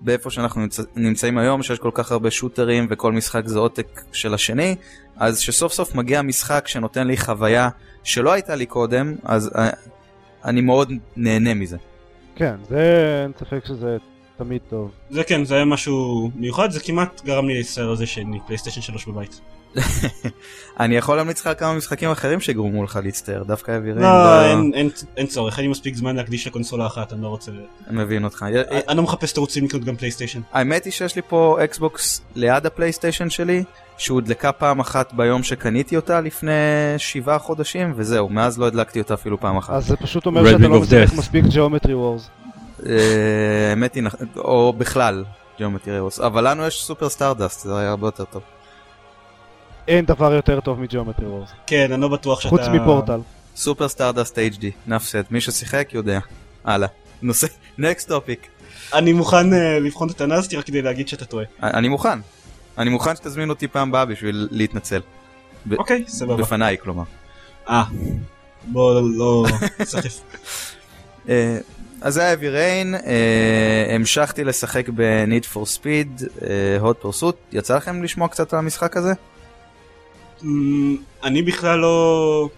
באיפה 0.00 0.30
שאנחנו 0.30 0.60
נמצא, 0.60 0.82
נמצאים 0.96 1.38
היום, 1.38 1.62
שיש 1.62 1.78
כל 1.78 1.90
כך 1.94 2.12
הרבה 2.12 2.30
שוטרים 2.30 2.86
וכל 2.90 3.12
משחק 3.12 3.46
זה 3.46 3.58
עותק 3.58 4.00
של 4.12 4.34
השני, 4.34 4.76
אז 5.16 5.38
שסוף 5.38 5.72
סוף 5.72 5.94
מגיע 5.94 6.22
משחק 6.22 6.68
שנותן 6.68 7.06
לי 7.06 7.16
חוויה 7.16 7.68
שלא 8.02 8.32
הייתה 8.32 8.54
לי 8.54 8.66
קודם, 8.66 9.14
אז 9.24 9.50
אה, 9.56 9.70
אני 10.44 10.60
מאוד 10.60 10.92
נהנה 11.16 11.54
מזה. 11.54 11.76
כן, 12.36 12.54
זה 12.68 13.22
אין 13.22 13.32
ספק 13.38 13.66
שזה 13.66 13.96
תמיד 14.44 14.60
טוב. 14.70 14.90
זה 15.10 15.24
כן, 15.24 15.44
זה 15.44 15.54
היה 15.54 15.64
משהו 15.64 16.30
מיוחד, 16.34 16.70
זה 16.70 16.80
כמעט 16.80 17.22
גרם 17.24 17.48
לי 17.48 17.56
להצטער 17.56 17.90
על 17.90 17.96
זה 17.96 18.06
שאין 18.06 18.32
לי 18.32 18.38
פלייסטיישן 18.46 18.80
3 18.80 19.06
בבית. 19.06 19.40
אני 20.80 20.96
יכול 20.96 21.16
להמליץ 21.16 21.46
לך 21.46 21.50
כמה 21.58 21.74
משחקים 21.74 22.10
אחרים 22.10 22.40
שגרמו 22.40 22.84
לך 22.84 23.00
להצטער, 23.04 23.42
דווקא 23.42 23.72
אווירים. 23.72 24.02
לא, 24.02 24.44
אין, 24.44 24.70
אין, 24.74 24.90
אין 25.16 25.26
צורך, 25.26 25.58
אין 25.58 25.64
לי 25.64 25.70
מספיק 25.70 25.94
זמן 25.94 26.16
להקדיש 26.16 26.46
לקונסולה 26.46 26.86
אחת, 26.86 27.12
אני 27.12 27.22
לא 27.22 27.28
רוצה... 27.28 27.52
אני 27.88 27.98
מבין 27.98 28.24
אותך. 28.24 28.44
אני 28.88 28.96
לא 28.96 29.02
מחפש 29.02 29.32
תירוצים 29.32 29.64
לקנות 29.64 29.84
גם 29.84 29.96
פלייסטיישן. 29.96 30.40
האמת 30.52 30.84
היא 30.84 30.92
שיש 30.92 31.16
לי 31.16 31.22
פה 31.28 31.58
אקסבוקס 31.64 32.22
ליד 32.34 32.66
הפלייסטיישן 32.66 33.30
שלי, 33.30 33.64
שהודלקה 33.96 34.52
פעם 34.52 34.80
אחת 34.80 35.12
ביום 35.12 35.42
שקניתי 35.42 35.96
אותה 35.96 36.20
לפני 36.20 36.52
שבעה 36.98 37.38
חודשים, 37.38 37.92
וזהו, 37.96 38.28
מאז 38.28 38.58
לא 38.58 38.66
הדלקתי 38.66 39.00
אותה 39.00 39.14
אפילו 39.14 39.40
פעם 39.40 39.56
אחת. 39.56 39.74
אז 39.74 39.86
זה 39.86 39.96
פשוט 39.96 40.26
אומר 40.26 40.46
שאתה 40.46 40.68
לא 40.68 40.80
משחק 40.80 41.18
מספיק 41.18 41.44
Geometry 41.54 41.94
Wars. 41.94 42.30
אה, 42.86 43.70
האמת 43.70 43.94
היא, 43.94 44.04
או 44.36 44.72
בכלל, 44.78 45.24
Geometry 45.60 46.00
Wars, 46.00 46.20
אבל 46.20 46.50
לנו 46.50 46.66
יש 46.66 46.84
Super 46.84 47.08
Stardust, 47.08 47.60
זה 47.60 47.78
היה 47.78 47.90
הרבה 47.90 48.06
יותר 48.06 48.24
טוב. 48.24 48.42
אין 49.88 50.04
דבר 50.04 50.32
יותר 50.32 50.60
טוב 50.60 50.80
מ 50.80 50.85
Geometry 50.85 51.26
Wars. 51.26 51.50
כן, 51.66 51.92
אני 51.92 52.00
לא 52.00 52.08
בטוח 52.08 52.40
שאתה... 52.40 52.48
חוץ 52.48 52.60
מ 52.72 52.78
Portal. 52.78 53.20
Super 53.56 53.88
Stardust 53.88 54.38
HD, 54.38 54.64
נפסד, 54.86 55.22
מי 55.30 55.40
ששיחק 55.40 55.88
יודע. 55.92 56.18
הלאה. 56.64 56.88
נושא, 57.22 57.46
next 57.78 58.08
topic. 58.08 58.48
אני 58.94 59.12
מוכן 59.12 59.52
אה, 59.52 59.56
לבחון 59.80 60.08
את 60.08 60.14
הטענה 60.14 60.34
רק 60.58 60.64
כדי 60.64 60.82
להגיד 60.82 61.08
שאתה 61.08 61.24
טועה. 61.24 61.44
אני 61.62 61.88
מוכן. 61.88 62.18
אני 62.78 62.90
מוכן 62.90 63.16
שתזמין 63.16 63.50
אותי 63.50 63.68
פעם 63.68 63.88
הבאה 63.88 64.04
בשביל 64.04 64.48
להתנצל. 64.50 65.00
אוקיי, 65.78 66.04
סבבה. 66.08 66.36
בפניי, 66.36 66.76
כלומר. 66.78 67.02
אה, 67.68 67.84
בוא 68.64 69.00
לא 69.16 69.44
סחף. 69.84 70.20
אה, 72.02 72.06
אז 72.06 72.14
זה 72.14 72.20
היה 72.22 72.32
Heavy 72.32 72.48
Rain, 72.48 72.94
אה, 72.94 73.94
המשכתי 73.94 74.44
לשחק 74.44 74.88
ב-Need 74.88 75.54
for 75.54 75.78
Speed, 75.78 76.22
hot 76.82 77.04
pursuit, 77.06 77.36
יצא 77.52 77.76
לכם 77.76 78.02
לשמוע 78.02 78.28
קצת 78.28 78.52
על 78.52 78.58
המשחק 78.58 78.96
הזה? 78.96 79.12
אמ, 80.42 80.96
אני 81.24 81.42
בכלל 81.42 81.78
לא... 81.78 82.48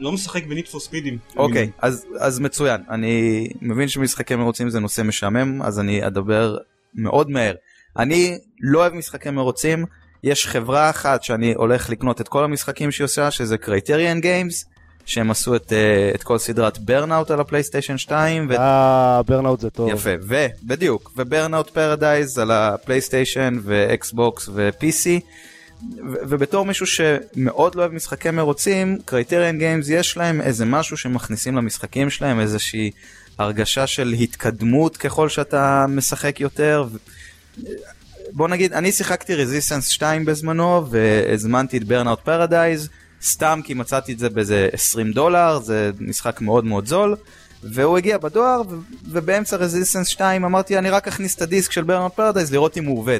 לא 0.00 0.12
משחק 0.12 0.44
ב 0.44 0.49
Need 0.49 0.68
for 0.68 0.80
Speedים. 0.80 1.18
אוקיי, 1.36 1.70
אז, 1.78 2.06
אז 2.18 2.38
מצוין. 2.38 2.80
אני 2.90 3.48
מבין 3.62 3.88
שמשחקי 3.88 4.36
מרוצים 4.36 4.70
זה 4.70 4.80
נושא 4.80 5.02
משעמם, 5.02 5.62
אז 5.62 5.80
אני 5.80 6.06
אדבר 6.06 6.56
מאוד 6.94 7.30
מהר. 7.30 7.54
אני 7.96 8.38
לא 8.60 8.78
אוהב 8.78 8.94
משחקי 8.94 9.30
מרוצים, 9.30 9.84
יש 10.24 10.46
חברה 10.46 10.90
אחת 10.90 11.22
שאני 11.22 11.54
הולך 11.54 11.90
לקנות 11.90 12.20
את 12.20 12.28
כל 12.28 12.44
המשחקים 12.44 12.90
שהיא 12.90 13.04
עושה, 13.04 13.30
שזה 13.30 13.58
Criterion 13.58 14.20
Games, 14.20 14.64
שהם 15.08 15.30
עשו 15.30 15.56
את, 15.56 15.72
אה, 15.72 16.14
את 16.14 16.22
כל 16.22 16.38
סדרת 16.38 16.78
Burnout 16.78 17.30
על 17.30 17.40
הפלייסטיישן 17.40 17.98
2. 17.98 18.52
אה, 18.52 19.20
Burnout 19.26 19.60
זה 19.60 19.70
טוב. 19.70 19.90
יפה, 19.90 20.10
ובדיוק, 20.22 21.12
ו 21.16 21.23
Burnout 21.23 21.70
Paradise 21.70 22.38
על 22.38 22.50
הפלייסטיישן 22.50 23.58
ואקסבוקס 23.62 24.48
ו-PC. 24.52 25.20
ובתור 26.02 26.66
מישהו 26.66 26.86
שמאוד 26.86 27.74
לא 27.74 27.80
אוהב 27.80 27.92
משחקי 27.92 28.30
מרוצים, 28.30 28.98
Criterion 29.04 29.58
Games 29.58 29.88
יש 29.88 30.16
להם 30.16 30.40
איזה 30.40 30.64
משהו 30.64 30.96
שמכניסים 30.96 31.56
למשחקים 31.56 32.10
שלהם, 32.10 32.40
איזושהי 32.40 32.90
הרגשה 33.38 33.86
של 33.86 34.14
התקדמות 34.20 34.96
ככל 34.96 35.28
שאתה 35.28 35.86
משחק 35.88 36.40
יותר. 36.40 36.84
בוא 38.32 38.48
נגיד, 38.48 38.72
אני 38.72 38.92
שיחקתי 38.92 39.34
Resistance 39.34 39.88
2 39.88 40.24
בזמנו 40.24 40.90
והזמנתי 40.90 41.76
את 41.76 41.84
Burnout 41.84 42.20
Paradise, 42.20 42.88
סתם 43.22 43.60
כי 43.64 43.74
מצאתי 43.74 44.12
את 44.12 44.18
זה 44.18 44.30
באיזה 44.30 44.68
20 44.72 45.12
דולר, 45.12 45.60
זה 45.60 45.90
משחק 46.00 46.40
מאוד 46.40 46.64
מאוד 46.64 46.86
זול. 46.86 47.16
והוא 47.62 47.98
הגיע 47.98 48.18
בדואר 48.18 48.62
ובאמצע 49.04 49.56
Resistance 49.56 50.06
2 50.08 50.44
אמרתי 50.44 50.78
אני 50.78 50.90
רק 50.90 51.08
אכניס 51.08 51.36
את 51.36 51.42
הדיסק 51.42 51.72
של 51.72 51.84
Burnout 51.84 52.14
Paradise 52.14 52.52
לראות 52.52 52.76
אם 52.76 52.84
הוא 52.84 52.98
עובד. 52.98 53.18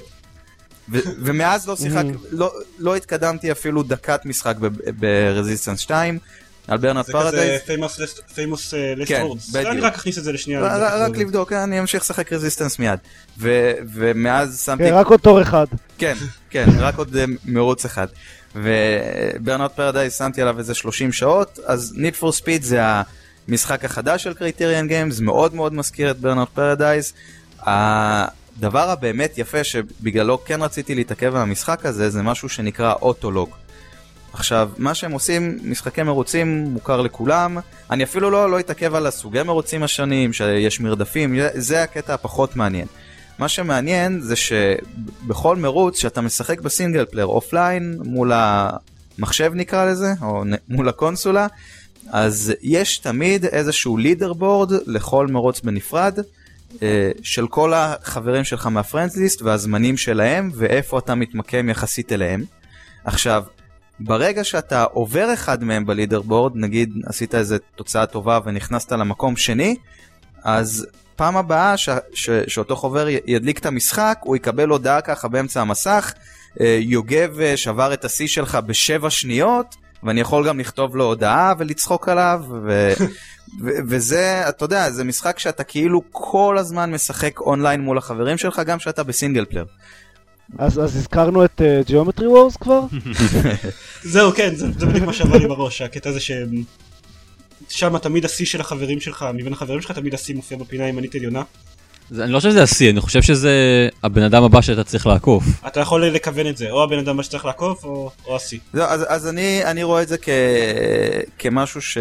ומאז 1.24 1.68
לא 1.68 1.76
שיחק, 1.76 2.04
לא, 2.30 2.52
לא 2.78 2.96
התקדמתי 2.96 3.52
אפילו 3.52 3.82
דקת 3.82 4.20
משחק 4.24 4.56
ב 4.98 5.06
Resistance 5.06 5.80
2. 5.80 6.18
על 6.68 6.78
Burnout 6.78 7.04
Paradise. 7.04 7.34
זה 7.34 7.40
כזה 7.40 7.66
famous 8.34 8.72
last 8.96 9.20
words. 9.22 9.56
אני 9.56 9.80
רק 9.80 9.94
אכניס 9.94 10.18
את 10.18 10.24
זה 10.24 10.32
לשנייה. 10.32 10.60
רק 11.06 11.16
לבדוק, 11.16 11.52
אני 11.52 11.80
אמשיך 11.80 12.02
לשחק 12.02 12.32
Resistance 12.32 12.78
מיד. 12.78 12.98
ומאז 13.38 14.62
שמתי... 14.64 14.84
כן, 14.84 14.94
רק 14.94 15.06
עוד 15.06 15.20
תור 15.20 15.42
אחד. 15.42 15.66
כן, 15.98 16.14
כן, 16.50 16.66
רק 16.78 16.98
עוד 16.98 17.16
אה, 17.16 17.24
מרוץ 17.44 17.84
אחד. 17.84 18.06
ו 18.54 18.69
Burnout 18.69 19.70
Paradise 19.70 20.14
שמתי 20.14 20.42
עליו 20.42 20.58
איזה 20.58 20.74
30 20.74 21.12
שעות, 21.12 21.58
אז 21.66 21.94
Need 21.96 22.22
for 22.22 22.42
Speed 22.42 22.62
זה 22.62 22.80
המשחק 23.48 23.84
החדש 23.84 24.22
של 24.22 24.34
Criterion 24.34 24.88
Games, 24.88 25.20
מאוד 25.20 25.54
מאוד 25.54 25.74
מזכיר 25.74 26.10
את 26.10 26.18
Burnout 26.18 26.48
Paradise. 26.54 27.12
הדבר 27.60 28.90
הבאמת 28.90 29.38
יפה 29.38 29.64
שבגללו 29.64 30.44
כן 30.44 30.62
רציתי 30.62 30.94
להתעכב 30.94 31.36
על 31.36 31.42
המשחק 31.42 31.86
הזה 31.86 32.10
זה 32.10 32.22
משהו 32.22 32.48
שנקרא 32.48 32.94
Autolog. 33.02 33.50
עכשיו, 34.32 34.70
מה 34.78 34.94
שהם 34.94 35.12
עושים, 35.12 35.58
משחקי 35.62 36.02
מרוצים 36.02 36.64
מוכר 36.64 37.00
לכולם, 37.00 37.58
אני 37.90 38.04
אפילו 38.04 38.30
לא, 38.30 38.50
לא 38.50 38.60
אתעכב 38.60 38.94
על 38.94 39.06
הסוגי 39.06 39.42
מרוצים 39.42 39.82
השונים, 39.82 40.32
שיש 40.32 40.80
מרדפים, 40.80 41.34
זה 41.54 41.82
הקטע 41.82 42.14
הפחות 42.14 42.56
מעניין. 42.56 42.86
מה 43.38 43.48
שמעניין 43.48 44.20
זה 44.20 44.36
שבכל 44.36 45.56
מרוץ 45.56 45.98
שאתה 45.98 46.20
משחק 46.20 46.60
ב 46.60 46.66
single 46.66 47.04
player 47.04 47.26
offline 47.26 47.98
מול 48.04 48.32
המחשב 48.34 49.52
נקרא 49.54 49.84
לזה, 49.84 50.12
או 50.22 50.42
מול 50.68 50.88
הקונסולה, 50.88 51.46
אז 52.10 52.52
יש 52.62 52.98
תמיד 52.98 53.44
איזשהו 53.44 53.96
leaderboard 53.96 54.72
לכל 54.86 55.26
מרוץ 55.26 55.60
בנפרד, 55.60 56.18
אה, 56.82 57.10
של 57.22 57.48
כל 57.48 57.72
החברים 57.74 58.44
שלך 58.44 58.66
מה 58.66 58.77
friends 58.77 59.16
list 59.16 59.42
והזמנים 59.42 59.96
שלהם 59.96 60.50
ואיפה 60.54 60.98
אתה 60.98 61.14
מתמקם 61.14 61.68
יחסית 61.68 62.12
אליהם. 62.12 62.44
עכשיו, 63.04 63.44
ברגע 64.00 64.44
שאתה 64.44 64.82
עובר 64.82 65.34
אחד 65.34 65.64
מהם 65.64 65.86
ב 65.86 66.22
leaderboard, 66.22 66.52
נגיד 66.54 66.92
עשית 67.06 67.34
איזה 67.34 67.58
תוצאה 67.76 68.06
טובה 68.06 68.38
ונכנסת 68.44 68.92
למקום 68.92 69.36
שני, 69.36 69.76
אז 70.44 70.86
פעם 71.16 71.36
הבאה 71.36 71.76
ש- 71.76 71.88
ש- 72.14 72.30
שאותו 72.46 72.76
חובר 72.76 73.06
ידליק 73.26 73.58
את 73.58 73.66
המשחק, 73.66 74.18
הוא 74.24 74.36
יקבל 74.36 74.68
הודעה 74.68 75.00
ככה 75.00 75.28
באמצע 75.28 75.60
המסך, 75.60 76.12
אה, 76.60 76.78
יוגב 76.80 77.40
אה, 77.40 77.56
שבר 77.56 77.94
את 77.94 78.04
השיא 78.04 78.26
שלך 78.26 78.58
בשבע 78.66 79.10
שניות, 79.10 79.76
ואני 80.02 80.20
יכול 80.20 80.48
גם 80.48 80.60
לכתוב 80.60 80.96
לו 80.96 81.04
הודעה 81.04 81.52
ולצחוק 81.58 82.08
עליו, 82.08 82.44
ו- 82.66 82.92
וזה, 83.88 84.48
אתה 84.48 84.64
יודע, 84.64 84.90
זה 84.90 85.04
משחק 85.04 85.38
שאתה 85.38 85.64
כאילו 85.64 86.02
כל 86.10 86.58
הזמן 86.58 86.90
משחק 86.90 87.40
אונליין 87.40 87.80
מול 87.80 87.98
החברים 87.98 88.38
שלך, 88.38 88.62
גם 88.66 88.78
כשאתה 88.78 89.02
ב 89.02 89.08
single 89.08 89.44
player. 89.44 89.66
אז, 90.58 90.78
אז 90.78 90.96
הזכרנו 90.96 91.44
את 91.44 91.60
Geometry 91.86 92.26
אה, 92.26 92.30
Wars 92.30 92.56
כבר? 92.56 92.80
זהו, 94.12 94.32
כן, 94.32 94.54
זה, 94.54 94.66
זה 94.78 94.86
בדיוק 94.86 95.04
מה 95.04 95.12
שעבר 95.12 95.36
לי 95.36 95.48
בראש, 95.48 95.82
הקטע 95.82 96.10
הזה 96.10 96.20
ששם 96.20 97.98
תמיד 97.98 98.24
השיא 98.24 98.46
של 98.46 98.60
החברים 98.60 99.00
שלך, 99.00 99.26
מבין 99.34 99.52
החברים 99.52 99.80
שלך 99.80 99.92
תמיד 99.92 100.14
השיא 100.14 100.34
מופיע 100.34 100.58
בפינה 100.58 100.88
ימנית 100.88 101.14
עליונה. 101.14 101.42
זה, 102.10 102.24
אני 102.24 102.32
לא 102.32 102.38
חושב 102.38 102.50
שזה 102.50 102.62
השיא, 102.62 102.90
אני 102.90 103.00
חושב 103.00 103.22
שזה 103.22 103.88
הבן 104.02 104.22
אדם 104.22 104.42
הבא 104.42 104.60
שאתה 104.60 104.84
צריך 104.84 105.06
לעקוף. 105.06 105.44
אתה 105.66 105.80
יכול 105.80 106.06
לכוון 106.06 106.46
את 106.46 106.56
זה, 106.56 106.70
או 106.70 106.82
הבן 106.82 106.98
אדם 106.98 107.14
הבא 107.14 107.22
שצריך 107.22 107.44
לעקוף, 107.44 107.84
או, 107.84 108.10
או 108.26 108.36
השיא. 108.36 108.58
אז, 108.72 109.04
אז 109.08 109.28
אני, 109.28 109.64
אני 109.64 109.82
רואה 109.82 110.02
את 110.02 110.08
זה 110.08 110.18
כ, 110.18 110.28
כמשהו 111.38 111.80
ש... 111.80 111.98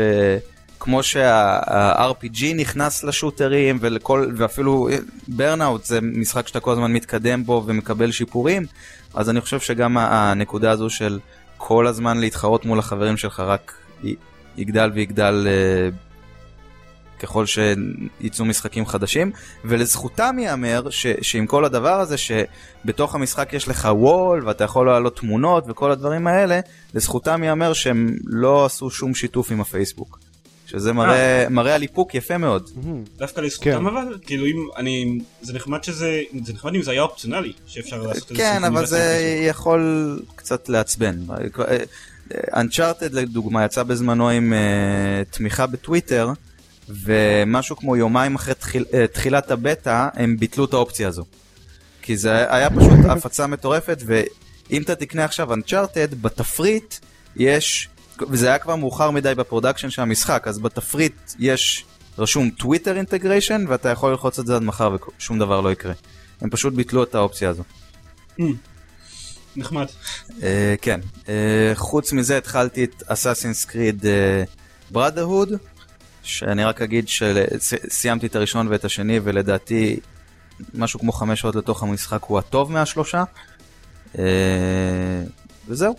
כמו 0.88 1.04
שה-RPG 1.04 2.44
נכנס 2.56 3.04
לשוטרים 3.04 3.78
ולכל, 3.82 4.32
ואפילו 4.38 4.90
ברנאוט 5.28 5.86
זה 5.86 6.02
משחק 6.02 6.48
שאתה 6.48 6.60
כל 6.60 6.72
הזמן 6.72 6.94
מתקדם 6.94 7.44
בו 7.44 7.64
ומקבל 7.66 8.12
שיפורים, 8.12 8.66
אז 9.14 9.30
אני 9.30 9.42
חושב 9.42 9.60
שגם 9.60 9.98
הנקודה 9.98 10.72
הזו 10.72 10.90
של 10.90 11.20
כל 11.58 11.88
הזמן 11.88 12.18
להתחרות 12.18 12.66
מול 12.66 12.80
החברים 12.80 13.18
שלך 13.18 13.40
רק 13.40 13.74
י- 14.04 14.16
יגדל 14.58 14.92
ויגדל 14.94 15.48
אה, 15.50 15.90
ככל 17.20 17.46
שיצאו 17.46 18.46
משחקים 18.46 18.86
חדשים, 18.86 19.32
ולזכותם 19.66 20.36
ייאמר 20.40 20.90
ש- 20.90 21.08
שעם 21.22 21.46
כל 21.48 21.66
הדבר 21.66 22.00
הזה 22.00 22.16
שבתוך 22.18 23.16
המשחק 23.16 23.54
יש 23.54 23.68
לך 23.68 23.88
וול 23.92 24.48
ואתה 24.48 24.64
יכול 24.64 24.88
להעלות 24.88 25.16
תמונות 25.16 25.64
וכל 25.68 25.92
הדברים 25.92 26.28
האלה, 26.28 26.60
לזכותם 26.94 27.44
ייאמר 27.44 27.74
שהם 27.74 28.16
לא 28.26 28.66
עשו 28.66 28.90
שום 28.90 29.16
שיתוף 29.16 29.52
עם 29.52 29.62
הפייסבוק. 29.62 30.27
שזה 30.68 30.94
מראה, 30.94 31.50
מראה 31.50 31.76
על 31.76 31.82
איפוק 31.82 32.16
יפה 32.16 32.38
מאוד. 32.38 32.70
דווקא 33.18 33.42
לזכותם 33.42 33.72
כן. 33.72 33.86
אבל, 33.86 34.18
כאילו 34.26 34.46
אם 34.46 34.68
אני, 34.78 35.20
זה 35.42 35.54
נחמד 35.54 35.84
שזה, 35.84 36.22
זה 36.46 36.54
נחמד 36.54 36.76
אם 36.76 36.82
זה 36.82 36.92
היה 36.92 37.02
אופציונלי, 37.02 37.54
שאפשר 37.68 38.02
לעשות 38.02 38.32
איזה 38.32 38.44
כן, 38.44 38.64
אבל 38.64 38.86
סינכרוניזציה 38.86 38.98
זה 39.00 39.36
כזאת. 39.38 39.56
יכול 39.56 40.20
קצת 40.36 40.70
לעצבן. 40.70 41.16
Uncharted 42.52 43.12
לדוגמה 43.12 43.66
יצא 43.66 43.84
בזמנו 43.84 44.30
עם 44.30 44.54
אה, 44.54 45.36
תמיכה 45.36 45.68
בטוויטר, 45.68 46.30
ומשהו 46.90 47.76
כמו 47.76 47.96
יומיים 47.96 48.36
אחרי 48.36 48.54
תחיל, 48.54 48.86
אה, 48.90 49.14
תחילת 49.14 49.52
הבטא 49.52 50.08
הם 50.14 50.38
ביטלו 50.38 50.66
את 50.66 50.74
האופציה 50.74 51.08
הזו. 51.08 51.26
כי 52.02 52.18
זה 52.18 52.56
היה 52.56 52.70
פשוט 52.70 53.06
הפצה 53.10 53.48
מטורפת, 53.48 54.02
ואם 54.06 54.82
אתה 54.82 54.96
תקנה 54.96 55.24
עכשיו 55.24 55.54
Uncharted, 55.54 56.16
בתפריט 56.22 56.96
יש, 57.36 57.90
וזה 58.30 58.48
היה 58.48 58.60
כבר 58.60 58.76
מאוחר 58.76 59.12
מדי 59.12 59.36
ב 59.36 59.41
production 59.41 59.90
של 59.90 60.02
המשחק, 60.02 60.44
אז 60.48 60.60
בתפריט 60.60 61.16
יש 61.40 61.86
רשום 62.18 62.50
Twitter 62.50 62.98
integration, 62.98 63.66
ואתה 63.68 63.90
יכול 63.90 64.12
ללחוץ 64.12 64.40
את 64.40 64.48
זה 64.48 64.56
עד 64.56 64.62
מחר 64.62 64.96
ושום 65.20 65.40
דבר 65.40 65.62
לא 65.62 65.72
יקרה. 65.72 65.94
הם 66.42 66.50
פשוט 66.50 66.74
ביטלו 66.74 67.04
את 67.04 67.16
האופציה 67.16 67.50
הזו. 67.50 67.64
נחמד. 69.56 69.86
Uh, 70.28 70.34
כן, 70.82 71.00
uh, 71.24 71.30
חוץ 71.76 72.14
מזה 72.14 72.38
התחלתי 72.38 72.84
את 72.84 73.04
אסאסינס 73.08 73.66
קריד 73.66 74.06
בראדרהוד, 74.92 75.50
שאני 76.24 76.64
רק 76.64 76.82
אגיד 76.82 77.08
שסיימתי 77.08 78.28
את 78.28 78.36
הראשון 78.36 78.68
ואת 78.68 78.86
השני 78.86 79.20
ולדעתי 79.24 80.00
משהו 80.74 81.00
כמו 81.00 81.12
חמש 81.12 81.42
שעות 81.42 81.56
לתוך 81.56 81.84
המשחק 81.84 82.24
הוא 82.24 82.40
הטוב 82.40 82.72
מהשלושה. 82.72 83.24
Uh, 84.14 84.18
וזהו, 85.68 85.96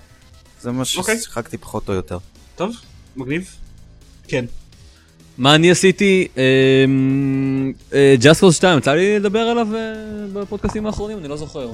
זה 0.60 0.72
מה 0.72 0.82
אוקיי. 0.98 1.18
ששיחקתי 1.18 1.56
פחות 1.58 1.88
או 1.88 1.94
יותר. 1.94 2.18
טוב, 2.56 2.76
מגניב. 3.16 3.50
כן. 4.28 4.44
מה 5.38 5.54
אני 5.54 5.70
עשיתי? 5.70 6.28
ג'אסט 8.20 8.40
קורס 8.40 8.56
2, 8.56 8.78
יצא 8.78 8.94
לי 8.94 9.18
לדבר 9.18 9.38
עליו 9.38 9.68
אה, 9.74 9.80
בפודקאסטים 10.32 10.86
האחרונים? 10.86 11.18
אני 11.18 11.28
לא 11.28 11.36
זוכר. 11.36 11.70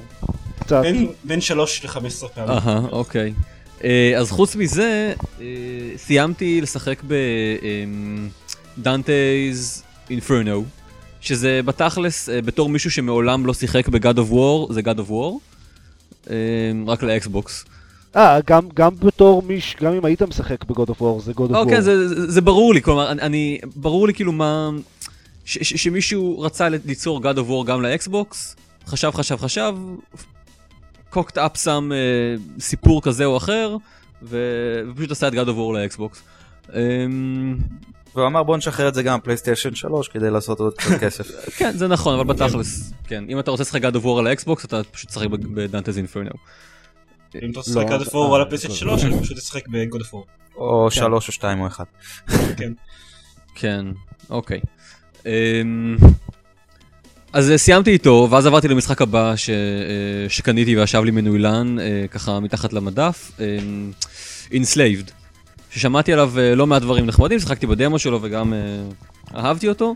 בין- 0.70 1.08
בין 1.24 1.40
3 1.40 1.84
ל-15 1.84 1.98
פעמים. 2.34 2.50
אהה, 2.50 2.78
אוקיי. 2.92 3.32
אה, 3.84 4.12
אז 4.18 4.30
חוץ 4.30 4.56
מזה, 4.56 5.14
אה, 5.40 5.44
סיימתי 5.96 6.60
לשחק 6.60 7.02
בדנטייז 8.78 9.82
אינפרנו, 10.10 10.64
שזה 11.20 11.60
בתכלס, 11.64 12.28
בתור 12.44 12.68
מישהו 12.68 12.90
שמעולם 12.90 13.46
לא 13.46 13.54
שיחק 13.54 13.88
ב-God 13.88 14.16
of 14.16 14.30
War, 14.32 14.72
זה 14.72 14.80
God 14.80 14.98
of 14.98 15.10
War, 15.10 15.38
אה, 16.30 16.34
רק 16.86 17.02
לאקסבוקס. 17.02 17.64
אה, 18.16 18.38
גם, 18.46 18.68
גם 18.74 18.94
בתור 18.98 19.42
מיש, 19.42 19.76
גם 19.80 19.92
אם 19.92 20.04
היית 20.04 20.22
משחק 20.22 20.64
ב-God 20.64 20.90
of 20.90 21.00
War, 21.00 21.20
זה 21.20 21.32
God 21.32 21.50
of 21.50 21.50
War. 21.50 21.56
אוקיי, 21.56 21.82
זה, 21.82 22.40
ברור 22.40 22.74
לי, 22.74 22.82
כלומר, 22.82 23.12
אני, 23.12 23.58
ברור 23.76 24.06
לי 24.06 24.14
כאילו 24.14 24.32
מה... 24.32 24.70
ש, 25.44 25.58
ש, 25.58 25.82
שמישהו 25.82 26.40
רצה 26.40 26.68
ליצור 26.68 27.20
God 27.20 27.36
of 27.36 27.50
War 27.50 27.66
גם 27.66 27.82
לאקסבוקס, 27.82 28.56
חשב, 28.86 29.10
חשב, 29.14 29.36
חשב, 29.36 29.74
cooked 31.10 31.38
up 31.38 31.56
שם 31.56 31.90
אה, 31.92 31.96
סיפור 32.60 33.02
כזה 33.02 33.24
או 33.24 33.36
אחר, 33.36 33.76
ו, 34.22 34.38
ופשוט 34.90 35.10
עשה 35.10 35.28
את 35.28 35.32
God 35.32 35.46
of 35.46 35.56
War 35.56 35.74
לאקסבוקס. 35.74 36.22
והוא 38.14 38.26
אמר 38.26 38.42
בוא 38.42 38.56
נשחרר 38.56 38.88
את 38.88 38.94
זה 38.94 39.02
גם 39.02 39.20
פלייסטיישן 39.20 39.74
3 39.74 40.08
כדי 40.08 40.30
לעשות 40.30 40.60
עוד 40.60 40.74
קצת 40.74 41.00
כסף. 41.00 41.28
כן, 41.58 41.72
זה 41.76 41.88
נכון, 41.88 42.14
אבל 42.20 42.34
בתכלס, 42.34 42.92
כן, 43.06 43.24
אם 43.28 43.38
אתה 43.38 43.50
רוצה 43.50 43.62
לשחק 43.62 43.84
God 43.84 43.94
of 43.94 44.04
War 44.04 44.18
על 44.18 44.26
האקסבוקס, 44.26 44.64
אתה 44.64 44.80
פשוט 44.90 45.10
תשחק 45.10 45.26
ב-Dante's 45.28 45.98
Inferno. 45.98 46.30
אם 47.42 47.50
אתה 47.50 47.60
לא, 47.60 47.60
משחק 47.68 47.92
עד 47.92 48.00
זה- 48.00 48.06
הפור 48.08 48.36
אה, 48.36 48.42
על 48.50 48.56
זה- 48.56 48.68
3, 48.74 49.04
אני 49.04 49.20
פשוט 49.20 49.38
אשחק 49.38 49.68
ב-God 49.68 50.00
of 50.00 50.14
War. 50.14 50.56
או 50.56 50.88
כן. 50.90 50.96
3 51.00 51.28
או 51.28 51.32
2 51.32 51.60
או 51.60 51.66
1. 51.66 51.86
כן. 52.58 52.72
כן, 53.54 53.86
אוקיי. 54.30 54.60
אמ, 55.26 55.96
אז 57.32 57.50
אה, 57.50 57.58
סיימתי 57.58 57.90
איתו, 57.90 58.28
ואז 58.30 58.46
עברתי 58.46 58.68
למשחק 58.68 59.02
הבא 59.02 59.36
ש, 59.36 59.50
אה, 59.50 59.54
שקניתי 60.28 60.76
וישב 60.76 61.04
לי 61.04 61.10
מנוילן, 61.10 61.76
אה, 61.80 62.04
ככה 62.10 62.40
מתחת 62.40 62.72
למדף, 62.72 63.32
אמ, 63.40 63.92
Enslaved, 64.50 65.10
ששמעתי 65.70 66.12
עליו 66.12 66.32
אה, 66.38 66.54
לא 66.54 66.66
מעט 66.66 66.82
דברים 66.82 67.06
נחמדים, 67.06 67.38
שיחקתי 67.38 67.66
בדמו 67.66 67.98
שלו 67.98 68.18
וגם 68.22 68.52
אה, 68.54 68.58
אהבתי 69.34 69.68
אותו. 69.68 69.94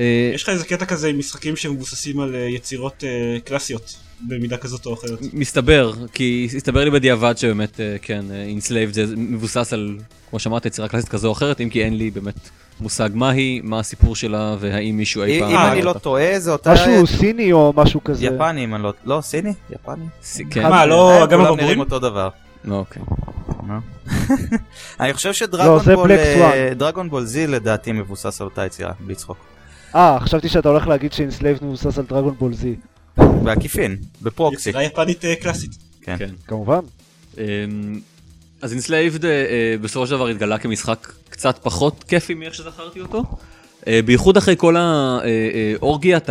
אה, 0.00 0.30
יש 0.34 0.42
לך 0.42 0.48
איזה 0.48 0.64
קטע 0.64 0.84
כזה 0.86 1.08
עם 1.08 1.18
משחקים 1.18 1.56
שמבוססים 1.56 2.20
על 2.20 2.34
אה, 2.34 2.40
יצירות 2.40 3.04
אה, 3.04 3.40
קלאסיות, 3.44 3.96
במידה 4.20 4.56
כזאת 4.56 4.86
או 4.86 4.94
אחרת. 4.94 5.18
מסתבר, 5.32 5.92
כי 6.12 6.48
הסתבר 6.56 6.84
לי 6.84 6.90
בדיעבד 6.90 7.38
שבאמת, 7.38 7.80
אה, 7.80 7.96
כן, 8.02 8.24
אה, 8.30 8.46
Enslaved 8.58 8.92
זה 8.92 9.04
מבוסס 9.16 9.72
על, 9.72 9.96
כמו 10.30 10.38
שאמרת, 10.38 10.66
יצירה 10.66 10.88
קלאסית 10.88 11.08
כזו 11.08 11.28
או 11.28 11.32
אחרת, 11.32 11.60
אם 11.60 11.68
כי 11.68 11.84
אין 11.84 11.98
לי 11.98 12.10
באמת 12.10 12.50
מושג 12.80 13.10
מה 13.14 13.30
היא, 13.30 13.60
מה 13.64 13.78
הסיפור 13.78 14.16
שלה, 14.16 14.56
והאם 14.60 14.96
מישהו 14.96 15.22
אי 15.22 15.40
פעם... 15.40 15.50
אם 15.50 15.72
אני 15.72 15.82
לא. 15.82 15.92
טועה 15.92 16.38
זה 16.38 16.52
אותה... 16.52 16.72
משהו 16.72 17.06
סיני 17.06 17.52
או 17.52 17.72
משהו 17.76 18.04
כזה. 18.04 18.24
יפני 18.24 18.64
אם 18.64 18.74
אני 18.74 18.82
לא... 18.82 18.92
לא, 19.04 19.20
סיני? 19.20 19.52
יפני? 19.70 20.04
כן, 20.50 20.62
מה, 20.62 20.86
לא 20.86 21.10
אה, 21.10 21.26
גם 21.26 21.28
כולם 21.28 21.40
הבחורים? 21.40 21.64
נראים 21.64 21.80
אותו 21.80 21.98
דבר. 21.98 22.28
אוקיי. 22.70 23.02
אני 25.00 25.12
חושב 25.12 25.28
לא, 25.28 25.32
שדרגון 25.32 25.84
זה 25.84 25.96
בול, 27.08 27.24
זי 27.24 27.46
לדעתי 27.46 27.92
מבוסס 27.92 28.40
על 28.40 28.44
אותה 28.44 28.66
יצירה, 28.66 28.92
בלי 29.00 29.14
צחוק. 29.14 29.36
אה, 29.94 30.18
חשבתי 30.20 30.48
שאתה 30.48 30.68
הולך 30.68 30.86
להגיד 30.86 31.12
שאינסלייבד 31.12 31.58
מבוסס 31.62 31.98
על 31.98 32.04
דרגון 32.08 32.34
בול 32.38 32.54
זי. 32.54 32.74
בעקיפין, 33.44 33.96
ב-proxy. 34.22 34.70
יצירה 34.70 34.84
יפנית 34.84 35.24
אה, 35.24 35.34
קלאסית. 35.36 35.78
כן. 36.02 36.16
כן. 36.18 36.30
כמובן. 36.46 36.80
אמ, 37.38 37.42
אז 38.62 38.72
Enslaved 38.72 39.28
בסופו 39.80 40.06
של 40.06 40.12
דבר 40.12 40.26
התגלה 40.28 40.58
כמשחק 40.58 41.12
קצת 41.30 41.58
פחות 41.62 42.04
כיפי 42.08 42.34
מאיך 42.34 42.54
שזכרתי 42.54 43.00
אותו. 43.00 43.24
אה, 43.86 44.00
בייחוד 44.04 44.36
אחרי 44.36 44.54
כל 44.56 44.76
האורגיית 44.76 46.24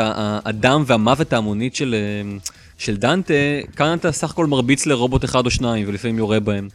הדם 0.45 0.84
והמוות 0.88 1.34
ההמונית 1.34 1.76
של, 1.76 1.95
אה, 1.95 2.38
של 2.78 2.97
דנטה, 2.97 3.34
כאן 3.76 3.97
אתה 3.97 4.12
סך 4.12 4.32
הכל 4.32 4.45
מרביץ 4.45 4.86
לרובוט 4.86 5.26
אחד 5.26 5.45
או 5.45 5.52
שניים 5.52 5.86
ולפעמים 5.88 6.17
יורה 6.17 6.39
בהם. 6.39 6.69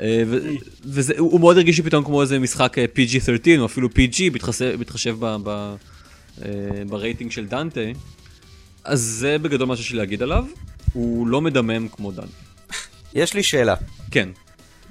אה, 0.00 0.22
ו- 0.26 0.38
וזה, 0.84 1.14
הוא 1.18 1.32
הוא 1.32 1.40
מאוד 1.40 1.56
הרגיש 1.56 1.78
לי 1.78 1.84
פתאום 1.84 2.04
כמו 2.04 2.22
איזה 2.22 2.38
משחק 2.38 2.78
אה, 2.78 2.84
PG-13 2.96 3.58
או 3.58 3.66
אפילו 3.66 3.88
PG 3.88 4.32
בהתחשב, 4.32 4.74
בהתחשב 4.78 5.16
ב, 5.20 5.36
ב, 5.44 5.74
אה, 6.44 6.48
ב-rating 6.88 7.30
של 7.30 7.46
דנטה. 7.46 7.80
אז 8.86 9.00
זה 9.00 9.38
בגדול 9.38 9.68
מה 9.68 9.76
שיש 9.76 9.92
לי 9.92 9.98
להגיד 9.98 10.22
עליו. 10.22 10.44
הוא 10.92 11.26
לא 11.26 11.40
מדמם 11.40 11.88
כמו 11.88 12.12
דנטה. 12.12 12.28
יש 13.14 13.34
לי 13.34 13.42
שאלה. 13.42 13.74
כן. 14.10 14.28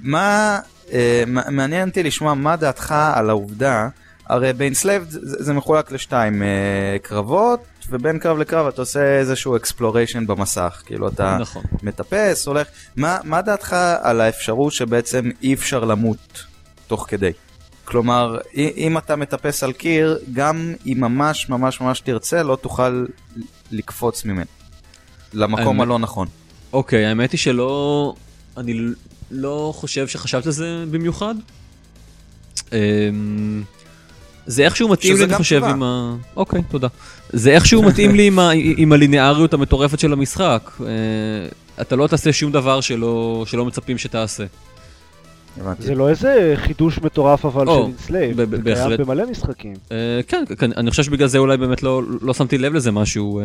מה, 0.00 0.58
אה, 0.92 1.22
מעניין 1.26 1.88
אותי 1.88 2.02
לשמוע 2.02 2.34
מה 2.34 2.56
דעתך 2.56 2.94
על 3.14 3.30
העובדה, 3.30 3.88
הרי 4.26 4.52
ב-Enslaved 4.52 5.10
זה, 5.10 5.20
זה 5.22 5.52
מחולק 5.52 5.92
לשתיים, 5.92 6.42
אה, 6.42 6.96
קרבות, 7.02 7.60
ובין 7.90 8.18
קרב 8.18 8.38
לקרב 8.38 8.66
אתה 8.66 8.82
עושה 8.82 9.18
איזשהו 9.18 9.56
exploration 9.56 10.26
במסך, 10.26 10.82
כאילו 10.86 11.08
אתה 11.08 11.38
נכון. 11.40 11.62
מטפס, 11.82 12.46
הולך, 12.46 12.68
מה, 12.96 13.18
מה 13.24 13.42
דעתך 13.42 13.76
על 14.00 14.20
האפשרות 14.20 14.72
שבעצם 14.72 15.30
אי 15.42 15.54
אפשר 15.54 15.84
למות 15.84 16.44
תוך 16.86 17.06
כדי? 17.08 17.32
כלומר, 17.84 18.38
אם 18.54 18.98
אתה 18.98 19.16
מטפס 19.16 19.62
על 19.62 19.72
קיר, 19.72 20.18
גם 20.32 20.74
אם 20.86 20.96
ממש 21.00 21.48
ממש 21.48 21.80
ממש 21.80 22.00
תרצה, 22.00 22.42
לא 22.42 22.56
תוכל 22.56 23.04
לקפוץ 23.70 24.24
ממנו. 24.24 24.46
למקום 25.34 25.80
הלא 25.80 25.98
נכון. 25.98 26.28
אוקיי, 26.72 27.06
האמת 27.06 27.32
היא 27.32 27.38
שלא... 27.38 28.14
אני 28.56 28.80
לא 29.30 29.72
חושב 29.76 30.08
שחשבת 30.08 30.46
על 30.46 30.52
זה 30.52 30.84
במיוחד. 30.90 31.34
אמ, 32.72 33.62
זה 34.46 34.64
איכשהו 34.64 34.88
מתאים 34.88 35.16
לי, 35.16 35.24
אני 35.24 35.34
חושב. 35.34 35.64
עם 35.64 35.82
ה... 35.82 36.16
אוקיי, 36.36 36.62
תודה. 36.68 36.88
זה 37.30 37.50
איכשהו 37.50 37.82
מתאים 37.88 38.14
לי 38.14 38.26
עם, 38.26 38.38
ה... 38.38 38.50
עם 38.76 38.92
הליניאריות 38.92 39.54
המטורפת 39.54 39.98
של 39.98 40.12
המשחק. 40.12 40.70
אה, 40.80 40.86
אתה 41.80 41.96
לא 41.96 42.06
תעשה 42.06 42.32
שום 42.32 42.52
דבר 42.52 42.80
שלא, 42.80 43.44
שלא 43.46 43.64
מצפים 43.64 43.98
שתעשה. 43.98 44.44
הבנתי. 45.60 45.82
זה 45.82 45.94
לא 45.94 46.08
איזה 46.08 46.54
חידוש 46.56 46.98
מטורף 46.98 47.44
אבל 47.44 47.68
או, 47.68 47.74
של 47.74 47.82
Enslaved. 47.88 48.42
ב- 48.42 48.54
ב- 48.56 48.74
זה 48.74 48.84
קיים. 48.86 48.96
במלא 49.00 49.30
משחקים. 49.30 49.74
אה, 49.92 50.20
כן, 50.28 50.44
כן, 50.58 50.70
אני 50.76 50.90
חושב 50.90 51.02
שבגלל 51.02 51.28
זה 51.28 51.38
אולי 51.38 51.56
באמת 51.56 51.82
לא, 51.82 52.02
לא 52.20 52.34
שמתי 52.34 52.58
לב 52.58 52.74
לזה 52.74 52.92
משהו. 52.92 53.40
אה, 53.40 53.44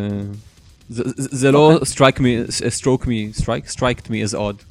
זה, 0.89 1.03
זה, 1.05 1.29
זה 1.31 1.51
לא 1.51 1.79
strike 1.83 2.17
me, 2.17 2.49
stroke 2.81 3.05
me, 3.05 3.41
strike, 3.41 3.75
striked 3.75 4.07
me 4.07 4.31
as 4.31 4.35
odd. 4.37 4.63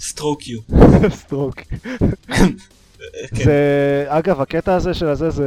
Struck 0.00 0.48
you. 0.48 0.60
Struck. 1.10 1.54
זה, 3.32 4.04
אגב, 4.08 4.40
הקטע 4.40 4.74
הזה 4.74 4.94
של 4.94 5.06
הזה 5.06 5.30
זה 5.30 5.46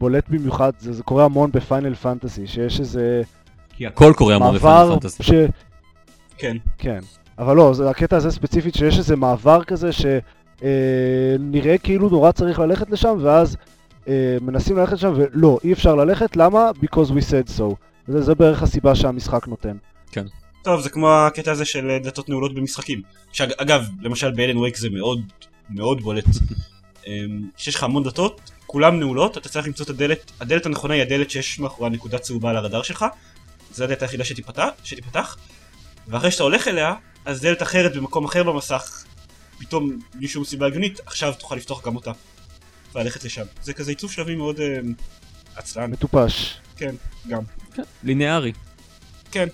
בולט 0.00 0.24
במיוחד, 0.28 0.72
זה, 0.80 0.92
זה 0.92 1.02
קורה 1.02 1.24
המון 1.24 1.50
ב-Final 1.52 1.94
Fantasy, 1.94 2.46
שיש 2.46 2.80
איזה 2.80 3.22
כי 3.76 3.86
הכל 3.86 4.12
קורה 4.16 4.34
המון 4.34 4.54
ב-Final 4.56 4.92
Fantasy. 5.00 5.22
ש... 5.22 5.30
כן. 6.38 6.56
כן, 6.78 6.98
אבל 7.38 7.56
לא, 7.56 7.74
זה 7.74 7.90
הקטע 7.90 8.16
הזה 8.16 8.30
ספציפית 8.30 8.74
שיש 8.74 8.98
איזה 8.98 9.16
מעבר 9.16 9.64
כזה 9.64 9.90
שנראה 9.92 11.78
כאילו 11.78 12.08
נורא 12.08 12.32
צריך 12.32 12.58
ללכת 12.58 12.90
לשם, 12.90 13.16
ואז 13.20 13.56
אה, 14.08 14.36
מנסים 14.40 14.76
ללכת 14.76 14.92
לשם, 14.92 15.12
ולא, 15.16 15.58
אי 15.64 15.72
אפשר 15.72 15.94
ללכת, 15.94 16.36
למה? 16.36 16.70
Because 16.82 17.10
we 17.10 17.20
said 17.20 17.58
so. 17.58 17.74
זה, 18.08 18.22
זה 18.22 18.34
בערך 18.34 18.62
הסיבה 18.62 18.94
שהמשחק 18.94 19.48
נותן. 19.48 19.76
טוב, 20.62 20.80
זה 20.80 20.90
כמו 20.90 21.12
הקטע 21.12 21.52
הזה 21.52 21.64
של 21.64 21.90
אה, 21.90 21.98
דלתות 21.98 22.28
נעולות 22.28 22.54
במשחקים. 22.54 23.02
שאגב, 23.32 23.84
למשל 24.00 24.30
באלן 24.30 24.56
וייק 24.56 24.76
זה 24.76 24.90
מאוד 24.90 25.20
מאוד 25.70 26.00
בולט. 26.00 26.24
אמ, 27.06 27.48
שיש 27.56 27.74
לך 27.74 27.82
המון 27.82 28.02
דלתות, 28.02 28.50
כולן 28.66 28.98
נעולות, 28.98 29.38
אתה 29.38 29.48
צריך 29.48 29.66
למצוא 29.66 29.84
את 29.84 29.90
הדלת, 29.90 30.32
הדלת 30.40 30.66
הנכונה 30.66 30.94
היא 30.94 31.02
הדלת 31.02 31.30
שיש 31.30 31.58
מאחורי 31.58 31.90
נקודה 31.90 32.18
צהובה 32.18 32.50
על 32.50 32.56
הרדאר 32.56 32.82
שלך, 32.82 33.04
זו 33.72 33.84
הדלת 33.84 34.02
היחידה 34.02 34.24
שתיפתח, 34.24 34.68
שתיפתח, 34.84 35.36
ואחרי 36.08 36.30
שאתה 36.30 36.42
הולך 36.42 36.68
אליה, 36.68 36.94
אז 37.24 37.40
דלת 37.40 37.62
אחרת 37.62 37.96
במקום 37.96 38.24
אחר 38.24 38.42
במסך, 38.42 39.04
פתאום 39.58 39.98
בלי 40.14 40.28
שום 40.28 40.44
סיבה 40.44 40.66
הגיונית, 40.66 41.00
עכשיו 41.06 41.32
תוכל 41.38 41.56
לפתוח 41.56 41.86
גם 41.86 41.96
אותה. 41.96 42.12
וללכת 42.94 43.24
לשם. 43.24 43.44
זה 43.62 43.72
כזה 43.72 43.90
עיצוב 43.90 44.12
שלבים 44.12 44.38
מאוד 44.38 44.60
אמ, 44.60 44.92
עצלן, 45.56 45.90
מטופש. 45.90 46.60
כן, 46.76 46.94
גם. 47.28 47.42
כן, 47.74 47.82
ליניארי. 48.02 48.52
כן, 49.30 49.48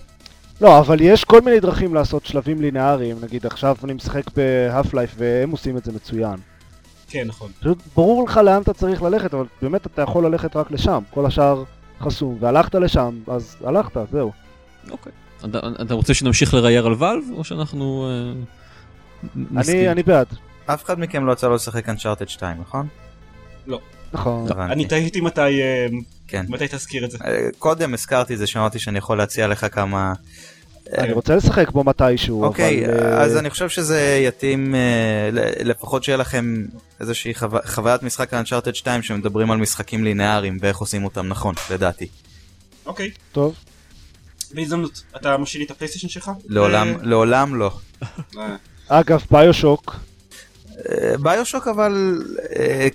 לא, 0.61 0.79
אבל 0.79 1.01
יש 1.01 1.23
כל 1.23 1.41
מיני 1.41 1.59
דרכים 1.59 1.93
לעשות 1.93 2.25
שלבים 2.25 2.61
לינאריים, 2.61 3.17
נגיד 3.21 3.45
עכשיו 3.45 3.75
אני 3.83 3.93
משחק 3.93 4.23
בהאף 4.35 4.93
לייף 4.93 5.13
והם 5.17 5.51
עושים 5.51 5.77
את 5.77 5.85
זה 5.85 5.91
מצוין. 5.91 6.35
כן, 7.07 7.27
נכון. 7.27 7.51
פשוט 7.59 7.77
ברור 7.95 8.25
לך 8.25 8.37
לאן 8.37 8.61
אתה 8.61 8.73
צריך 8.73 9.01
ללכת, 9.01 9.33
אבל 9.33 9.45
באמת 9.61 9.85
אתה 9.85 10.01
יכול 10.01 10.25
ללכת 10.25 10.55
רק 10.55 10.71
לשם, 10.71 11.03
כל 11.09 11.25
השאר 11.25 11.63
חסום, 12.01 12.37
והלכת 12.39 12.75
לשם, 12.75 13.19
אז 13.27 13.55
הלכת, 13.63 13.97
זהו. 14.11 14.31
אוקיי. 14.89 15.11
אתה, 15.45 15.59
אתה 15.81 15.93
רוצה 15.93 16.13
שנמשיך 16.13 16.53
לרייר 16.53 16.85
על 16.85 16.93
ואלב, 16.97 17.23
או 17.33 17.43
שאנחנו... 17.43 18.09
אה, 18.09 18.43
נסכים? 19.35 19.75
אני, 19.75 19.91
אני 19.91 20.03
בעד. 20.03 20.27
אף 20.65 20.83
אחד 20.85 20.99
מכם 20.99 21.25
לא 21.25 21.31
יצא 21.31 21.47
לו 21.47 21.55
לשחק 21.55 21.89
אנצ'ארטד 21.89 22.29
2, 22.29 22.57
נכון? 22.61 22.87
נכון. 24.13 24.51
הבנתי. 24.51 24.73
אני 24.73 24.85
תהיתי 24.85 25.21
מתי, 25.21 25.41
אמ, 25.41 26.01
כן. 26.27 26.45
מתי 26.49 26.67
תזכיר 26.67 27.05
את 27.05 27.11
זה. 27.11 27.17
אה, 27.25 27.47
קודם 27.57 27.93
הזכרתי 27.93 28.33
את 28.33 28.39
זה, 28.39 28.47
שאמרתי 28.47 28.79
שאני 28.79 28.97
יכול 28.97 29.17
להציע 29.17 29.47
לך 29.47 29.65
כמה... 29.71 30.13
אני 30.97 31.13
רוצה 31.13 31.35
לשחק 31.35 31.71
בו 31.71 31.83
מתישהו, 31.83 32.43
אוקיי, 32.43 32.85
אבל... 32.85 32.99
אה, 32.99 33.21
אז 33.21 33.37
אני 33.37 33.49
חושב 33.49 33.69
שזה 33.69 34.21
יתאים, 34.27 34.75
אה, 34.75 35.29
לפחות 35.63 36.03
שיהיה 36.03 36.17
לכם 36.17 36.65
איזושהי 36.99 37.33
חו- 37.33 37.47
חוויית 37.65 38.03
משחק 38.03 38.33
אנצ'ארטד 38.33 38.75
2 38.75 39.01
שמדברים 39.01 39.51
על 39.51 39.57
משחקים 39.57 40.03
לינאריים 40.03 40.57
ואיך 40.61 40.77
עושים 40.77 41.03
אותם 41.03 41.27
נכון, 41.27 41.55
לדעתי. 41.71 42.07
אוקיי, 42.85 43.11
טוב. 43.31 43.55
בהזדמנות. 44.53 45.03
אתה 45.15 45.37
משאיר 45.37 45.59
לי 45.59 45.65
את 45.65 45.71
הפלייסטיישן 45.71 46.07
שלך? 46.07 46.31
לעולם, 46.47 46.87
אה, 46.87 46.95
לעולם 47.01 47.55
לא. 47.55 47.71
אה, 48.37 48.55
אגב, 48.87 49.23
ביושוק, 49.31 49.95
אה, 50.77 51.17
ביושוק 51.17 51.67
אבל, 51.67 52.23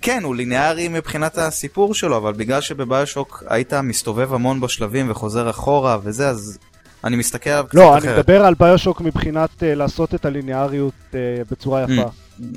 כן, 0.03 0.23
הוא 0.25 0.35
ליניארי 0.37 0.89
מבחינת 0.89 1.39
הסיפור 1.39 1.95
שלו, 1.95 2.17
אבל 2.17 2.33
בגלל 2.33 2.61
שבביושוק 2.61 3.43
היית 3.49 3.75
מסתובב 3.75 4.35
המון 4.35 4.61
בשלבים 4.61 5.11
וחוזר 5.11 5.51
אחורה 5.51 5.99
וזה, 6.03 6.29
אז 6.29 6.59
אני 7.05 7.17
מסתכל 7.17 7.51
עליו 7.51 7.65
קצת 7.69 7.75
לא, 7.75 7.99
אחרת. 7.99 8.05
אני 8.05 8.19
מדבר 8.19 8.45
על 8.45 8.55
ביושוק 8.55 9.01
מבחינת 9.01 9.51
uh, 9.51 9.65
לעשות 9.65 10.15
את 10.15 10.25
הליניאריות 10.25 10.93
uh, 11.11 11.15
בצורה 11.51 11.83
יפה. 11.83 12.11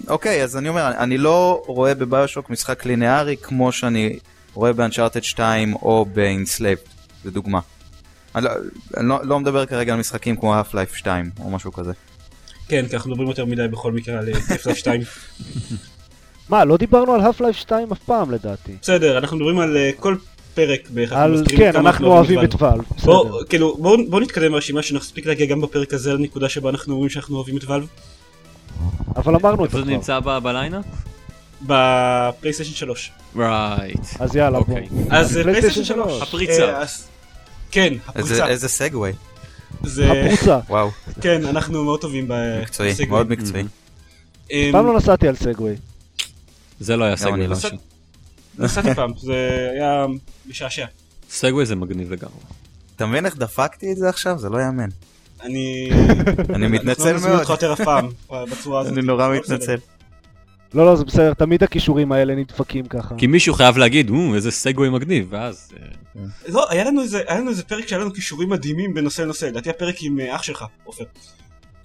אוקיי, 0.08 0.44
אז 0.44 0.58
אני 0.58 0.70
אומר, 0.70 0.92
אני 0.98 1.18
לא 1.18 1.64
רואה 1.68 1.96
בביושוק 1.96 2.50
משחק 2.50 2.86
ליניארי 2.86 3.36
כמו 3.42 3.72
שאני 3.72 4.20
רואה 4.54 4.74
ב-Uncharted 4.74 5.24
2 5.24 5.74
או 5.74 6.06
ב-Enslaved, 6.14 6.78
לדוגמה. 7.26 7.60
אני, 8.36 8.46
לא, 8.46 8.52
אני 8.98 9.08
לא, 9.10 9.20
לא 9.24 9.40
מדבר 9.40 9.66
כרגע 9.66 9.94
על 9.94 10.00
משחקים 10.00 10.36
כמו 10.36 10.56
Half-Life 10.62 10.98
2 10.98 11.30
או 11.40 11.50
משהו 11.50 11.72
כזה. 11.72 11.92
כן, 12.68 12.86
כי 12.90 12.96
אנחנו 12.96 13.10
מדברים 13.12 13.30
יותר 13.30 13.46
מדי 13.46 13.68
בכל 13.68 13.92
מקרה 13.92 14.20
על 14.20 14.30
Half-Life 14.30 14.76
2. 14.76 15.02
מה, 16.50 16.66
לא 16.66 16.78
דיברנו 16.78 17.14
על 17.14 17.22
Half-Life 17.22 17.54
2 17.54 17.92
אף 17.92 18.00
פעם 18.00 18.32
לדעתי. 18.32 18.76
בסדר, 18.82 19.18
אנחנו 19.18 19.38
מדברים 19.38 19.60
על 19.60 19.78
אה, 19.78 19.90
כל 20.00 20.16
פרק 20.54 20.90
בערך. 20.90 21.12
על, 21.14 21.44
כן, 21.58 21.76
אנחנו 21.76 22.08
אוהבים 22.08 22.44
את 22.44 22.62
Valve. 22.62 22.74
Valve, 22.74 22.84
בסדר. 22.98 23.06
בוא, 23.06 23.44
כאילו, 23.50 23.78
בואו 23.78 24.10
בוא 24.10 24.22
נתקדם 24.22 24.52
ברשימה 24.52 24.82
שנספיק 24.82 25.26
להגיע 25.26 25.46
גם 25.46 25.62
בפרק 25.62 25.94
הזה 25.94 26.14
לנקודה 26.14 26.50
שבה 26.50 26.70
אנחנו 26.70 26.94
אומרים 26.94 27.10
שאנחנו 27.10 27.36
אוהבים 27.36 27.58
את 27.58 27.64
Valve. 27.66 27.88
אבל 29.16 29.36
אמרנו 29.36 29.66
את 29.66 29.70
איפה 29.70 29.78
זה 29.78 29.84
זה 29.84 29.90
כבר. 29.90 29.96
נמצא 29.98 30.20
ב- 30.20 30.38
ב-lineup? 30.38 30.86
בפלייסטיישן 31.62 32.74
3. 32.74 33.12
Right. 33.36 34.00
אז 34.20 34.36
יאללה, 34.36 34.60
בוא. 34.60 34.68
אוקיי. 34.76 34.88
אז 35.10 35.38
אה, 35.38 35.44
פלייסטיישן 35.44 35.44
פלייסטיישן 35.44 35.84
3. 35.84 35.88
שלוש. 35.88 36.22
הפריצה. 36.22 36.82
כן, 37.72 37.94
איזה, 37.94 38.34
הפריצה. 38.34 38.48
איזה 38.48 38.68
segue, 38.68 39.12
זה, 39.84 40.12
הפרוצה. 40.12 40.60
וואו, 40.70 40.90
כן, 41.22 41.46
אנחנו 41.46 41.84
מאוד 41.84 42.02
טובים 42.02 42.32
מקצועי, 42.62 42.90
ב-segue. 42.92 43.10
מאוד 43.10 43.30
מקצועי. 43.30 43.64
אמ, 44.52 44.70
פעם 44.72 44.86
לא 44.86 44.98
נסעתי 44.98 45.28
על 45.28 45.36
סגווי. 45.36 45.76
זה 46.80 46.98
לא 46.98 47.04
היה 47.04 47.18
סגווי 47.18 47.48
לא. 47.48 47.56
משהו. 47.56 47.70
נסעתי 48.60 48.94
פעם, 48.94 49.12
זה 49.18 49.70
היה 49.74 50.06
משעשע. 50.50 50.86
סגווי 51.30 51.66
זה 51.66 51.76
מגניב 51.76 52.12
לגמרי. 52.12 52.36
אתה 52.96 53.06
מבין 53.06 53.26
איך 53.26 53.38
דפקתי 53.38 53.92
את 53.92 53.98
זה 53.98 54.10
עכשיו? 54.10 54.40
זה 54.40 54.50
לא 54.50 54.58
יאמן. 54.58 54.90
אני... 55.44 55.90
אני 56.56 56.68
מתנצל 56.68 56.90
אנחנו 56.90 57.06
לא 57.06 57.14
נזמין 57.16 57.32
מאוד. 57.32 57.40
אותך 57.40 57.50
יותר 57.50 57.74
אף 57.74 57.82
פעם, 57.82 58.10
בצורה 58.32 58.82
הזאת. 58.82 58.94
אני 58.94 59.02
נורא 59.02 59.28
לא. 59.28 59.36
מתנצל. 59.36 59.76
לא, 60.74 60.86
לא, 60.86 60.96
זה 60.96 61.06
בסדר, 61.06 61.34
תמיד 61.34 61.64
הכישורים 61.64 62.12
האלה 62.12 62.36
נדפקים 62.36 62.86
ככה. 62.86 63.16
כי 63.18 63.28
מישהו 63.28 63.54
חייב 63.54 63.78
להגיד, 63.78 64.10
"או, 64.10 64.36
איזה 64.36 64.52
סגווי 64.52 64.90
מגניב, 64.90 65.28
ואז... 65.30 65.72
אה, 66.18 66.24
לא, 66.48 66.66
היה 66.70 66.84
לנו 66.84 67.02
איזה, 67.02 67.22
היה 67.28 67.40
לנו 67.40 67.50
איזה 67.50 67.64
פרק 67.64 67.88
שהיה 67.88 68.02
לנו 68.02 68.14
כישורים 68.14 68.50
מדהימים 68.50 68.94
בנושא 68.94 69.22
לנושא, 69.22 69.46
לדעתי 69.46 69.70
הפרק 69.70 69.96
עם 70.02 70.20
אה, 70.20 70.36
אח 70.36 70.44
שלך, 70.44 70.66
עופר. 70.84 71.04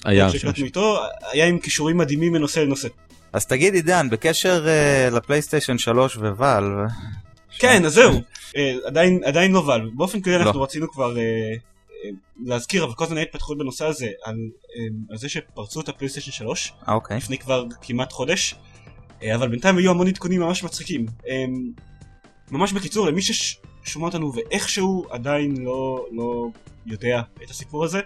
היה 0.04 0.30
שם. 0.30 0.38
שהקלטנו 0.38 0.64
איתו, 0.64 0.98
היה 1.32 1.46
עם 1.46 1.58
כישורים 1.58 1.96
מדהימים 1.96 2.32
מנושא 2.32 2.60
לנושא. 2.60 2.88
אז 3.32 3.46
תגיד 3.46 3.74
עידן, 3.74 4.10
בקשר 4.10 4.68
אה, 4.68 5.10
לפלייסטיישן 5.10 5.78
3 5.78 6.16
וואלב, 6.16 6.88
כן, 7.58 7.84
אז 7.84 7.92
זהו, 7.92 8.20
אה, 8.56 8.74
עדיין, 8.86 9.20
עדיין 9.24 9.52
לא 9.52 9.58
ואלב. 9.58 9.88
באופן 9.94 10.20
כללי 10.20 10.38
לא. 10.38 10.42
אנחנו 10.42 10.62
רצינו 10.62 10.92
כבר 10.92 11.16
אה, 11.16 11.22
אה, 11.22 12.10
להזכיר, 12.44 12.84
אבל 12.84 12.94
כל 12.94 13.04
הזמן 13.04 13.16
היה 13.16 13.26
התפתחות 13.26 13.58
בנושא 13.58 13.86
הזה, 13.86 14.06
על, 14.24 14.36
אה, 14.76 14.86
על 15.10 15.16
זה 15.16 15.28
שפרצו 15.28 15.80
את 15.80 15.88
הפלייסטיישן 15.88 16.32
3, 16.32 16.72
אה, 16.88 16.94
אוקיי. 16.94 17.16
לפני 17.16 17.38
כבר 17.38 17.64
כמעט 17.82 18.12
חודש, 18.12 18.54
אה, 19.22 19.34
אבל 19.34 19.48
בינתיים 19.48 19.76
היו 19.76 19.90
המון 19.90 20.06
עדכונים 20.06 20.40
ממש 20.40 20.64
מצחיקים. 20.64 21.06
אה, 21.28 21.44
ממש 22.50 22.72
בקיצור, 22.72 23.06
למי 23.06 23.22
ששומע 23.84 24.06
אותנו 24.06 24.32
ואיכשהו 24.34 25.04
עדיין 25.10 25.56
לא, 25.56 26.06
לא 26.12 26.48
יודע 26.86 27.22
את 27.44 27.50
הסיפור 27.50 27.84
הזה, 27.84 28.00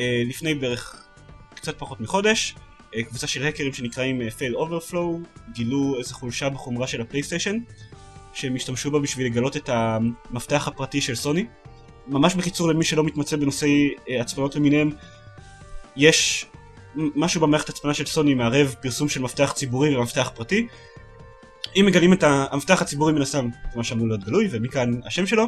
אה, 0.00 0.22
לפני 0.26 0.54
בערך 0.54 1.06
קצת 1.54 1.78
פחות 1.78 2.00
מחודש, 2.00 2.54
אה, 2.96 3.02
קבוצה 3.02 3.26
של 3.26 3.44
האקרים 3.44 3.72
שנקראים 3.72 4.22
אה, 4.22 4.28
Fail 4.28 4.54
Overflow 4.54 5.40
גילו 5.52 5.98
איזו 5.98 6.14
חולשה 6.14 6.48
בחומרה 6.48 6.86
של 6.86 7.00
הפלייסטיישן 7.00 7.58
שהם 8.32 8.54
השתמשו 8.54 8.90
בה 8.90 8.98
בשביל 8.98 9.26
לגלות 9.26 9.56
את 9.56 9.68
המפתח 9.72 10.68
הפרטי 10.68 11.00
של 11.00 11.14
סוני. 11.14 11.46
ממש 12.06 12.34
בקיצור 12.34 12.68
למי 12.68 12.84
שלא 12.84 13.04
מתמצא 13.04 13.36
בנושאי 13.36 13.94
הצפנות 14.20 14.56
למיניהם, 14.56 14.90
יש 15.96 16.46
משהו 16.96 17.40
במערכת 17.40 17.68
הצפנה 17.68 17.94
של 17.94 18.06
סוני 18.06 18.34
מערב 18.34 18.74
פרסום 18.82 19.08
של 19.08 19.22
מפתח 19.22 19.52
ציבורי 19.52 19.96
ומפתח 19.96 20.30
פרטי. 20.34 20.66
אם 21.76 21.86
מגלים 21.86 22.12
את 22.12 22.24
המפתח 22.26 22.82
הציבורי 22.82 23.12
מן 23.12 23.22
הסתם, 23.22 23.48
זה 23.72 23.76
מה 23.76 23.84
שאמור 23.84 24.08
להיות 24.08 24.24
גלוי 24.24 24.48
ומכאן 24.50 24.90
השם 25.04 25.26
שלו, 25.26 25.44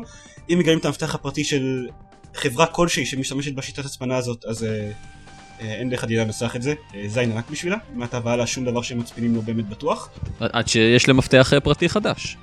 אם 0.51 0.59
מגלים 0.59 0.79
את 0.79 0.85
המפתח 0.85 1.15
הפרטי 1.15 1.45
של 1.45 1.89
חברה 2.35 2.67
כלשהי 2.67 3.07
שמשתמשת 3.07 3.55
בשיטת 3.55 3.85
הצפנה 3.85 4.17
הזאת, 4.17 4.45
אז 4.45 4.65
אה, 4.65 4.91
אה, 5.61 5.75
אין 5.75 5.91
דרך 5.91 6.05
עדינה 6.05 6.25
לנסח 6.25 6.57
את 6.57 6.63
זה, 6.63 6.75
אה, 6.95 7.05
זין 7.07 7.33
ענק 7.33 7.51
בשבילה, 7.51 7.77
מעתה 7.95 8.21
והלאה 8.25 8.47
שום 8.47 8.65
דבר 8.65 8.83
שהם 8.83 8.99
מצפינים 8.99 9.35
לא 9.35 9.41
באמת 9.41 9.69
בטוח. 9.69 10.09
עד 10.41 10.69
שיש 10.69 11.09
להם 11.09 11.17
מפתח 11.17 11.53
אה, 11.55 11.61
פרטי 11.61 11.89
חדש. 11.89 12.37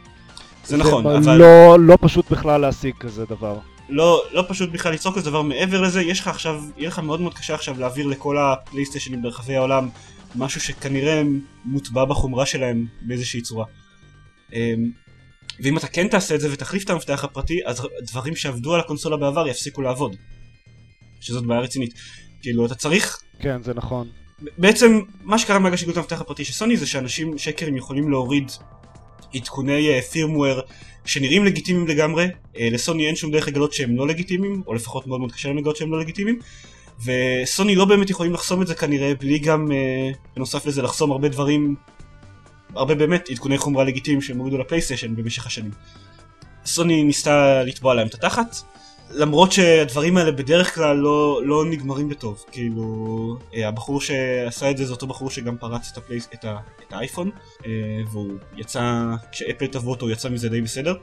זה 0.65 0.78
נכון, 0.78 1.04
זה 1.04 1.32
אבל 1.32 1.38
לא, 1.38 1.80
לא 1.80 1.98
פשוט 2.02 2.32
בכלל 2.32 2.62
להשיג 2.62 2.96
כזה 3.00 3.25
דבר. 3.25 3.58
לא, 3.90 4.23
לא 4.31 4.44
פשוט 4.48 4.69
בכלל 4.71 4.92
ליצור 4.92 5.15
כזה 5.15 5.29
דבר 5.29 5.42
מעבר 5.42 5.81
לזה, 5.81 6.02
יש 6.02 6.19
לך 6.19 6.27
עכשיו, 6.27 6.63
יהיה 6.77 6.88
לך 6.88 7.00
מאוד 7.00 7.21
מאוד 7.21 7.33
קשה 7.33 7.54
עכשיו 7.54 7.79
להעביר 7.79 8.08
לכל 8.08 8.38
הפלייסטיישנים 8.38 9.21
ברחבי 9.21 9.56
העולם 9.56 9.90
משהו 10.38 10.62
שכנראה 10.62 11.21
מוטבע 11.65 12.06
בחומרה 12.06 12.46
שלהם 12.46 12.86
באיזושהי 13.02 13.42
צורה. 13.42 13.65
אמ, 14.54 14.92
ואם 15.60 15.77
אתה 15.77 15.88
כן 15.88 16.08
תעשה 16.08 16.36
את 16.36 16.42
זה 16.42 16.54
ותחליף 16.54 16.83
את 16.83 16.90
המפתח 16.90 17.23
הפרטי, 17.23 17.60
אז 17.65 17.88
דברים 18.02 18.36
שעבדו 18.36 18.73
על 18.73 18.79
הקונסולה 18.79 19.17
בעבר 19.17 19.48
יפסיקו 19.48 19.81
לעבוד. 19.81 20.15
שזאת 21.19 21.46
בעיה 21.46 21.62
רצינית. 21.62 21.94
כאילו, 22.42 22.65
אתה 22.65 22.75
צריך 22.75 23.21
כן, 23.40 23.63
זה 23.63 23.73
נכון. 23.73 24.08
בעצם 24.58 25.00
מה 25.23 25.40
שקרה 25.40 25.60
מהרגע 25.60 25.77
שגילו 25.77 25.92
את 25.92 25.98
המפתח 25.98 26.21
הפרטי 26.21 26.46
של 26.46 26.54
סוני 26.54 26.77
זה 26.77 26.88
שאנשים 26.88 27.38
שקרים 27.38 27.77
יכולים 27.77 28.10
להוריד 28.10 28.52
עדכוני 29.36 30.02
firmware 30.02 30.62
שנראים 31.06 31.46
לגיטימיים 31.46 31.88
לגמרי, 31.88 32.27
אה, 32.58 32.69
לסוני 32.71 33.08
אין 33.08 33.15
שום 33.15 33.31
דרך 33.31 33.48
לגלות 33.48 33.73
שהם 33.73 33.96
לא 33.96 34.08
לגיטימיים, 34.08 34.63
או 34.67 34.73
לפחות 34.73 35.08
מאוד 35.08 35.19
מאוד 35.19 35.31
קשה 35.31 35.48
להם 35.48 35.58
לגלות 35.58 35.75
שהם 35.75 35.92
לא 35.92 36.00
לגיטימיים, 36.00 36.40
וסוני 37.04 37.75
לא 37.75 37.85
באמת 37.85 38.10
יכולים 38.10 38.33
לחסום 38.33 38.62
את 38.62 38.67
זה 38.67 38.75
כנראה, 38.75 39.13
בלי 39.19 39.39
גם 39.39 39.71
אה, 39.71 40.12
בנוסף 40.35 40.65
לזה 40.65 40.81
לחסום 40.81 41.12
הרבה 41.12 41.29
דברים 41.29 41.75
הרבה 42.75 42.96
באמת 42.96 43.29
עדכוני 43.29 43.58
חומרה 43.58 43.83
לגיטימיים 43.83 44.21
שהם 44.21 44.37
הורידו 44.37 44.58
לפלייסטיישן 44.58 45.15
במשך 45.15 45.46
השנים. 45.46 45.71
סוני 46.65 47.04
ניסתה 47.04 47.63
לתבוע 47.63 47.93
להם 47.93 48.08
את 48.08 48.13
התחת, 48.13 48.56
למרות 49.12 49.52
שהדברים 49.52 50.17
האלה 50.17 50.31
בדרך 50.31 50.75
כלל 50.75 50.98
לא, 50.98 51.41
לא 51.46 51.65
נגמרים 51.65 52.10
בטוב, 52.10 52.43
כאילו 52.52 53.37
אה, 53.56 53.67
הבחור 53.67 54.02
שעשה 54.02 54.71
את 54.71 54.77
זה 54.77 54.85
זה 54.85 54.91
אותו 54.91 55.08
בחור 55.08 55.29
שגם 55.29 55.58
פרץ 55.58 55.89
את, 55.91 55.98
הפלייס, 55.98 56.29
את, 56.33 56.46
ה, 56.46 56.58
את 56.87 56.93
האייפון 56.93 57.29
אה, 57.65 57.71
והוא 58.12 58.31
יצא, 58.58 59.04
כשאפל 59.31 59.67
תבעו 59.67 59.91
אותו 59.91 60.06
הוא 60.06 60.13
יצא 60.13 60.29
מזה 60.29 60.50
די 60.50 60.62
בסדר 60.62 60.96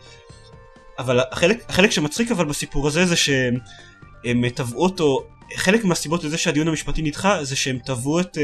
אבל 0.98 1.20
החלק, 1.30 1.64
החלק 1.68 1.90
שמצחיק 1.90 2.30
אבל 2.30 2.44
בסיפור 2.44 2.88
הזה 2.88 3.06
זה 3.06 3.16
שהם 3.16 4.48
תבעו 4.54 4.84
אותו, 4.84 5.26
חלק 5.56 5.84
מהסיבות 5.84 6.24
לזה 6.24 6.38
שהדיון 6.38 6.68
המשפטי 6.68 7.02
נדחה 7.02 7.44
זה 7.44 7.56
שהם 7.56 7.78
תבעו 7.84 8.20
את, 8.20 8.38
אה, 8.38 8.42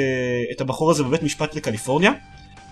את 0.52 0.60
הבחור 0.60 0.90
הזה 0.90 1.02
בבית 1.02 1.22
משפט 1.22 1.54
לקליפורניה 1.54 2.12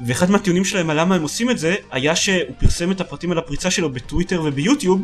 ואחד 0.07 0.31
מהטיעונים 0.31 0.65
שלהם 0.65 0.91
על 0.91 1.01
למה 1.01 1.15
הם 1.15 1.23
עושים 1.23 1.51
את 1.51 1.59
זה 1.59 1.75
היה 1.91 2.17
שהוא 2.17 2.55
פרסם 2.59 2.91
את 2.91 3.01
הפרטים 3.01 3.33
על 3.33 3.39
הפריצה 3.39 3.71
שלו 3.71 3.93
בטוויטר 3.93 4.43
וביוטיוב 4.45 5.03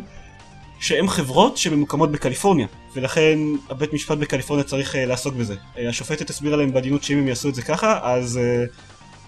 שהם 0.81 1.09
חברות 1.09 1.57
שממוקמות 1.57 2.13
בקליפורניה 2.13 2.67
ולכן 2.95 3.39
הבית 3.71 3.93
משפט 3.93 4.19
בקליפורניה 4.19 4.65
צריך 4.65 4.95
uh, 4.95 4.99
לעסוק 4.99 5.35
בזה. 5.35 5.55
Uh, 5.55 5.79
השופטת 5.89 6.31
הסבירה 6.31 6.57
להם 6.57 6.73
בעדינות 6.73 7.03
שאם 7.03 7.19
הם 7.19 7.29
יעשו 7.29 7.49
את 7.49 7.55
זה 7.55 7.63
ככה 7.63 8.01
אז 8.03 8.41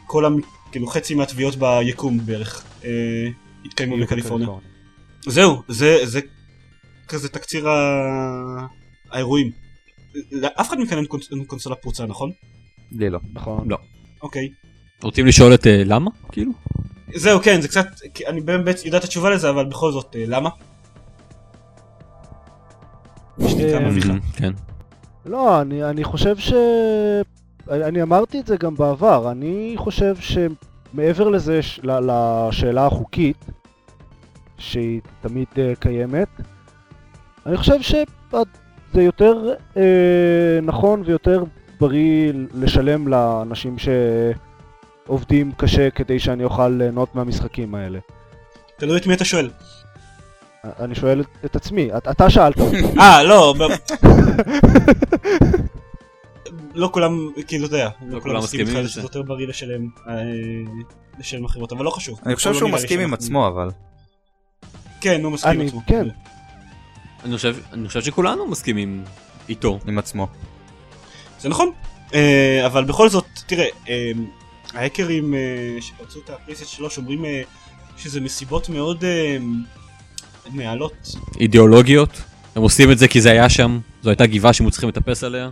כל 0.06 0.24
המ... 0.24 0.40
כאילו 0.72 0.86
חצי 0.86 1.14
מהתביעות 1.14 1.56
ביקום 1.56 2.18
בערך 2.26 2.64
יתקיימו 3.64 3.96
בקליפורניה. 3.96 4.48
זהו, 5.26 5.62
זה, 5.68 5.98
זה 6.04 6.20
כזה 7.08 7.28
תקציר. 7.28 7.68
האירועים. 9.10 9.63
לאף 10.32 10.68
אחד 10.68 10.78
מכאן 10.78 10.98
אין 10.98 11.06
קונס... 11.06 11.28
קונסולה 11.46 11.76
פרוצה 11.76 12.06
נכון? 12.06 12.30
לי 12.92 13.10
לא. 13.10 13.18
נכון. 13.32 13.70
לא. 13.70 13.76
אוקיי. 14.22 14.48
רוצים 15.02 15.26
לשאול 15.26 15.54
את 15.54 15.64
uh, 15.64 15.68
למה? 15.84 16.10
כאילו? 16.32 16.52
זהו 17.14 17.40
כן 17.42 17.60
זה 17.60 17.68
קצת 17.68 17.86
אני 18.26 18.40
באמת 18.40 18.84
יודע 18.84 18.98
את 18.98 19.04
התשובה 19.04 19.30
לזה 19.30 19.50
אבל 19.50 19.64
בכל 19.64 19.92
זאת 19.92 20.14
uh, 20.14 20.18
למה? 20.26 20.50
שתיקה 23.48 23.74
אה, 23.74 23.88
מביכה. 23.88 24.12
כן. 24.36 24.52
לא, 25.26 25.60
אני, 25.60 25.84
אני 25.84 26.04
חושב 26.04 26.38
ש... 26.38 26.52
אני 27.70 27.84
אני 27.84 28.02
אמרתי 28.02 28.40
את 28.40 28.46
זה 28.46 28.56
גם 28.56 28.74
בעבר, 28.74 29.30
אני 29.30 29.74
חושב 29.76 30.16
שמעבר 30.20 31.28
לזה, 31.28 31.62
ש- 31.62 31.80
ל- 31.82 32.00
לשאלה 32.00 32.86
החוקית, 32.86 33.44
שהיא 34.58 35.00
תמיד 35.20 35.46
uh, 35.52 35.80
קיימת, 35.80 36.28
אני 37.46 37.56
חושב 37.56 37.82
שזה 38.94 39.02
יותר 39.02 39.54
uh, 39.74 39.78
נכון 40.62 41.02
ויותר 41.06 41.44
בריא 41.80 42.32
לשלם 42.54 43.08
לאנשים 43.08 43.76
שעובדים 45.06 45.52
קשה 45.56 45.90
כדי 45.90 46.18
שאני 46.18 46.44
אוכל 46.44 46.68
ליהנות 46.68 47.14
מהמשחקים 47.14 47.74
האלה. 47.74 47.98
תלוי 48.76 48.98
את 48.98 49.06
מי 49.06 49.14
אתה 49.14 49.24
שואל. 49.24 49.50
אני 50.64 50.94
שואל 50.94 51.20
את, 51.20 51.26
את 51.44 51.56
עצמי, 51.56 51.90
את, 51.96 52.08
אתה 52.08 52.30
שאלת 52.30 52.60
אותי. 52.60 52.76
אה 53.00 53.22
לא. 53.22 53.54
לא 56.74 56.88
כולם 56.92 57.30
כאילו 57.46 57.66
אתה 57.66 57.74
יודע, 57.74 57.90
לא 58.08 58.20
כולם 58.20 58.38
מסכימים 58.38 58.76
איתך 58.76 58.88
זה. 58.88 59.00
יותר 59.00 59.22
בריא 59.22 59.46
לשלם 59.46 59.88
אה, 60.08 60.14
לשלם 61.18 61.44
אחרות 61.44 61.72
אבל 61.72 61.84
לא 61.84 61.90
חשוב. 61.90 62.20
אני 62.26 62.36
חושב 62.36 62.50
לא 62.50 62.58
שהוא 62.58 62.70
מסכים 62.70 63.00
עם 63.00 63.14
עצמו 63.14 63.48
אבל. 63.48 63.70
כן 65.00 65.20
הוא 65.24 65.32
מסכים 65.32 65.60
עם 65.60 65.66
עצמו. 65.66 65.80
כן. 65.86 66.08
אני 67.24 67.36
חושב, 67.36 67.56
אני 67.72 67.88
חושב 67.88 68.02
שכולנו 68.02 68.46
מסכימים 68.46 69.04
איתו. 69.48 69.78
עם 69.86 69.98
עצמו. 69.98 70.28
זה 71.40 71.48
נכון, 71.48 71.72
אה, 72.14 72.66
אבל 72.66 72.84
בכל 72.84 73.08
זאת, 73.08 73.26
תראה, 73.46 73.66
אה, 73.88 74.12
ההקרים 74.72 75.34
אה, 75.34 75.40
שפרצו 75.80 76.20
את 76.24 76.30
הפלייסט 76.30 76.66
3 76.66 76.98
אומרים 76.98 77.24
אה, 77.24 77.42
שזה 77.96 78.20
מסיבות 78.20 78.68
מאוד 78.68 79.04
אה, 79.04 79.36
מעלות. 80.50 81.08
אידיאולוגיות. 81.40 82.10
הם 82.56 82.62
עושים 82.62 82.90
את 82.90 82.98
זה 82.98 83.08
כי 83.08 83.20
זה 83.20 83.30
היה 83.30 83.48
שם, 83.48 83.78
זו 84.02 84.10
הייתה 84.10 84.26
גבעה 84.26 84.52
שהם 84.52 84.70
צריכים 84.70 84.88
לטפס 84.88 85.24
עליה. 85.24 85.50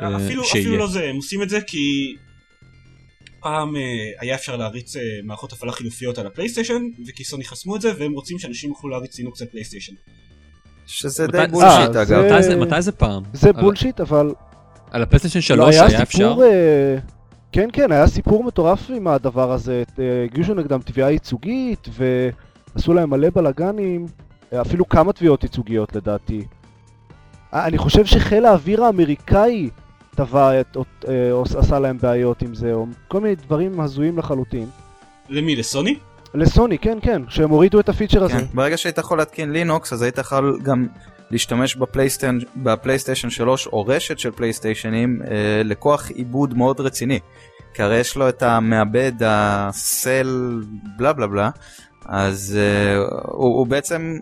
אה, 0.00 0.26
אפילו. 0.26 0.42
אפילו 0.42 0.76
לא 0.76 0.86
זה, 0.86 1.04
הם 1.04 1.16
עושים 1.16 1.42
את 1.42 1.48
זה 1.48 1.60
כי 1.60 2.16
פעם 3.40 3.76
אה, 3.76 3.80
היה 4.20 4.34
אפשר 4.34 4.56
להריץ 4.56 4.96
אה, 4.96 5.02
מערכות 5.24 5.52
הפעלה 5.52 5.72
חילופיות 5.72 6.18
על 6.18 6.26
הפלייסטיישן, 6.26 6.82
וכי 7.06 7.24
סוני 7.24 7.44
חסמו 7.44 7.76
את 7.76 7.80
זה, 7.80 7.92
והם 7.98 8.12
רוצים 8.12 8.38
שאנשים 8.38 8.70
יוכלו 8.70 8.90
להריץ 8.90 9.18
לינוקס 9.18 9.42
על 9.42 9.48
פלייסטיישן. 9.48 9.92
שזה 10.86 11.28
מתי- 11.28 11.38
די 11.38 11.46
bullshit 11.52 11.96
אה, 11.96 12.02
אגב. 12.02 12.04
זה- 12.04 12.26
מתי 12.34 12.42
זה- 12.42 12.56
מתי 12.56 12.82
זה 12.82 12.92
פעם? 12.92 13.22
זה 13.32 13.48
על- 13.54 13.60
bullshit, 13.62 14.00
אבל 14.00 14.34
על 14.90 15.02
הפלייסטיישן 15.02 15.54
לא, 15.56 15.72
3 15.72 15.74
היה 15.90 16.02
אפשר? 16.02 16.28
סיפור, 16.28 16.44
אה, 16.44 16.96
כן, 17.52 17.68
כן, 17.72 17.92
היה 17.92 18.06
סיפור 18.06 18.44
מטורף 18.44 18.90
עם 18.96 19.06
הדבר 19.08 19.52
הזה. 19.52 19.82
אה, 19.98 20.04
הגישו 20.24 20.54
נגדם 20.54 20.80
תביעה 20.84 21.10
ייצוגית, 21.10 21.88
ועשו 21.92 22.92
להם 22.94 23.10
מלא 23.10 23.28
בלאגנים, 23.30 24.06
אה, 24.52 24.60
אפילו 24.60 24.88
כמה 24.88 25.12
תביעות 25.12 25.42
ייצוגיות 25.42 25.96
לדעתי. 25.96 26.44
אה, 27.54 27.66
אני 27.66 27.78
חושב 27.78 28.04
שחיל 28.06 28.44
האוויר 28.46 28.84
האמריקאי 28.84 29.70
אה, 30.20 30.62
או 31.32 31.42
עשה 31.58 31.78
להם 31.78 31.98
בעיות 32.02 32.42
עם 32.42 32.54
זה, 32.54 32.72
או 32.72 32.86
כל 33.08 33.20
מיני 33.20 33.34
דברים 33.34 33.80
הזויים 33.80 34.18
לחלוטין. 34.18 34.66
למי? 35.28 35.56
לסוני? 35.56 35.94
לסוני, 36.34 36.78
כן, 36.78 36.98
כן, 37.02 37.22
שהם 37.28 37.50
הורידו 37.50 37.80
את 37.80 37.88
הפיצ'ר 37.88 38.24
הזה. 38.24 38.32
כן. 38.32 38.44
ברגע 38.54 38.76
שהיית 38.76 38.98
יכול 38.98 39.18
להתקין 39.18 39.52
לינוקס 39.52 39.92
אז 39.92 40.02
היית 40.02 40.18
יכול 40.18 40.60
גם 40.62 40.86
להשתמש 41.30 41.76
בפלייסטיישן, 41.76 42.38
בפלייסטיישן 42.56 43.30
3 43.30 43.66
או 43.66 43.86
רשת 43.86 44.18
של 44.18 44.30
פלייסטיישנים 44.30 45.20
אה, 45.22 45.62
לכוח 45.64 46.10
עיבוד 46.10 46.56
מאוד 46.56 46.80
רציני. 46.80 47.18
כי 47.74 47.82
הרי 47.82 47.96
יש 47.98 48.16
לו 48.16 48.28
את 48.28 48.42
המעבד 48.42 49.12
הסל 49.20 50.60
בלה 50.96 51.12
בלה 51.12 51.26
בלה 51.26 51.50
אז 52.06 52.58
אה, 52.60 52.96
הוא, 53.24 53.58
הוא 53.58 53.66
בעצם 53.66 54.18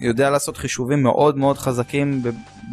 יודע 0.00 0.30
לעשות 0.30 0.56
חישובים 0.56 1.02
מאוד 1.02 1.38
מאוד 1.38 1.58
חזקים 1.58 2.22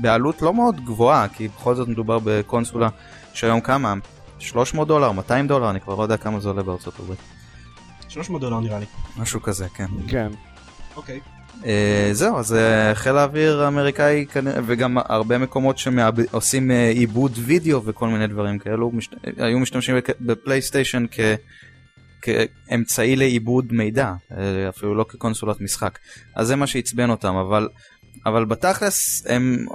בעלות 0.01 0.41
לא 0.41 0.53
מאוד 0.53 0.85
גבוהה 0.85 1.27
כי 1.27 1.47
בכל 1.47 1.75
זאת 1.75 1.87
מדובר 1.87 2.19
בקונסולה 2.23 2.89
שהיום 3.33 3.61
כמה 3.61 3.93
300 4.39 4.87
דולר 4.87 5.11
200 5.11 5.47
דולר 5.47 5.69
אני 5.69 5.79
כבר 5.79 5.95
לא 5.95 6.03
יודע 6.03 6.17
כמה 6.17 6.39
זה 6.39 6.49
עולה 6.49 6.63
בארצות 6.63 6.99
הברית 6.99 7.19
300 8.13 8.41
דולר 8.41 8.59
נראה 8.59 8.79
לי. 8.79 8.85
משהו 9.17 9.41
כזה 9.41 9.67
כן. 9.69 9.87
כן. 10.07 10.27
אוקיי. 10.95 11.19
אה, 11.65 12.09
זהו, 12.11 12.37
אז 12.37 12.53
אה, 12.53 12.95
חיל 12.95 13.17
האוויר 13.17 13.61
האמריקאי 13.61 14.25
כנראה, 14.33 14.61
וגם 14.65 14.97
הרבה 15.05 15.37
מקומות 15.37 15.77
שעושים 15.77 16.71
אה, 16.71 16.89
עיבוד 16.89 17.31
וידאו 17.35 17.83
וכל 17.85 18.07
מיני 18.07 18.27
דברים 18.27 18.59
כאלו, 18.59 18.91
מש... 18.93 19.09
היו 19.37 19.59
משתמשים 19.59 19.95
בפלייסטיישן 20.21 21.05
כ... 21.11 21.19
כאמצעי 22.21 23.15
לעיבוד 23.15 23.73
מידע, 23.73 24.13
אפילו 24.69 24.95
לא 24.95 25.05
כקונסולת 25.09 25.61
משחק. 25.61 25.99
אז 26.35 26.47
זה 26.47 26.55
מה 26.55 26.67
שעצבן 26.67 27.09
אותם, 27.09 27.35
אבל, 27.35 27.67
אבל 28.25 28.45
בתכלס, 28.45 29.23
הם, 29.29 29.65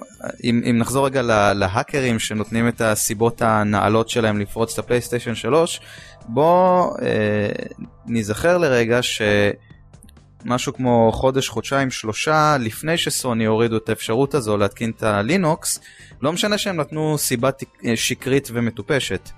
אם, 0.44 0.62
אם 0.70 0.78
נחזור 0.78 1.06
רגע 1.06 1.22
לה, 1.22 1.52
להאקרים 1.52 2.18
שנותנים 2.18 2.68
את 2.68 2.80
הסיבות 2.80 3.42
הנעלות 3.42 4.08
שלהם 4.08 4.38
לפרוץ 4.38 4.72
את 4.72 4.78
הפלייסטיישן 4.78 5.34
3, 5.34 5.80
בוא 6.28 6.96
אה, 7.02 7.48
ניזכר 8.06 8.58
לרגע 8.58 9.02
ש... 9.02 9.22
משהו 10.44 10.74
כמו 10.74 11.10
חודש, 11.14 11.48
חודשיים, 11.48 11.90
שלושה 11.90 12.56
לפני 12.60 12.98
שסוני 12.98 13.44
הורידו 13.44 13.76
את 13.76 13.88
האפשרות 13.88 14.34
הזו 14.34 14.56
להתקין 14.56 14.90
את 14.96 15.02
הלינוקס, 15.02 15.80
לא 16.22 16.32
משנה 16.32 16.58
שהם 16.58 16.76
נתנו 16.76 17.18
סיבה 17.18 17.50
אה, 17.84 17.96
שקרית 17.96 18.48
ומטופשת, 18.52 19.30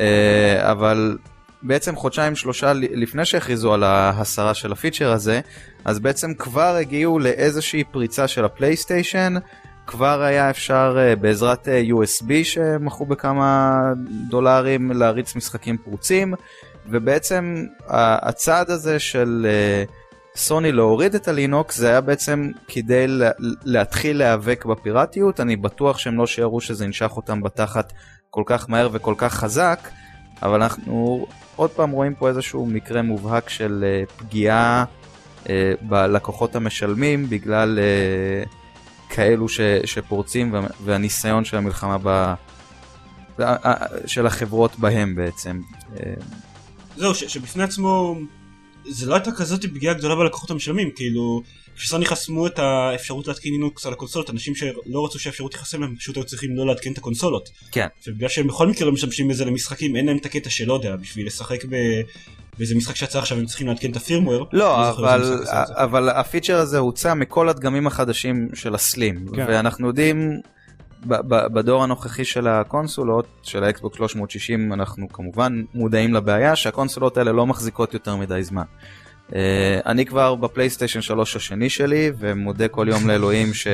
אה, 0.00 0.70
אבל 0.70 1.18
בעצם 1.62 1.96
חודשיים 1.96 2.36
שלושה 2.36 2.72
לפני 2.72 3.24
שהכריזו 3.24 3.74
על 3.74 3.82
ההסרה 3.82 4.54
של 4.54 4.72
הפיצ'ר 4.72 5.12
הזה, 5.12 5.40
אז 5.84 5.98
בעצם 5.98 6.34
כבר 6.34 6.76
הגיעו 6.76 7.18
לאיזושהי 7.18 7.84
פריצה 7.84 8.28
של 8.28 8.44
הפלייסטיישן, 8.44 9.34
כבר 9.86 10.22
היה 10.22 10.50
אפשר 10.50 10.96
אה, 10.98 11.16
בעזרת 11.16 11.68
אה, 11.68 11.82
USB 11.82 12.44
שמכרו 12.44 13.06
בכמה 13.06 13.80
דולרים 14.28 14.92
להריץ 14.92 15.36
משחקים 15.36 15.76
פרוצים, 15.76 16.34
ובעצם 16.86 17.64
הצעד 17.88 18.70
הזה 18.70 18.98
של... 18.98 19.46
אה, 19.48 19.84
סוני 20.36 20.72
להוריד 20.72 21.14
את 21.14 21.28
הלינוקס 21.28 21.76
זה 21.76 21.88
היה 21.88 22.00
בעצם 22.00 22.50
כדי 22.68 23.06
לה, 23.06 23.30
להתחיל 23.64 24.18
להיאבק 24.18 24.64
בפיראטיות. 24.64 25.40
אני 25.40 25.56
בטוח 25.56 25.98
שהם 25.98 26.18
לא 26.18 26.26
שיערו 26.26 26.60
שזה 26.60 26.84
ינשך 26.84 27.16
אותם 27.16 27.42
בתחת 27.42 27.92
כל 28.30 28.42
כך 28.46 28.70
מהר 28.70 28.88
וכל 28.92 29.14
כך 29.18 29.34
חזק 29.34 29.88
אבל 30.42 30.62
אנחנו 30.62 31.26
עוד 31.56 31.70
פעם 31.70 31.90
רואים 31.90 32.14
פה 32.14 32.28
איזשהו 32.28 32.66
מקרה 32.66 33.02
מובהק 33.02 33.48
של 33.48 33.84
פגיעה 34.16 34.84
בלקוחות 35.82 36.56
המשלמים 36.56 37.28
בגלל 37.28 37.78
כאלו 39.12 39.48
ש, 39.48 39.60
שפורצים 39.84 40.52
וה, 40.52 40.66
והניסיון 40.84 41.44
של 41.44 41.56
המלחמה 41.56 41.96
ב, 42.02 42.34
של 44.06 44.26
החברות 44.26 44.78
בהם 44.78 45.14
בעצם. 45.14 45.60
Uh, 45.94 46.00
זהו, 46.96 47.14
ש- 47.14 47.24
שבפני 47.24 47.62
עצמו 47.62 48.16
זה 48.88 49.06
לא 49.06 49.14
הייתה 49.14 49.30
כזאת 49.32 49.64
פגיעה 49.64 49.94
גדולה 49.94 50.16
בלקוחות 50.16 50.50
המשלמים, 50.50 50.90
כאילו, 50.96 51.42
כשסוני 51.76 52.06
חסמו 52.06 52.46
את 52.46 52.58
האפשרות 52.58 53.28
להתקין 53.28 53.52
לינוקס 53.52 53.86
על 53.86 53.92
הקונסולות, 53.92 54.30
אנשים 54.30 54.54
שלא 54.54 55.04
רצו 55.04 55.18
שהאפשרות 55.18 55.52
תיחסם 55.52 55.80
להם, 55.80 55.96
פשוט 55.96 56.16
היו 56.16 56.24
צריכים 56.24 56.56
לא 56.56 56.66
להתקין 56.66 56.92
את 56.92 56.98
הקונסולות. 56.98 57.50
כן. 57.72 57.86
ובגלל 58.06 58.28
שהם 58.28 58.46
בכל 58.46 58.66
מקרה 58.66 58.86
לא 58.86 58.92
משתמשים 58.92 59.28
בזה 59.28 59.44
למשחקים, 59.44 59.96
אין 59.96 60.06
להם 60.06 60.16
את 60.16 60.26
הקטע 60.26 60.50
שלא 60.50 60.74
יודע, 60.74 60.96
בשביל 60.96 61.26
לשחק 61.26 61.64
באיזה 62.58 62.74
משחק 62.74 62.96
שיצא 62.96 63.18
עכשיו 63.18 63.38
הם 63.38 63.46
צריכים 63.46 63.66
לעדכן 63.66 63.90
את 63.90 63.96
הפירמוור. 63.96 64.46
לא, 64.52 64.88
איזה 64.88 65.00
אבל. 65.00 65.44
אבל 65.70 66.08
הפיצ'ר 66.08 66.56
הזה 66.58 66.78
הוצא 66.78 67.14
מכל 67.14 67.48
הדגמים 67.48 67.86
החדשים 67.86 68.48
של 68.54 68.74
הסלים, 68.74 69.26
כן. 69.34 69.44
ואנחנו 69.48 69.86
יודעים 69.86 70.40
בדור 71.06 71.82
הנוכחי 71.82 72.24
של 72.24 72.48
הקונסולות, 72.48 73.26
של 73.42 73.64
האקסבוק 73.64 73.96
360, 73.96 74.72
אנחנו 74.72 75.08
כמובן 75.08 75.62
מודעים 75.74 76.14
לבעיה 76.14 76.56
שהקונסולות 76.56 77.16
האלה 77.16 77.32
לא 77.32 77.46
מחזיקות 77.46 77.94
יותר 77.94 78.16
מדי 78.16 78.42
זמן. 78.42 78.62
Uh, 79.30 79.34
אני 79.86 80.06
כבר 80.06 80.34
בפלייסטיישן 80.34 81.00
3 81.00 81.36
השני 81.36 81.70
שלי, 81.70 82.10
ומודה 82.18 82.68
כל 82.68 82.86
יום 82.88 83.08
לאלוהים 83.08 83.54
ש... 83.54 83.66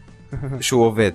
שהוא 0.60 0.84
עובד. 0.86 1.12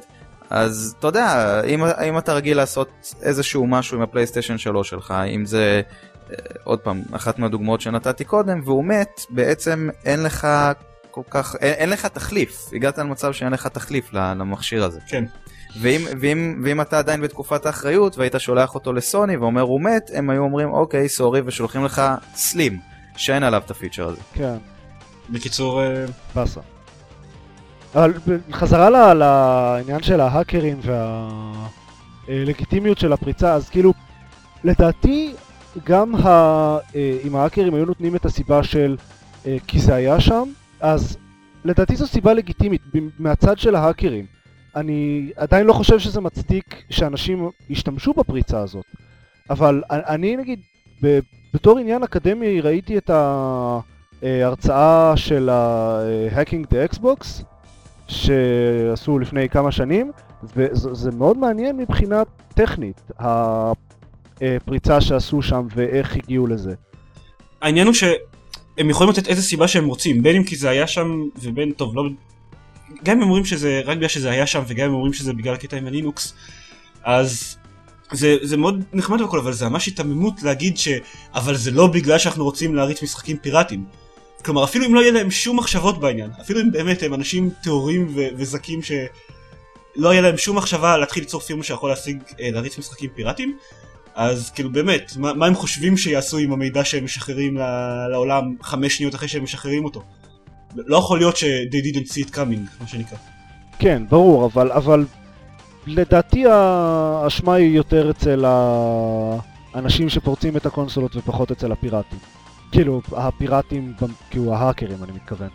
אז 0.49 0.95
אתה 0.99 1.07
יודע, 1.07 1.61
אם, 1.63 1.83
אם 1.85 2.17
אתה 2.17 2.33
רגיל 2.33 2.57
לעשות 2.57 3.15
איזשהו 3.21 3.67
משהו 3.67 3.97
עם 3.97 4.03
הפלייסטיישן 4.03 4.57
3 4.57 4.89
שלך, 4.89 5.13
אם 5.35 5.45
זה, 5.45 5.81
עוד 6.63 6.79
פעם, 6.79 7.01
אחת 7.11 7.39
מהדוגמאות 7.39 7.81
שנתתי 7.81 8.23
קודם, 8.23 8.61
והוא 8.65 8.85
מת, 8.85 9.21
בעצם 9.29 9.89
אין 10.05 10.23
לך 10.23 10.47
כל 11.11 11.21
כך, 11.29 11.55
אין, 11.61 11.73
אין 11.73 11.89
לך 11.89 12.05
תחליף, 12.05 12.69
הגעת 12.73 12.97
למצב 12.97 13.33
שאין 13.33 13.53
לך 13.53 13.67
תחליף 13.67 14.13
ל- 14.13 14.33
למכשיר 14.33 14.83
הזה. 14.83 14.99
כן. 15.07 15.25
ואם, 15.81 16.01
ואם, 16.21 16.61
ואם 16.63 16.81
אתה 16.81 16.99
עדיין 16.99 17.21
בתקופת 17.21 17.65
האחריות 17.65 18.17
והיית 18.17 18.33
שולח 18.37 18.75
אותו 18.75 18.93
לסוני 18.93 19.37
ואומר 19.37 19.61
הוא 19.61 19.81
מת, 19.81 20.11
הם 20.13 20.29
היו 20.29 20.41
אומרים 20.43 20.69
אוקיי 20.73 21.09
סורי 21.09 21.41
ושולחים 21.45 21.85
לך 21.85 22.01
סלים, 22.35 22.79
שאין 23.17 23.43
עליו 23.43 23.61
את 23.65 23.71
הפיצ'ר 23.71 24.07
הזה. 24.07 24.21
כן, 24.33 24.55
בקיצור, 25.29 25.81
אה, 25.83 26.05
באסה. 26.35 26.61
אבל 27.95 28.13
חזרה 28.51 28.89
ל- 28.89 29.13
לעניין 29.13 30.03
של 30.03 30.19
ההאקרים 30.21 30.79
והלגיטימיות 32.27 32.97
של 32.97 33.13
הפריצה, 33.13 33.53
אז 33.53 33.69
כאילו, 33.69 33.93
לדעתי, 34.63 35.33
גם 35.85 36.15
ה... 36.15 36.27
אה, 36.95 37.17
אם 37.23 37.35
ההאקרים 37.35 37.73
היו 37.73 37.85
נותנים 37.85 38.15
את 38.15 38.25
הסיבה 38.25 38.63
של 38.63 38.97
אה, 39.45 39.57
כי 39.67 39.79
זה 39.79 39.95
היה 39.95 40.19
שם, 40.19 40.43
אז 40.79 41.17
לדעתי 41.65 41.95
זו 41.95 42.07
סיבה 42.07 42.33
לגיטימית 42.33 42.81
מהצד 43.19 43.57
של 43.57 43.75
ההאקרים. 43.75 44.25
אני 44.75 45.31
עדיין 45.35 45.67
לא 45.67 45.73
חושב 45.73 45.99
שזה 45.99 46.21
מצדיק 46.21 46.83
שאנשים 46.89 47.49
ישתמשו 47.69 48.13
בפריצה 48.13 48.59
הזאת, 48.59 48.85
אבל 49.49 49.83
אני 49.89 50.37
נגיד, 50.37 50.59
ב- 51.03 51.19
בתור 51.53 51.79
עניין 51.79 52.03
אקדמי 52.03 52.61
ראיתי 52.61 52.97
את 52.97 53.11
ההרצאה 54.23 55.13
של 55.15 55.49
ה-Hacking 55.49 56.73
the 56.73 56.95
Xbox 56.95 57.43
שעשו 58.07 59.19
לפני 59.19 59.49
כמה 59.49 59.71
שנים, 59.71 60.11
וזה 60.55 60.93
זה 60.93 61.11
מאוד 61.11 61.37
מעניין 61.37 61.77
מבחינה 61.77 62.23
טכנית, 62.53 63.01
הפריצה 64.41 65.01
שעשו 65.01 65.41
שם 65.41 65.67
ואיך 65.75 66.15
הגיעו 66.15 66.47
לזה. 66.47 66.73
העניין 67.61 67.87
הוא 67.87 67.93
שהם 67.93 68.89
יכולים 68.89 69.13
לתת 69.13 69.27
איזה 69.27 69.41
סיבה 69.41 69.67
שהם 69.67 69.85
רוצים, 69.85 70.23
בין 70.23 70.35
אם 70.35 70.43
כי 70.43 70.55
זה 70.55 70.69
היה 70.69 70.87
שם 70.87 71.23
ובין, 71.41 71.71
טוב, 71.71 71.95
לא... 71.95 72.03
גם 73.03 73.17
אם 73.17 73.23
אומרים 73.23 73.45
שזה 73.45 73.81
רק 73.85 73.97
בגלל 73.97 74.09
שזה 74.09 74.31
היה 74.31 74.47
שם 74.47 74.63
וגם 74.67 74.87
אם 74.87 74.93
אומרים 74.93 75.13
שזה 75.13 75.33
בגלל 75.33 75.53
הקטע 75.53 75.77
עם 75.77 75.87
הלינוקס, 75.87 76.33
אז 77.03 77.57
זה, 78.11 78.37
זה 78.41 78.57
מאוד 78.57 78.83
נחמד 78.93 79.21
והכל, 79.21 79.39
אבל 79.39 79.53
זה 79.53 79.69
ממש 79.69 79.85
היתממות 79.85 80.43
להגיד 80.43 80.77
ש... 80.77 80.87
אבל 81.35 81.55
זה 81.55 81.71
לא 81.71 81.87
בגלל 81.87 82.17
שאנחנו 82.17 82.43
רוצים 82.43 82.75
להריץ 82.75 83.03
משחקים 83.03 83.37
פיראטיים. 83.37 83.85
כלומר, 84.45 84.63
אפילו 84.63 84.85
אם 84.85 84.95
לא 84.95 84.99
יהיה 84.99 85.11
להם 85.11 85.31
שום 85.31 85.57
מחשבות 85.57 85.99
בעניין, 85.99 86.29
אפילו 86.41 86.61
אם 86.61 86.71
באמת 86.71 87.03
הם 87.03 87.13
אנשים 87.13 87.49
טהורים 87.63 88.07
ו- 88.15 88.27
וזכים 88.37 88.79
שלא 88.81 90.09
יהיה 90.11 90.21
להם 90.21 90.37
שום 90.37 90.57
מחשבה 90.57 90.97
להתחיל 90.97 91.23
ליצור 91.23 91.41
פירמה 91.41 91.63
שיכול 91.63 91.89
להשיג, 91.89 92.17
אה, 92.39 92.49
להריץ 92.51 92.77
משחקים 92.77 93.09
פיראטיים, 93.15 93.57
אז 94.15 94.51
כאילו 94.51 94.71
באמת, 94.71 95.13
מה, 95.17 95.33
מה 95.33 95.45
הם 95.45 95.55
חושבים 95.55 95.97
שיעשו 95.97 96.37
עם 96.37 96.53
המידע 96.53 96.85
שהם 96.85 97.05
משחררים 97.05 97.57
לעולם 98.11 98.55
חמש 98.61 98.97
שניות 98.97 99.15
אחרי 99.15 99.27
שהם 99.27 99.43
משחררים 99.43 99.85
אותו? 99.85 100.03
לא 100.75 100.97
יכול 100.97 101.19
להיות 101.19 101.37
ש- 101.37 101.43
they 101.43 101.95
didn't 101.95 102.07
see 102.07 102.29
it 102.29 102.35
coming, 102.35 102.81
מה 102.81 102.87
שנקרא. 102.87 103.17
כן, 103.79 104.03
ברור, 104.09 104.45
אבל, 104.45 104.71
אבל 104.71 105.05
לדעתי 105.87 106.43
האשמה 106.49 107.53
היא 107.53 107.75
יותר 107.75 108.11
אצל 108.11 108.45
האנשים 108.45 110.09
שפורצים 110.09 110.57
את 110.57 110.65
הקונסולות 110.65 111.15
ופחות 111.15 111.51
אצל 111.51 111.71
הפיראטים. 111.71 112.19
כאילו, 112.71 113.01
הפיראטים, 113.11 113.93
כאילו 114.29 114.53
ההאקרים 114.55 115.03
אני 115.03 115.11
מתכוון. 115.11 115.49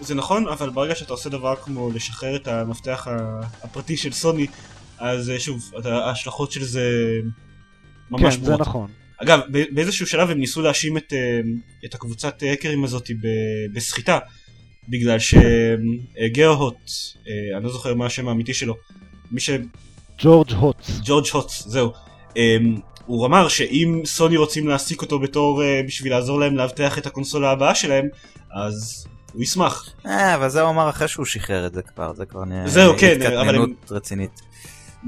זה 0.00 0.14
נכון, 0.14 0.48
אבל 0.48 0.70
ברגע 0.70 0.94
שאתה 0.94 1.12
עושה 1.12 1.30
דבר 1.30 1.56
כמו 1.56 1.90
לשחרר 1.90 2.36
את 2.36 2.48
המפתח 2.48 3.06
הפרטי 3.62 3.96
של 3.96 4.12
סוני, 4.12 4.46
אז 4.98 5.30
אה, 5.30 5.38
שוב, 5.40 5.70
ההשלכות 5.84 6.52
של 6.52 6.64
זה 6.64 6.90
ממש 8.10 8.34
כן, 8.34 8.40
זה 8.40 8.46
ברורות. 8.46 8.60
נכון. 8.60 8.90
אגב, 9.22 9.40
באיזשהו 9.70 10.06
שלב 10.06 10.30
הם 10.30 10.38
ניסו 10.38 10.62
להאשים 10.62 10.96
את, 10.96 11.12
אה, 11.12 11.40
את 11.84 11.94
הקבוצת 11.94 12.42
האקרים 12.42 12.84
הזאת 12.84 13.10
בסחיטה, 13.72 14.18
בגלל 14.88 15.18
שגאו-הוט, 15.18 16.90
אה, 17.28 17.56
אני 17.56 17.64
לא 17.64 17.70
זוכר 17.70 17.94
מה 17.94 18.06
השם 18.06 18.28
האמיתי 18.28 18.54
שלו, 18.54 18.74
מי 19.30 19.40
ש... 19.40 19.50
ג'ורג' 20.18 20.52
הוטס. 20.52 21.00
ג'ורג' 21.04 21.26
הוטס, 21.32 21.68
זהו. 21.68 21.92
אמ, 22.36 22.76
הוא 23.06 23.26
אמר 23.26 23.48
שאם 23.48 24.02
סוני 24.04 24.36
רוצים 24.36 24.68
להעסיק 24.68 25.02
אותו 25.02 25.18
בתור 25.18 25.62
אה, 25.62 25.80
בשביל 25.86 26.12
לעזור 26.12 26.40
להם 26.40 26.56
לאבטח 26.56 26.98
את 26.98 27.06
הקונסולה 27.06 27.50
הבאה 27.50 27.74
שלהם, 27.74 28.08
אז 28.54 29.06
הוא 29.32 29.42
ישמח. 29.42 29.94
אה, 30.06 30.34
אבל 30.34 30.48
זה 30.48 30.60
הוא 30.60 30.70
אמר 30.70 30.90
אחרי 30.90 31.08
שהוא 31.08 31.26
שחרר 31.26 31.66
את 31.66 31.74
זה 31.74 31.82
כבר, 31.82 32.14
זה 32.14 32.24
כבר 32.24 32.44
נהיה 32.44 32.68
זהו, 32.68 32.94
כן, 32.98 33.22
אבל 33.22 33.48
התקטננות 33.48 33.92
רצינית. 33.92 34.40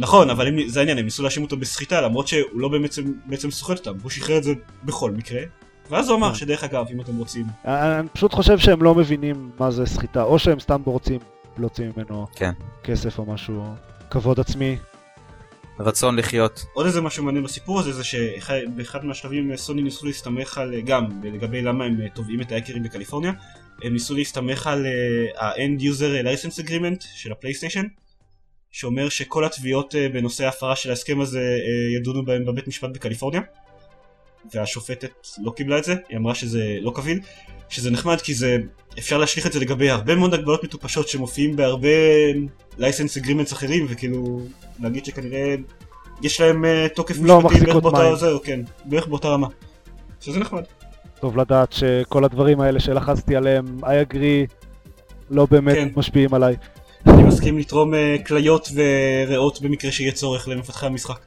נכון, 0.01 0.30
אבל 0.30 0.48
אם, 0.48 0.68
זה 0.68 0.80
העניין, 0.80 0.98
הם 0.98 1.05
ניסו 1.05 1.22
להאשים 1.22 1.42
אותו 1.42 1.57
בסחיטה, 1.57 2.01
למרות 2.01 2.28
שהוא 2.28 2.40
לא 2.55 2.68
בעצם, 2.68 3.12
בעצם 3.26 3.51
סוחט 3.51 3.86
אותם, 3.86 3.98
הוא 4.03 4.11
שחרר 4.11 4.38
את 4.38 4.44
זה 4.44 4.53
בכל 4.84 5.11
מקרה. 5.11 5.40
ואז 5.90 6.09
הוא 6.09 6.16
אמר 6.16 6.28
כן. 6.28 6.34
שדרך 6.34 6.64
אגב, 6.64 6.86
אם 6.92 7.01
אתם 7.01 7.16
רוצים, 7.16 7.46
אני 7.64 7.98
אני 7.98 8.09
פשוט 8.09 8.34
חושב 8.34 8.59
שהם 8.59 8.82
לא 8.82 8.94
מבינים 8.94 9.51
מה 9.59 9.70
זה 9.70 9.86
סחיטה, 9.86 10.22
או 10.22 10.38
שהם 10.38 10.61
סתם 10.61 10.82
רוצים 10.84 11.18
להוציא 11.59 11.84
ממנו 11.96 12.26
כן. 12.34 12.51
כסף 12.84 13.18
או 13.18 13.26
משהו, 13.26 13.64
כבוד 14.11 14.40
עצמי. 14.40 14.76
רצון 15.80 16.16
לחיות. 16.16 16.64
עוד 16.72 16.86
איזה 16.86 17.01
משהו 17.01 17.24
מעניין 17.24 17.44
בסיפור 17.44 17.80
הזה 17.80 17.92
זה 17.92 18.05
שבאחד 18.05 19.05
מהשלבים 19.05 19.57
סוני 19.57 19.82
ניסו 19.82 20.07
להסתמך 20.07 20.59
על 20.59 20.80
גם 20.80 21.05
לגבי 21.22 21.62
למה 21.62 21.84
הם 21.84 22.01
אה, 22.03 22.09
תובעים 22.09 22.40
את 22.40 22.53
ההאקרים 22.53 22.82
בקליפורניה 22.82 23.32
הם 23.82 23.92
ניסו 23.92 24.14
להסתמך 24.14 24.66
על 24.66 24.86
אה, 24.86 25.46
ה-end 25.46 25.80
user 25.80 26.26
license 26.26 26.66
agreement 26.66 27.05
של 27.14 27.32
הפלייסטיישן 27.32 27.86
שאומר 28.71 29.09
שכל 29.09 29.45
התביעות 29.45 29.95
אה, 29.95 30.09
בנושא 30.09 30.45
ההפרה 30.45 30.77
של 30.77 30.91
ההסכם 30.91 31.21
הזה 31.21 31.41
אה, 31.41 31.97
ידונו 32.01 32.25
בהם 32.25 32.45
בבית 32.45 32.68
משפט 32.68 32.91
בקליפורניה 32.95 33.41
והשופטת 34.55 35.27
לא 35.43 35.51
קיבלה 35.51 35.79
את 35.79 35.85
זה, 35.85 35.95
היא 36.09 36.18
אמרה 36.18 36.35
שזה 36.35 36.77
לא 36.81 36.93
קביל 36.95 37.21
שזה 37.68 37.91
נחמד 37.91 38.21
כי 38.21 38.35
זה 38.35 38.57
אפשר 38.99 39.18
להשליך 39.18 39.47
את 39.47 39.53
זה 39.53 39.61
לגבי 39.61 39.91
הרבה 39.91 40.14
מאוד 40.14 40.35
הגבלות 40.35 40.64
מטופשות 40.64 41.09
שמופיעים 41.09 41.57
בהרבה 41.57 41.89
license 42.79 43.23
agreements 43.23 43.53
אחרים 43.53 43.87
וכאילו 43.89 44.41
להגיד 44.81 45.05
שכנראה 45.05 45.55
יש 46.23 46.41
להם 46.41 46.64
אה, 46.64 46.87
תוקף 46.95 47.14
לא 47.23 47.41
משפטי 47.41 47.64
בערך 47.64 47.77
באותה. 47.77 48.14
זהו, 48.14 48.41
כן, 48.43 48.61
בערך 48.85 49.07
באותה 49.07 49.29
רמה. 49.29 49.47
שזה 50.21 50.41
נחמד. 50.41 50.62
טוב 51.21 51.37
לדעת 51.37 51.73
שכל 51.73 52.25
הדברים 52.25 52.61
האלה 52.61 52.81
שלחצתי 52.81 53.37
עליהם, 53.37 53.79
I 53.83 54.12
agree, 54.12 54.55
לא 55.31 55.47
באמת 55.51 55.75
כן. 55.75 55.89
משפיעים 55.97 56.35
עליי. 56.35 56.57
אני 57.07 57.22
מסכים 57.22 57.59
לתרום 57.59 57.94
אה, 57.94 58.16
כליות 58.26 58.68
וריאות 58.74 59.62
במקרה 59.62 59.92
שיהיה 59.92 60.12
צורך 60.12 60.48
למפתחי 60.48 60.86
המשחק. 60.86 61.18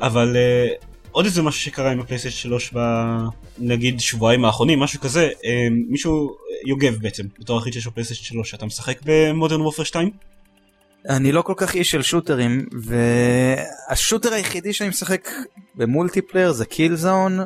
אבל 0.00 0.36
אה, 0.36 0.68
עוד 1.10 1.24
איזה 1.24 1.42
משהו 1.42 1.60
שקרה 1.60 1.92
עם 1.92 2.00
הפלייסטיישן 2.00 2.48
3 2.48 2.70
ב... 2.74 2.78
נגיד 3.58 4.00
שבועיים 4.00 4.44
האחרונים, 4.44 4.80
משהו 4.80 5.00
כזה, 5.00 5.28
אה, 5.44 5.68
מישהו, 5.88 6.36
יוגב 6.66 6.94
בעצם, 7.00 7.26
בתור 7.38 7.58
היחיד 7.58 7.72
שיש 7.72 7.86
לו 7.86 7.94
פלייסטיישן 7.94 8.24
3, 8.24 8.54
אתה 8.54 8.66
משחק 8.66 8.98
ב-Modern 9.04 9.60
Warfare 9.60 9.84
2? 9.84 10.10
אני 11.08 11.32
לא 11.32 11.42
כל 11.42 11.54
כך 11.56 11.74
איש 11.74 11.90
של 11.90 12.02
shooter-ים, 12.02 12.66
וה-shooter 12.82 14.32
היחידי 14.32 14.72
שאני 14.72 14.88
משחק 14.88 15.28
ב-multiplayer 15.74 16.52
זה 16.52 16.64
Killzone. 16.64 17.40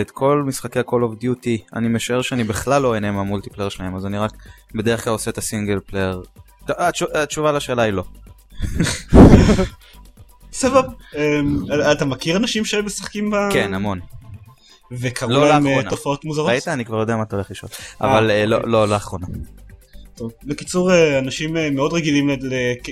את 0.00 0.10
כל 0.10 0.42
משחקי 0.46 0.78
ה- 0.78 0.89
Call 0.89 1.12
of 1.12 1.22
Duty 1.22 1.76
אני 1.76 1.88
משער 1.88 2.22
שאני 2.22 2.44
בכלל 2.44 2.82
לא 2.82 2.94
אהנה 2.94 3.12
מה-multiplayer 3.12 3.68
שלהם, 3.68 3.96
אז 3.96 4.06
אני 4.06 4.18
רק 4.18 4.32
בדרך 4.74 5.04
כלל 5.04 5.12
עושה 5.12 5.30
את 5.30 5.38
ה-single 5.38 5.78
player. 5.86 6.22
התשובה 7.14 7.52
לשאלה 7.52 7.82
היא 7.82 7.92
לא. 7.92 8.04
סבבה. 10.52 10.88
אה, 11.16 11.92
אתה 11.92 12.04
מכיר 12.04 12.36
אנשים 12.36 12.64
שמשחקים 12.64 13.30
ב... 13.30 13.34
כן, 13.52 13.74
המון. 13.74 14.00
וקראו 14.92 15.30
לא 15.30 15.48
להם 15.48 15.66
אה. 15.66 15.90
תופעות 15.90 16.24
מוזרות? 16.24 16.50
ראית? 16.50 16.68
אני 16.68 16.84
כבר 16.84 17.00
יודע 17.00 17.16
מה 17.16 17.22
אתה 17.22 17.36
הולך 17.36 17.50
לשאול. 17.50 17.70
אבל 18.00 18.30
אה, 18.30 18.46
לא- 18.46 18.56
אוקיי. 18.56 18.70
לא 18.72 18.88
לאחרונה. 18.88 19.26
בקיצור, 20.44 20.92
אה, 20.92 21.18
אנשים 21.18 21.56
אה, 21.56 21.70
מאוד 21.70 21.92
רגילים 21.92 22.30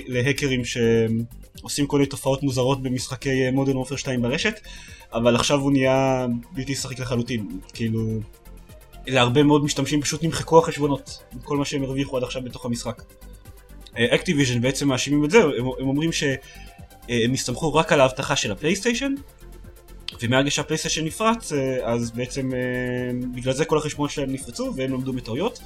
להאקרים 0.07 0.61
שעושים 0.65 1.87
כל 1.87 1.97
מיני 1.97 2.09
תופעות 2.09 2.43
מוזרות 2.43 2.83
במשחקי 2.83 3.51
Modern 3.51 3.75
Warfare 3.75 3.95
2 3.95 4.21
ברשת, 4.21 4.59
אבל 5.13 5.35
עכשיו 5.35 5.59
הוא 5.59 5.71
נהיה 5.71 6.25
בלתי 6.51 6.75
שחיק 6.75 6.99
לחלוטין. 6.99 7.59
כאילו, 7.73 8.07
להרבה 9.07 9.43
מאוד 9.43 9.63
משתמשים 9.63 10.01
פשוט 10.01 10.23
נמחקו 10.23 10.59
החשבונות, 10.59 11.23
כל 11.43 11.57
מה 11.57 11.65
שהם 11.65 11.83
הרוויחו 11.83 12.17
עד 12.17 12.23
עכשיו 12.23 12.41
בתוך 12.41 12.65
המשחק. 12.65 13.01
Activision 13.95 14.61
בעצם 14.61 14.87
מאשימים 14.87 15.25
את 15.25 15.31
זה, 15.31 15.37
הם, 15.37 15.65
הם 15.79 15.87
אומרים 15.87 16.11
שהם 16.11 17.33
הסתמכו 17.33 17.73
רק 17.73 17.91
על 17.91 18.01
האבטחה 18.01 18.35
של 18.35 18.51
הפלייסטיישן, 18.51 19.13
ומהרגע 20.21 20.51
שהפלייסטיישן 20.51 21.05
נפרץ, 21.05 21.53
אה, 21.53 21.93
אז 21.93 22.11
בעצם 22.11 22.53
אה, 22.53 22.59
בגלל 23.35 23.53
זה 23.53 23.65
כל 23.65 23.77
החשבונות 23.77 24.11
שלהם 24.11 24.31
נפרצו 24.31 24.73
והם 24.75 24.93
למדו 24.93 25.13
מטעויות, 25.13 25.59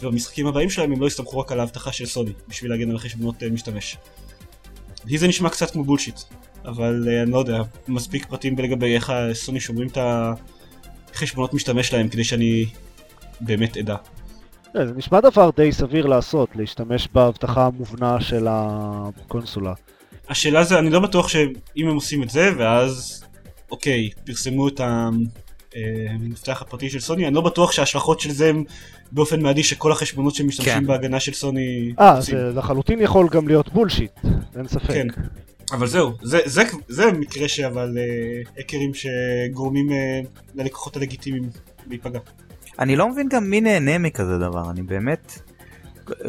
ובמשחקים 0.00 0.46
הבאים 0.46 0.70
שלהם 0.70 0.92
הם 0.92 1.00
לא 1.00 1.06
הסתמכו 1.06 1.38
רק 1.38 1.52
על 1.52 1.60
האבטחה 1.60 1.92
של 1.92 2.06
סוני, 2.06 2.32
בשביל 2.48 2.70
להגן 2.70 2.90
על 2.90 2.96
החשבונות 2.96 3.42
אה, 3.42 3.50
משתמש. 3.50 3.96
לי 5.04 5.18
זה 5.18 5.28
נשמע 5.28 5.50
קצת 5.50 5.70
כמו 5.70 5.84
בולשיט, 5.84 6.20
אבל 6.64 7.08
אני 7.22 7.30
לא 7.30 7.38
יודע, 7.38 7.62
מספיק 7.88 8.26
פרטים 8.26 8.58
לגבי 8.58 8.94
איך 8.94 9.12
סוני 9.32 9.60
שומרים 9.60 9.88
את 9.88 9.98
החשבונות 11.12 11.54
משתמש 11.54 11.92
להם 11.92 12.08
כדי 12.08 12.24
שאני 12.24 12.66
באמת 13.40 13.76
אדע. 13.76 13.96
זה 14.86 14.92
נשמע 14.96 15.20
דבר 15.20 15.50
די 15.56 15.72
סביר 15.72 16.06
לעשות, 16.06 16.48
להשתמש 16.54 17.08
באבטחה 17.12 17.66
המובנה 17.66 18.20
של 18.20 18.46
הקונסולה. 18.50 19.72
השאלה 20.28 20.64
זה, 20.64 20.78
אני 20.78 20.90
לא 20.90 21.00
בטוח 21.00 21.28
שאם 21.28 21.88
הם 21.88 21.94
עושים 21.94 22.22
את 22.22 22.30
זה, 22.30 22.50
ואז, 22.58 23.24
אוקיי, 23.70 24.10
פרסמו 24.26 24.68
את 24.68 24.80
המפתח 26.14 26.62
הפרטי 26.62 26.90
של 26.90 27.00
סוני, 27.00 27.26
אני 27.26 27.34
לא 27.34 27.40
בטוח 27.40 27.72
שההשלכות 27.72 28.20
של 28.20 28.30
זה 28.30 28.48
הם 28.48 28.64
באופן 29.12 29.42
מיידי 29.42 29.62
שכל 29.62 29.92
החשבונות 29.92 30.34
שמשתמשים 30.34 30.72
כן. 30.72 30.86
בהגנה 30.86 31.20
של 31.20 31.32
סוני 31.32 31.92
אה. 32.00 32.20
זה 32.20 32.50
לחלוטין 32.54 33.00
יכול 33.00 33.28
גם 33.28 33.48
להיות 33.48 33.72
בולשיט, 33.72 34.12
אין 34.56 34.68
ספק. 34.68 34.86
כן. 34.86 35.06
אבל 35.72 35.86
זהו, 35.86 36.12
זה, 36.22 36.40
זה, 36.44 36.62
זה 36.88 37.12
מקרה 37.12 37.48
שאבל 37.48 37.98
אה, 37.98 38.52
האקרים 38.56 38.92
שגורמים 38.94 39.92
אה, 39.92 40.20
ללקוחות 40.54 40.96
הלגיטימיים 40.96 41.44
להיפגע. 41.86 42.20
אני 42.78 42.96
לא 42.96 43.08
מבין 43.08 43.28
גם 43.28 43.50
מי 43.50 43.60
נהנה 43.60 43.98
מכזה 43.98 44.38
דבר, 44.38 44.70
אני 44.70 44.82
באמת... 44.82 45.38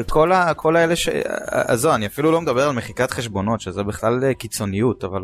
כל, 0.10 0.32
ה, 0.32 0.54
כל 0.54 0.76
האלה 0.76 0.95
ש... 0.95 1.10
אז 1.47 1.80
זהו, 1.80 1.93
אני 1.93 2.06
אפילו 2.06 2.32
לא 2.32 2.41
מדבר 2.41 2.68
על 2.70 2.76
מחיקת 2.76 3.12
חשבונות, 3.12 3.62
שזה 3.62 3.84
בכלל 3.84 4.24
אה, 4.24 4.34
קיצוניות, 4.34 5.04
אבל 5.04 5.22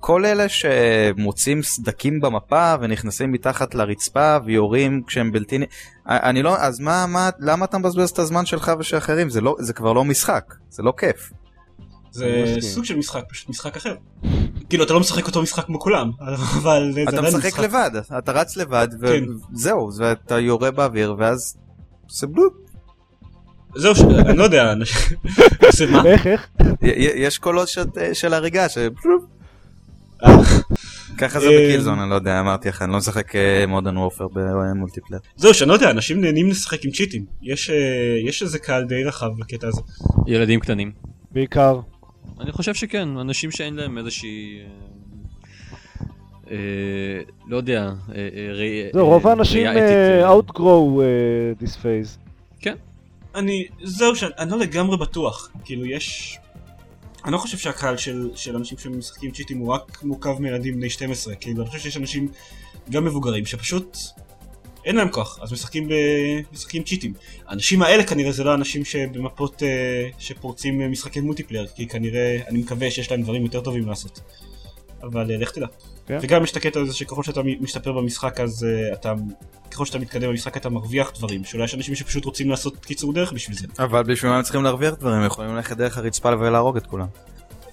כל 0.00 0.24
אלה 0.24 0.48
שמוצאים 0.48 1.62
סדקים 1.62 2.20
במפה 2.20 2.74
ונכנסים 2.80 3.32
מתחת 3.32 3.74
לרצפה 3.74 4.36
ויורים 4.44 5.02
כשהם 5.06 5.32
בלתי... 5.32 5.58
נ- 5.58 5.64
אני 6.06 6.42
לא... 6.42 6.56
אז 6.56 6.80
מה, 6.80 7.06
מה, 7.06 7.30
למה 7.38 7.64
אתה 7.64 7.78
מבזבז 7.78 8.10
את 8.10 8.18
הזמן 8.18 8.46
שלך 8.46 8.72
ושל 8.78 8.98
אחרים? 8.98 9.30
זה, 9.30 9.40
לא, 9.40 9.56
זה 9.58 9.72
כבר 9.72 9.92
לא 9.92 10.04
משחק, 10.04 10.54
זה 10.70 10.82
לא 10.82 10.92
כיף. 10.96 11.30
זה. 12.14 12.56
סוג 12.60 12.84
של 12.84 12.96
משחק, 12.96 13.24
פשוט 13.28 13.48
משחק 13.48 13.76
אחר. 13.76 13.94
כאילו, 14.68 14.84
אתה 14.84 14.92
לא 14.92 15.00
משחק 15.00 15.26
אותו 15.26 15.42
משחק 15.42 15.64
כמו 15.64 15.80
כולם, 15.80 16.10
אבל 16.62 16.90
זה 16.92 17.02
אתה 17.02 17.18
עדיין 17.18 17.36
משחק 17.36 17.58
לבד, 17.58 17.90
אתה 18.18 18.32
רץ 18.32 18.56
לבד, 18.56 18.88
כן. 19.00 19.24
וזהו, 19.54 19.90
ואתה 19.98 20.38
יורה 20.38 20.70
באוויר, 20.70 21.14
ואז... 21.18 21.56
זה 22.10 22.26
בלופ. 22.26 22.52
זהו, 23.76 23.94
אני 24.26 24.38
לא 24.38 24.44
יודע, 24.44 24.72
אנשים... 24.72 25.16
איך, 26.06 26.26
איך? 26.26 26.48
יש 27.16 27.38
קולות 27.38 27.68
של, 27.68 27.82
של 28.12 28.34
הריגה, 28.34 28.68
ש... 28.68 28.78
אה, 30.24 30.36
ככה 31.18 31.40
זה 31.40 31.46
אה, 31.46 31.68
ב 31.68 31.71
Killzone, 31.71 31.98
אני 31.98 32.10
לא 32.10 32.14
יודע, 32.14 32.40
אמרתי 32.40 32.68
לך, 32.68 32.82
אני 32.82 32.92
לא 32.92 32.98
משחק 32.98 33.32
Modern 33.68 33.96
Warfare 33.96 34.26
ב 34.34 34.41
multiplayer. 34.41 35.22
זהו, 35.36 35.54
שאני 35.54 35.68
לא 35.68 35.74
יודע, 35.74 35.90
אנשים 35.90 36.20
נהנים 36.20 36.48
לשחק 36.48 36.84
עם 36.84 36.90
צ'יטים. 36.90 37.24
אה, 37.48 37.54
יש 38.28 38.42
איזה 38.42 38.58
קהל 38.58 38.84
די 38.84 39.04
רחב 39.04 39.30
בקטע 39.38 39.68
הזה. 39.68 39.80
ילדים 40.26 40.60
קטנים. 40.60 40.92
בעיקר. 41.30 41.80
אני 42.40 42.52
חושב 42.52 42.74
שכן, 42.74 43.08
אנשים 43.16 43.50
שאין 43.50 43.74
להם 43.74 43.98
איזושהי... 43.98 44.58
אה, 44.60 44.66
אה, 46.50 46.56
לא 47.46 47.56
יודע, 47.56 47.92
אה, 48.14 49.00
רוב 49.00 49.26
האנשים 49.26 49.66
ראייה 49.66 49.72
אתית, 49.72 50.24
אה, 50.24 50.30
אה, 50.30 50.38
outgrow 50.38 51.00
this 51.62 51.76
phase. 51.82 52.24
אני, 53.34 53.66
זהו, 53.82 54.16
שאני 54.16 54.32
אני 54.38 54.50
לא 54.50 54.58
לגמרי 54.58 54.96
בטוח. 54.96 55.50
כאילו, 55.64 55.86
יש... 55.86 56.38
אני 57.24 57.32
לא 57.32 57.38
חושב 57.38 57.58
שהקהל 57.58 57.96
של, 57.96 58.30
של 58.34 58.56
אנשים 58.56 58.78
שמשחקים 58.78 59.30
צ'יטים 59.30 59.58
הוא 59.58 59.72
רק 59.72 60.02
מורכב 60.02 60.38
מילדים 60.38 60.76
בני 60.76 60.90
12. 60.90 61.34
כאילו, 61.34 61.62
אני 61.62 61.70
חושב 61.70 61.82
שיש 61.82 61.96
אנשים 61.96 62.28
גם 62.90 63.04
מבוגרים 63.04 63.46
שפשוט 63.46 63.96
אין 64.84 64.96
להם 64.96 65.08
כוח, 65.08 65.38
אז 65.42 65.52
משחקים, 65.52 65.88
ב... 65.88 65.92
משחקים 66.52 66.82
צ'יטים. 66.82 67.12
האנשים 67.46 67.82
האלה 67.82 68.04
כנראה 68.04 68.32
זה 68.32 68.44
לא 68.44 68.54
אנשים 68.54 68.84
שבמפות 68.84 69.62
אה, 69.62 70.08
שפורצים 70.18 70.80
אה, 70.80 70.88
משחקי 70.88 71.20
מולטיפלייר, 71.20 71.66
כי 71.66 71.86
כנראה, 71.86 72.38
אני 72.48 72.58
מקווה 72.58 72.90
שיש 72.90 73.10
להם 73.10 73.22
דברים 73.22 73.42
יותר 73.42 73.60
טובים 73.60 73.88
לעשות. 73.88 74.20
אבל 75.02 75.30
אה, 75.30 75.36
לך 75.36 75.50
תדע. 75.50 75.66
כן. 76.06 76.18
וגם 76.22 76.44
יש 76.44 76.50
את 76.50 76.56
הקטע 76.56 76.80
הזה 76.80 76.94
שככל 76.94 77.22
שאתה 77.22 77.40
משתפר 77.60 77.92
במשחק 77.92 78.40
אז 78.40 78.66
uh, 78.66 78.94
אתה, 78.94 79.14
ככל 79.70 79.86
שאתה 79.86 79.98
מתקדם 79.98 80.28
במשחק 80.28 80.56
אתה 80.56 80.68
מרוויח 80.68 81.12
דברים, 81.18 81.44
שאולי 81.44 81.64
יש 81.64 81.74
אנשים 81.74 81.94
שפשוט 81.94 82.24
רוצים 82.24 82.50
לעשות 82.50 82.84
קיצור 82.84 83.12
דרך 83.12 83.32
בשביל 83.32 83.56
זה. 83.56 83.66
אבל 83.78 84.02
בשביל 84.02 84.30
מה 84.30 84.36
הם 84.36 84.42
צריכים 84.42 84.62
להרוויח 84.62 84.94
דברים, 84.94 85.16
הם 85.16 85.26
יכולים 85.26 85.54
ללכת 85.54 85.76
דרך 85.76 85.98
הרצפה 85.98 86.28
ולהרוג 86.28 86.76
את 86.76 86.86
כולם. 86.86 87.06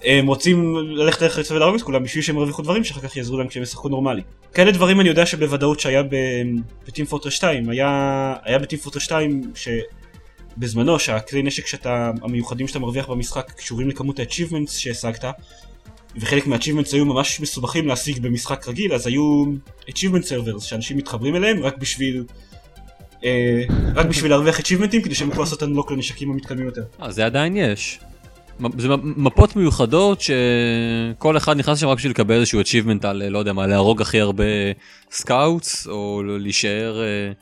הם 0.04 0.26
רוצים 0.26 0.76
ללכת 0.76 1.20
דרך 1.20 1.36
הרצפה 1.36 1.54
ולהרוג 1.54 1.76
את 1.76 1.82
כולם 1.82 2.02
בשביל 2.02 2.22
שהם 2.22 2.36
ירוויחו 2.36 2.62
דברים 2.62 2.84
שאחר 2.84 3.00
כך 3.00 3.16
יעזרו 3.16 3.38
להם 3.38 3.48
כשהם 3.48 3.62
ישחקו 3.62 3.88
נורמלי. 3.88 4.22
כאלה 4.54 4.70
דברים 4.70 5.00
אני 5.00 5.08
יודע 5.08 5.26
שבוודאות 5.26 5.80
שהיה 5.80 6.02
בטים 6.88 7.06
פורטר 7.06 7.30
2, 7.30 7.70
היה, 7.70 8.34
היה 8.42 8.58
בטים 8.58 8.78
פורטר 8.78 8.98
2 8.98 9.52
שבזמנו 9.54 10.98
שהכלי 10.98 11.42
נשק 11.42 11.66
שאתה, 11.66 12.10
המיוחדים 12.22 12.68
שאתה 12.68 12.78
מרוויח 12.78 13.08
במשחק 13.08 13.52
קשורים 13.56 13.88
לכמות 13.88 14.18
ה-achievements 14.18 14.70
שהשגת 14.70 15.24
וחלק 16.16 16.46
מה-achievements 16.46 16.92
היו 16.92 17.04
ממש 17.04 17.40
מסובכים 17.40 17.88
להשיג 17.88 18.18
במשחק 18.18 18.68
רגיל 18.68 18.92
אז 18.92 19.06
היו 19.06 19.44
achievement 19.88 20.24
servers 20.24 20.60
שאנשים 20.60 20.96
מתחברים 20.96 21.36
אליהם 21.36 21.62
רק 21.62 21.78
בשביל 21.78 22.24
אה, 23.24 23.62
רק 23.94 24.06
בשביל 24.06 24.30
להרוויח 24.30 24.58
achievement 24.58 24.97
ים 24.97 25.04
כדי 25.04 25.14
שהם 25.14 25.28
יוכלו 25.28 25.42
לעשות 25.42 25.62
unlock 25.62 25.92
לנשקים 25.92 26.30
המתקדמים 26.30 26.66
יותר. 26.66 26.82
אה, 27.02 27.12
זה 27.12 27.26
עדיין 27.26 27.56
יש. 27.56 28.00
זה 28.78 28.88
מפות 29.02 29.56
מיוחדות 29.56 30.20
שכל 30.20 31.36
אחד 31.36 31.56
נכנס 31.56 31.78
שם 31.78 31.88
רק 31.88 31.96
בשביל 31.96 32.12
לקבל 32.12 32.34
איזשהו 32.34 32.60
achievement 32.60 33.06
על, 33.06 33.28
לא 33.28 33.38
יודע 33.38 33.52
מה, 33.52 33.66
להרוג 33.66 34.02
הכי 34.02 34.20
הרבה 34.20 34.44
scouts, 35.10 35.86
או 35.86 36.22
ל- 36.22 36.42
להישאר... 36.42 37.00
אה, 37.02 37.32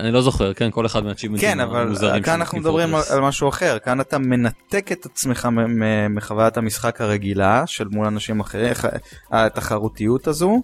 אני 0.00 0.12
לא 0.12 0.22
זוכר, 0.22 0.54
כן? 0.54 0.70
כל 0.70 0.86
אחד 0.86 1.02
מה 1.04 1.09
achievement 1.09 1.35
ים 1.35 1.40
כן, 1.40 1.60
אבל 1.60 1.94
כאן 2.22 2.34
אנחנו 2.34 2.58
מדברים 2.58 2.94
על. 2.94 3.02
על 3.10 3.20
משהו 3.20 3.48
אחר, 3.48 3.78
כאן 3.78 4.00
אתה 4.00 4.18
מנתק 4.18 4.92
את 4.92 5.06
עצמך 5.06 5.48
מחוויית 6.10 6.56
המשחק 6.56 7.00
הרגילה 7.00 7.62
של 7.66 7.88
מול 7.90 8.06
אנשים 8.06 8.40
אחרים, 8.40 8.72
התחרותיות 9.32 10.26
הזו, 10.26 10.62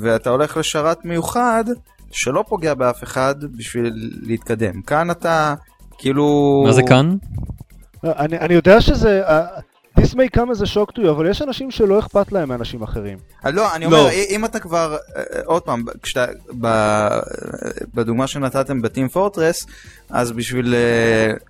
ואתה 0.00 0.30
הולך 0.30 0.56
לשרת 0.56 1.04
מיוחד 1.04 1.64
שלא 2.10 2.44
פוגע 2.48 2.74
באף 2.74 3.02
אחד 3.02 3.34
בשביל 3.56 3.92
להתקדם. 4.22 4.82
כאן 4.82 5.10
אתה 5.10 5.54
כאילו... 5.98 6.62
מה 6.66 6.72
זה 6.72 6.82
כאן? 6.82 7.16
אני, 8.04 8.38
אני 8.38 8.54
יודע 8.54 8.80
שזה... 8.80 9.22
uh, 9.28 9.60
This 9.98 10.14
may 10.14 10.28
come 10.38 10.50
as 10.50 10.60
a 10.62 10.66
shock 10.66 10.94
to 10.94 10.98
you, 10.98 11.10
אבל 11.10 11.30
יש 11.30 11.42
אנשים 11.42 11.70
שלא 11.70 11.98
אכפת 11.98 12.32
להם 12.32 12.48
מאנשים 12.48 12.82
אחרים. 12.82 13.18
אה, 13.46 13.50
לא, 13.50 13.74
אני 13.74 13.84
לא. 13.84 13.98
אומר, 13.98 14.10
אם 14.30 14.44
אתה 14.44 14.58
כבר, 14.58 14.96
אה, 15.16 15.22
עוד 15.44 15.62
פעם, 15.62 15.84
כשאתה, 16.02 16.32
ב- 16.60 17.18
בדוגמה 17.94 18.26
שנתתם 18.26 18.82
בטים 18.82 19.08
פורטרס, 19.08 19.66
אז 20.10 20.32
בשביל 20.32 20.74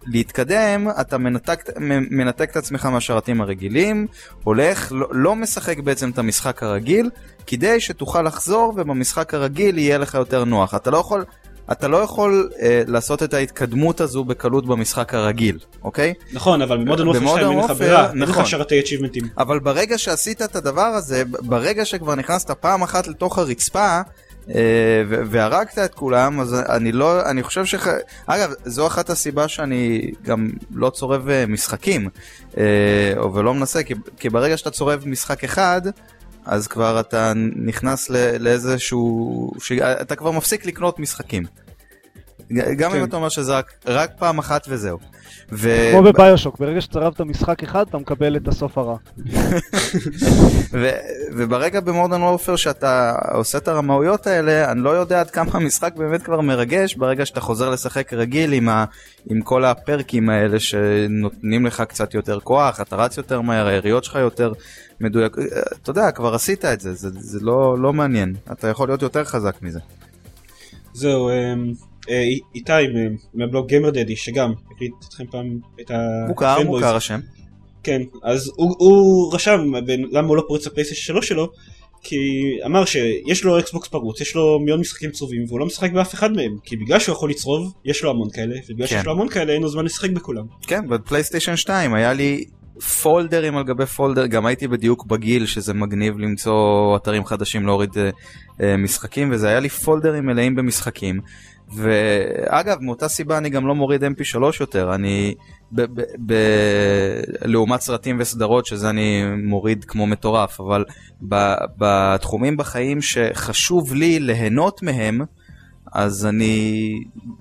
להתקדם, 0.07 0.89
אתה 1.01 1.19
מנתק, 1.19 1.65
מנתק 2.11 2.51
את 2.51 2.57
עצמך 2.57 2.87
מהשרתים 2.87 3.41
הרגילים, 3.41 4.07
הולך, 4.45 4.93
לא, 4.93 5.07
לא 5.11 5.37
משחק 5.37 5.79
בעצם 5.79 6.11
את 6.11 6.19
המשחק 6.19 6.63
הרגיל, 6.63 7.11
כדי 7.47 7.81
שתוכל 7.81 8.23
לחזור 8.23 8.73
ובמשחק 8.77 9.35
הרגיל 9.35 9.79
יהיה 9.79 9.99
לך 9.99 10.15
יותר 10.15 10.45
נוח. 10.45 10.75
אתה 10.75 10.91
לא 10.91 10.99
יכול... 10.99 11.25
אתה 11.73 11.89
לא 11.89 11.97
יכול 11.97 12.51
אה, 12.63 12.83
לעשות 12.87 13.23
את 13.23 13.35
ההתקדמות 13.35 14.01
הזו 14.01 14.25
בקלות 14.25 14.67
במשחק 14.67 15.15
הרגיל, 15.15 15.59
אוקיי? 15.85 16.15
נכון, 16.33 16.63
אבל 16.63 16.79
במודרן 16.79 17.07
וורפר 17.07 17.21
במודרן 17.21 17.43
2 17.43 17.59
אין 17.59 17.65
לך 17.65 17.71
ברירה, 17.71 18.11
אין 18.11 18.19
לך. 18.23 18.47
שרתי 18.47 18.81
achievementים. 18.81 19.25
אבל 19.39 19.59
ברגע 19.59 19.99
שעשית 19.99 20.43
את 20.43 20.57
הדבר 20.57 20.83
הזה, 20.83 21.23
ברגע 21.27 21.85
שכבר 21.85 22.15
נכנסת 22.15 22.51
פעם 22.51 22.83
אחת 22.83 23.09
לתוך 23.09 23.39
הרצפה, 23.39 24.01
אה, 24.55 25.03
והרגת 25.09 25.79
את 25.79 25.95
כולם, 25.95 26.41
אז 26.41 26.55
אני 26.69 26.93
לא, 26.93 27.31
אני 27.31 27.43
חושב 27.43 27.65
ש... 27.65 27.75
אגב, 28.27 28.53
זו 28.65 28.87
אחת 28.87 29.11
הסיבה 29.11 29.49
שאני 29.49 30.11
גם 30.25 30.51
לא 30.75 30.91
צורב 30.91 31.29
אה, 31.29 31.47
משחקים, 31.47 32.09
אה, 32.59 33.29
ולא 33.35 33.55
מנסה, 33.55 33.83
כי, 33.83 33.95
כי 34.19 34.29
ברגע 34.29 34.57
שאתה 34.57 34.71
צורב 34.71 35.03
משחק 35.07 35.45
אחד, 35.45 35.83
אז 36.51 36.67
כבר 36.67 37.01
אתה 37.01 37.33
נכנס 37.57 38.11
לאיזשהו... 38.39 39.53
ש- 39.61 39.73
אתה 39.73 40.17
כבר 40.17 40.31
מפסיק 40.31 40.67
לקנות 40.67 40.99
משחקים. 40.99 41.45
גם 42.53 42.93
אם 42.93 42.99
כן. 42.99 43.05
אתה 43.05 43.17
אומר 43.17 43.29
שזה 43.29 43.57
רק, 43.59 43.73
רק 43.87 44.11
פעם 44.19 44.39
אחת 44.39 44.67
וזהו. 44.69 44.99
ו- 45.53 45.89
כמו 45.93 46.03
בביושוק, 46.03 46.59
ברגע 46.59 46.81
שצרבת 46.81 47.21
משחק 47.21 47.63
אחד 47.63 47.85
אתה 47.89 47.99
מקבל 47.99 48.37
את 48.37 48.49
הסוף 48.49 48.79
הרע. 48.79 48.97
ו- 50.73 50.91
וברגע 51.37 51.81
במודרן 51.81 52.23
וורפר 52.23 52.57
שאתה 52.57 53.13
עושה 53.33 53.59
את 53.59 53.69
הרמאויות 53.69 54.27
האלה, 54.27 54.73
אני 54.73 54.81
לא 54.81 54.91
יודע 54.91 55.21
עד 55.21 55.31
כמה 55.31 55.51
המשחק 55.55 55.95
באמת 55.97 56.23
כבר 56.23 56.41
מרגש 56.41 56.95
ברגע 56.95 57.27
שאתה 57.27 57.41
חוזר 57.41 57.71
לשחק 57.71 58.13
רגיל 58.13 58.53
עם, 58.53 58.69
ה- 58.69 58.85
עם 59.31 59.43
כל 59.43 59.65
ה 59.65 59.74
perk 59.74 60.12
ים 60.12 60.31
האלה 60.31 60.61
שנותנים 60.61 61.67
לך 61.67 61.81
קצת 61.89 62.15
יותר 62.15 62.41
כוח, 62.41 62.81
אתה 62.81 62.97
רץ 62.97 63.17
יותר 63.17 63.41
מהר, 63.41 63.67
היריות 63.67 64.05
שלך 64.05 64.15
יותר 64.15 64.53
מדויק, 65.01 65.37
אתה 65.83 65.91
יודע, 65.91 66.11
כבר 66.11 66.35
עשית 66.35 66.65
את 66.65 66.81
זה, 66.81 66.95
זה, 66.95 67.09
זה 67.13 67.39
לא, 67.43 67.79
לא 67.79 67.93
מעניין, 67.93 68.35
אתה 68.53 68.69
יכול 68.69 68.89
להיות 68.89 69.03
יותר 69.03 69.25
חזק 69.25 69.55
מזה. 69.63 69.79
זהו, 70.95 71.29
אה, 71.29 71.55
איתי 72.55 72.73
אה, 72.73 72.87
מהבלוג 73.35 73.67
Gamer 73.67 73.91
Daddy, 73.91 74.17
שגם 74.17 74.53
הקליט 74.71 74.93
אתכם 75.09 75.25
פעם 75.31 75.59
את 75.81 75.91
ה... 75.91 75.97
מוכר. 76.29 76.63
מוכר 76.65 76.97
השם. 76.97 77.21
כן, 77.83 78.03
אז 78.23 78.53
הוא, 78.57 78.75
הוא 78.79 79.35
רשם 79.35 79.73
למה 80.11 80.29
הוא 80.29 80.37
לא 80.37 80.45
פורץ 80.49 80.67
לפלייסטיישן 80.67 81.03
3 81.03 81.29
שלו, 81.29 81.53
כי 82.03 82.19
אמר 82.67 82.85
שיש 82.85 83.45
לו 83.45 83.59
אקסבוקס 83.59 83.89
פרוץ, 83.89 84.21
יש 84.21 84.35
לו 84.35 84.59
מיליון 84.61 84.81
משחקים 84.81 85.11
צרובים 85.11 85.45
והוא 85.49 85.61
לא 85.61 85.67
משחק 85.67 85.93
באף 85.93 86.15
אחד 86.15 86.33
מהם, 86.33 86.57
כי 86.65 86.77
בגלל 86.77 86.99
שהוא 86.99 87.13
יכול 87.13 87.31
לצרוב, 87.31 87.75
יש 87.85 88.03
לו 88.03 88.11
המון 88.11 88.31
כאלה, 88.31 88.57
ובגלל 88.69 88.87
כן. 88.87 88.97
שיש 88.97 89.07
לו 89.07 89.13
המון 89.13 89.29
כאלה 89.29 89.53
אין 89.53 89.63
לו 89.63 89.69
זמן 89.69 89.85
לשחק 89.85 90.11
בכולם. 90.11 90.45
כן, 90.67 90.89
בפלייסטיישן 90.89 91.57
2 91.57 91.95
היה 91.95 92.13
לי 92.13 92.45
פולדרים 92.81 93.57
על 93.57 93.65
גבי 93.65 93.87
פולדר, 93.87 94.27
גם 94.27 94.47
הייתי 94.47 94.69
בדיוק 94.69 95.07
בגיל 95.07 95.47
שזה 95.47 95.75
מגניב 95.75 96.19
למצוא 96.19 96.97
אתרים 96.97 97.25
חדשים 97.25 97.67
להוריד 97.67 97.91
אה, 97.99 98.11
אה, 98.61 98.77
משחקים, 98.77 99.31
וזה 99.33 99.49
היה 99.49 99.61
לי 99.61 99.69
פולדרים 99.69 100.27
מלאים 100.27 100.55
במשחקים. 100.55 101.21
ואגב, 101.75 102.77
מאותה 102.81 103.09
סיבה 103.09 103.39
אני 103.39 103.51
גם 103.51 103.67
לא 103.67 103.75
מוריד 103.75 104.05
mp3 104.05 104.39
יותר, 104.61 104.95
אני, 104.95 105.35
ב- 105.73 105.83
ב- 105.83 106.03
ב- 106.27 107.21
לעומת 107.45 107.81
סרטים 107.81 108.17
וסדרות 108.21 108.67
שזה 108.67 108.91
אני 108.91 109.23
מוריד 109.45 109.85
כמו 109.85 110.07
מטורף, 110.07 110.61
אבל 110.61 110.85
ב- 111.29 111.55
בתחומים 111.79 112.57
בחיים 112.57 113.01
שחשוב 113.01 113.95
לי 113.95 114.21
ליהנות 114.21 114.83
מהם, 114.83 115.21
אז 115.93 116.27
אני 116.27 116.91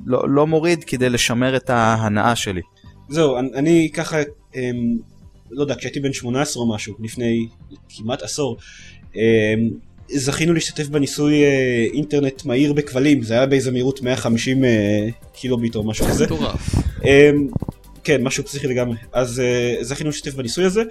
לא, 0.05 0.29
לא 0.29 0.47
מוריד 0.47 0.83
כדי 0.83 1.09
לשמר 1.09 1.55
את 1.55 1.69
ההנאה 1.69 2.35
שלי. 2.35 2.61
זהו, 3.09 3.37
אני, 3.37 3.49
אני 3.55 3.89
ככה, 3.93 4.17
אמ, 4.55 4.97
לא 5.51 5.61
יודע, 5.61 5.75
כשהייתי 5.75 5.99
בן 5.99 6.13
18 6.13 6.63
או 6.63 6.69
משהו, 6.69 6.95
לפני 6.99 7.47
כמעט 7.89 8.21
עשור, 8.21 8.57
אמ, 9.15 9.21
זכינו 10.11 10.53
להשתתף 10.53 10.87
בניסוי 10.87 11.43
אה, 11.43 11.87
אינטרנט 11.93 12.45
מהיר 12.45 12.73
בכבלים, 12.73 13.21
זה 13.21 13.33
היה 13.33 13.45
באיזה 13.45 13.71
מהירות 13.71 14.01
150 14.01 14.65
אה, 14.65 15.07
קילו 15.33 15.57
ביט 15.57 15.75
או 15.75 15.83
משהו 15.83 16.05
כזה. 16.05 16.25
מטורף. 16.25 16.75
אמ, 17.05 17.47
כן, 18.03 18.23
משהו 18.23 18.43
פסיכי 18.43 18.67
לגמרי. 18.67 18.97
אז 19.13 19.41
uh, 19.41 19.83
זכינו 19.83 20.09
להשתתף 20.09 20.35
בניסוי 20.35 20.65
הזה, 20.65 20.83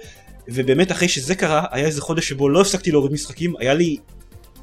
ובאמת 0.47 0.91
אחרי 0.91 1.07
שזה 1.07 1.35
קרה, 1.35 1.65
היה 1.71 1.85
איזה 1.85 2.01
חודש 2.01 2.29
שבו 2.29 2.49
לא 2.49 2.61
הפסקתי 2.61 2.91
להוריד 2.91 3.11
משחקים, 3.11 3.53
היה 3.59 3.73
לי 3.73 3.97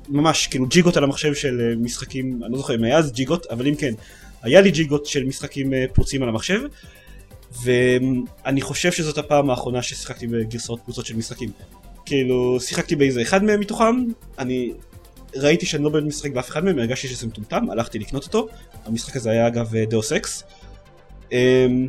ממש 0.08 0.46
כאילו 0.46 0.66
ג'יגות 0.66 0.96
על 0.96 1.04
המחשב 1.04 1.34
של 1.34 1.72
uh, 1.74 1.84
משחקים, 1.84 2.40
אני 2.44 2.52
לא 2.52 2.58
זוכר 2.58 2.74
אם 2.74 2.84
היה 2.84 2.98
אז 2.98 3.12
ג'יגות, 3.12 3.46
אבל 3.46 3.66
אם 3.66 3.74
כן, 3.74 3.94
היה 4.42 4.60
לי 4.60 4.70
ג'יגות 4.70 5.06
של 5.06 5.24
משחקים 5.24 5.72
פרוצים 5.92 6.22
על 6.22 6.28
המחשב, 6.28 6.60
ואני 7.64 8.60
חושב 8.60 8.92
שזאת 8.92 9.18
הפעם 9.18 9.50
האחרונה 9.50 9.82
ששיחקתי 9.82 10.26
בגרסאות 10.26 10.80
פרוצות 10.84 11.06
של 11.06 11.16
משחקים. 11.16 11.50
כאילו, 12.06 12.60
שיחקתי 12.60 12.96
באיזה 12.96 13.22
אחד 13.22 13.44
מהם 13.44 13.60
מתוכם, 13.60 14.04
אני 14.38 14.72
ראיתי 15.36 15.66
שאני 15.66 15.84
לא 15.84 15.90
באמת 15.90 16.06
משחק 16.06 16.32
באף 16.32 16.48
אחד 16.48 16.64
מהם, 16.64 16.78
הרגשתי 16.78 17.08
שזה 17.08 17.26
מטומטם, 17.26 17.70
הלכתי 17.70 17.98
לקנות 17.98 18.24
אותו, 18.24 18.48
המשחק 18.84 19.16
הזה 19.16 19.30
היה 19.30 19.46
אגב 19.46 19.76
דאוס 19.76 20.12
אקס. 20.12 20.42
אמ, 21.32 21.88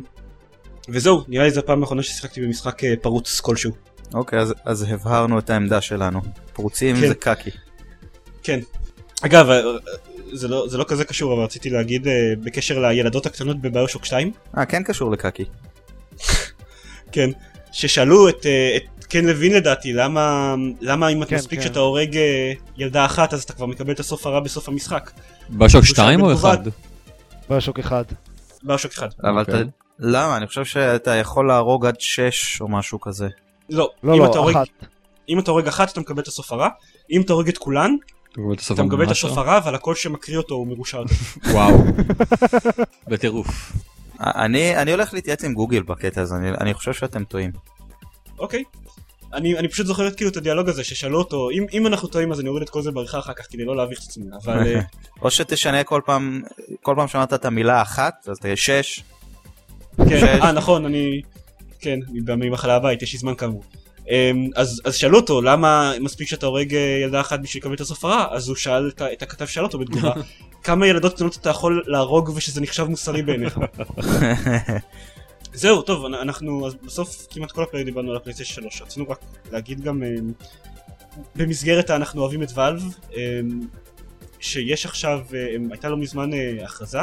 וזהו, 0.88 1.24
נראה 1.28 1.44
לי 1.44 1.50
זו 1.50 1.60
הפעם 1.60 1.82
האחרונה 1.82 2.02
ששיחקתי 2.02 2.40
במשחק 2.40 2.84
אה, 2.84 2.94
פרוץ 3.02 3.40
כלשהו. 3.40 3.72
אוקיי, 4.14 4.38
אז, 4.38 4.54
אז 4.64 4.82
הבהרנו 4.82 5.38
את 5.38 5.50
העמדה 5.50 5.80
שלנו. 5.80 6.20
פרוצים 6.52 6.96
כן. 6.96 7.08
זה 7.08 7.14
קקי. 7.14 7.50
כן. 8.42 8.60
אגב, 9.22 9.50
אה, 9.50 9.62
זה 10.32 10.48
לא, 10.48 10.68
זה 10.68 10.78
לא 10.78 10.84
כזה 10.88 11.04
קשור, 11.04 11.34
אבל 11.34 11.42
רציתי 11.42 11.70
להגיד 11.70 12.08
אה, 12.08 12.12
בקשר 12.42 12.78
לילדות 12.78 13.26
הקטנות 13.26 13.60
בביושוק 13.60 14.04
2, 14.04 14.32
אה, 14.58 14.64
כן 14.64 14.82
קשור 14.82 15.10
לקקי. 15.10 15.44
כן, 17.12 17.30
ששאלו 17.72 18.28
את, 18.28 18.46
אה, 18.46 18.76
את 18.76 19.04
קן 19.04 19.24
לוין 19.24 19.54
לדעתי, 19.54 19.92
למה, 19.92 20.54
למה 20.80 21.08
אם 21.08 21.22
את 21.22 21.28
כן, 21.28 21.36
מספיק 21.36 21.58
כן. 21.58 21.64
שאתה 21.64 21.78
הורג 21.78 22.16
אה, 22.16 22.52
ילדה 22.76 23.04
אחת 23.04 23.34
אז 23.34 23.42
אתה 23.42 23.52
כבר 23.52 23.66
מקבל 23.66 23.92
את 23.92 24.00
הסוף 24.00 24.26
הרע 24.26 24.40
בסוף 24.40 24.68
המשחק. 24.68 25.10
הוא 25.58 25.68
2 25.68 26.18
שאל 26.18 26.28
או 26.28 26.34
בתגובה- 26.34 26.54
1? 26.54 26.60
ביושוק 27.48 27.78
אחד. 27.78 28.04
ביושוק 28.62 28.92
1. 28.92 29.14
אבל 29.24 29.40
אוקיי. 29.40 29.54
אתה... 29.54 29.62
למה? 29.98 30.36
אני 30.36 30.46
חושב 30.46 30.64
שאתה 30.64 31.14
יכול 31.14 31.48
להרוג 31.48 31.86
עד 31.86 32.00
6 32.00 32.60
או 32.60 32.68
משהו 32.68 33.00
כזה. 33.00 33.28
לא, 33.70 33.90
לא, 34.02 34.14
אם, 34.14 34.18
לא, 34.18 34.30
אתה 34.30 34.38
הורג, 34.38 34.56
אחת. 34.56 34.66
אם 35.28 35.38
אתה 35.38 35.50
הורג 35.50 35.68
אחת 35.68 35.92
אתה 35.92 36.00
מקבל 36.00 36.22
את 36.22 36.28
הסוף 36.28 36.52
הרע, 36.52 36.68
אם 37.10 37.20
אתה 37.20 37.32
הורג 37.32 37.48
את 37.48 37.58
כולן 37.58 37.90
אתה 38.72 38.82
מקבל 38.82 39.04
את 39.04 39.10
הסוף 39.10 39.38
הרע, 39.38 39.58
אבל 39.58 39.74
הקול 39.74 39.94
שמקריא 39.94 40.38
אותו 40.38 40.54
הוא 40.54 40.66
מרושע 40.66 40.98
יותר. 40.98 41.14
וואו. 41.54 41.78
בטירוף. 43.08 43.72
אני, 44.20 44.76
אני 44.76 44.92
הולך 44.92 45.14
להתייעץ 45.14 45.44
עם 45.44 45.54
גוגל 45.54 45.82
בקטע 45.82 46.20
הזה, 46.20 46.34
אני, 46.34 46.50
אני 46.50 46.74
חושב 46.74 46.92
שאתם 46.92 47.24
טועים. 47.24 47.50
אוקיי. 48.38 48.64
אני, 49.32 49.58
אני 49.58 49.68
פשוט 49.68 49.86
זוכר 49.86 50.08
את 50.08 50.16
כאילו 50.16 50.30
את 50.30 50.36
הדיאלוג 50.36 50.68
הזה 50.68 50.84
ששאלו 50.84 51.18
אותו 51.18 51.50
אם, 51.50 51.66
אם 51.72 51.86
אנחנו 51.86 52.08
טועים 52.08 52.32
אז 52.32 52.40
אני 52.40 52.48
אוריד 52.48 52.62
את 52.62 52.70
כל 52.70 52.82
זה 52.82 52.90
בעריכה 52.90 53.18
אחר 53.18 53.32
כך 53.32 53.46
כדי 53.50 53.64
לא 53.64 53.76
להביך 53.76 53.98
את 53.98 54.04
עצמי 54.04 54.26
אבל 54.44 54.66
אה, 54.66 54.80
או 55.22 55.30
שתשנה 55.30 55.84
כל 55.84 56.00
פעם, 56.06 56.42
כל 56.82 56.94
פעם 56.96 57.08
שאמרת 57.08 57.32
את 57.32 57.44
המילה 57.44 57.82
אחת, 57.82 58.28
אז 58.30 58.38
תהיה 58.38 58.56
6. 58.56 59.00
כן, 59.96 60.20
שש. 60.20 60.22
אה 60.22 60.52
נכון 60.52 60.84
אני 60.84 61.20
כן 61.80 61.98
אני 62.28 62.48
ממחלה 62.48 62.76
הבית 62.76 63.02
יש 63.02 63.12
לי 63.12 63.18
זמן 63.18 63.34
כאמור. 63.34 63.62
אמ, 64.10 64.48
אז, 64.56 64.80
אז 64.84 64.94
שאלו 64.94 65.18
אותו 65.18 65.42
למה 65.42 65.92
מספיק 66.00 66.28
שאתה 66.28 66.46
הורג 66.46 66.74
אה, 66.74 66.80
ילדה 67.02 67.20
אחת 67.20 67.40
בשביל 67.40 67.60
לקבל 67.60 67.74
את 67.74 67.80
הסוף 67.80 68.04
הרע 68.04 68.26
אז 68.30 68.48
הוא 68.48 68.56
שאל 68.56 68.90
את, 69.12 69.22
הכתב 69.22 69.46
שאל 69.46 69.64
אותו 69.64 69.78
בתגובה 69.78 70.12
כמה 70.64 70.86
ילדות 70.86 71.14
קטנות 71.14 71.36
אתה 71.36 71.50
יכול 71.50 71.84
להרוג 71.86 72.28
ושזה 72.34 72.60
נחשב 72.60 72.84
מוסרי 72.84 73.22
בעיניך. 73.22 73.58
זהו 75.54 75.82
טוב 75.82 76.04
אנ- 76.04 76.14
אנחנו 76.14 76.66
אז 76.66 76.74
בסוף 76.74 77.26
כמעט 77.30 77.52
כל 77.52 77.62
הפרק 77.62 77.84
דיברנו 77.84 78.10
על 78.10 78.16
הפלייסטיישן 78.16 78.62
3 78.62 78.82
רצינו 78.82 79.06
רק 79.08 79.18
להגיד 79.52 79.80
גם 79.80 80.02
אמ, 80.02 80.32
במסגרת 81.36 81.90
ה"אנחנו 81.90 82.20
אוהבים 82.22 82.42
את 82.42 82.48
Valve" 82.54 82.82
אמ, 83.16 83.20
שיש 84.40 84.86
עכשיו 84.86 85.20
אמ, 85.56 85.68
הייתה 85.72 85.88
לא 85.88 85.96
מזמן 85.96 86.34
אה, 86.34 86.56
הכרזה 86.64 86.98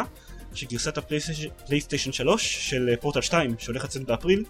שגרסת 0.53 0.97
הפלייסטיישן 0.97 1.49
פלייסטיישן 1.67 2.11
3 2.11 2.69
של 2.69 2.89
אה, 2.89 2.97
פורטל 2.97 3.21
2 3.21 3.55
שהולך 3.59 3.83
לצאת 3.83 4.03
באפריל 4.03 4.43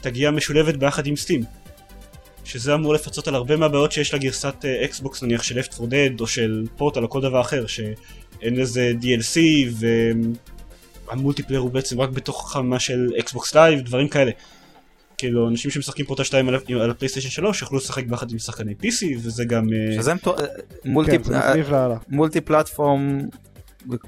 תגיע 0.00 0.30
משולבת 0.30 0.74
ביחד 0.76 1.06
עם 1.06 1.16
Steam. 1.16 1.44
שזה 2.44 2.74
אמור 2.74 2.94
לפצות 2.94 3.28
על 3.28 3.34
הרבה 3.34 3.56
מהבעיות 3.56 3.92
שיש 3.92 4.14
לגרסת 4.14 4.64
אה, 4.64 4.84
אקסבוקס 4.84 5.22
נניח 5.22 5.42
של 5.42 5.60
Left 5.60 5.80
4 5.80 5.96
Dead 5.96 6.20
או 6.20 6.26
של 6.26 6.66
פורטל 6.76 7.02
או 7.02 7.10
כל 7.10 7.20
דבר 7.20 7.40
אחר 7.40 7.66
שאין 7.66 8.56
לזה 8.56 8.92
DLC 9.02 9.38
וה 11.06 11.14
multiplayer 11.14 11.60
הוא 11.60 11.70
בעצם 11.70 12.00
רק 12.00 12.10
בתוך 12.10 12.52
חומה 12.52 12.80
של 12.80 13.08
Xbox 13.18 13.54
Live 13.54 13.80
דברים 13.80 14.08
כאלה. 14.08 14.30
כאילו 15.18 15.48
אנשים 15.48 15.70
שמשחקים 15.70 16.06
פורטל 16.06 16.24
2 16.24 16.48
על, 16.48 16.54
על 16.80 16.90
הפלייסטיישן 16.90 17.30
3 17.30 17.62
יוכלו 17.62 17.78
לשחק 17.78 18.06
ביחד 18.06 18.32
עם 18.32 18.38
שחקני 18.38 18.74
PC 18.82 19.06
וזה 19.22 19.44
גם 19.44 19.66
אה, 19.72 19.94
שזה 19.94 20.12
multi, 20.84 21.18
כן. 21.18 21.34
multi 22.08 22.40
platform, 22.40 23.20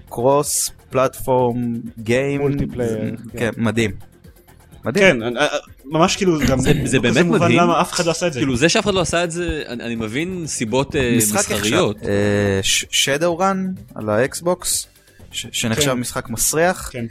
cross 0.08 0.70
platform, 0.90 1.80
game, 1.98 2.40
multiplayer, 2.40 3.16
כן, 3.32 3.38
כן. 3.38 3.50
מדהים. 3.56 4.11
מדהים. 4.84 5.04
כן 5.20 5.36
אה, 5.36 5.42
אה, 5.46 5.58
ממש 5.84 6.16
כאילו 6.16 6.38
זה 6.38 6.44
גם 6.46 6.58
זה- 6.58 6.72
זה 6.84 6.96
לא 6.96 7.02
באמת 7.02 7.24
מובן 7.26 7.38
מדהים. 7.40 7.58
למה 7.58 7.80
אף 7.80 7.92
אחד 7.92 8.06
לא 8.06 8.10
עשה 8.10 8.26
את 8.26 8.32
זה. 8.32 8.38
כאילו 8.40 8.56
זה 8.56 8.68
שאף 8.68 8.84
אחד 8.84 8.94
לא 8.94 9.00
עשה 9.00 9.24
את 9.24 9.30
זה, 9.30 9.62
אני 9.68 9.82
אני 9.84 9.94
מבין 9.94 10.42
סיבות 10.46 10.96
אה, 10.96 11.14
משחק 11.18 11.38
מסחריות. 11.38 11.96
Shadowrun 12.90 13.66
על 13.94 14.10
האקסבוקס, 14.10 14.86
שנחשב 15.32 15.90
כן. 15.90 15.92
משחק 15.98 16.30
מסריח, 16.30 16.90
כן. 16.92 17.06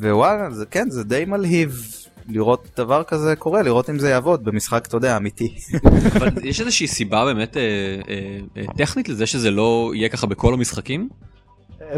ווואלה, 0.00 0.50
זה 0.50 0.66
כן, 0.66 0.90
זה 0.90 1.04
די 1.04 1.24
מלהיב 1.24 1.82
לראות 2.28 2.66
דבר 2.76 3.02
כזה 3.02 3.36
קורה, 3.36 3.62
לראות 3.62 3.90
אם 3.90 3.98
זה 3.98 4.10
יעבוד 4.10 4.44
במשחק, 4.44 4.84
אתה 4.86 4.96
יודע, 4.96 5.16
אמיתי. 5.16 5.54
אבל 6.16 6.28
יש 6.44 6.60
איזושהי 6.60 6.86
סיבה 6.86 7.24
באמת 7.24 7.56
אה, 7.56 7.62
אה, 8.08 8.38
אה, 8.56 8.74
טכנית 8.76 9.08
לזה 9.08 9.26
שזה 9.26 9.50
לא 9.50 9.92
יהיה 9.94 10.08
ככה 10.08 10.26
בכל 10.26 10.54
המשחקים? 10.54 11.08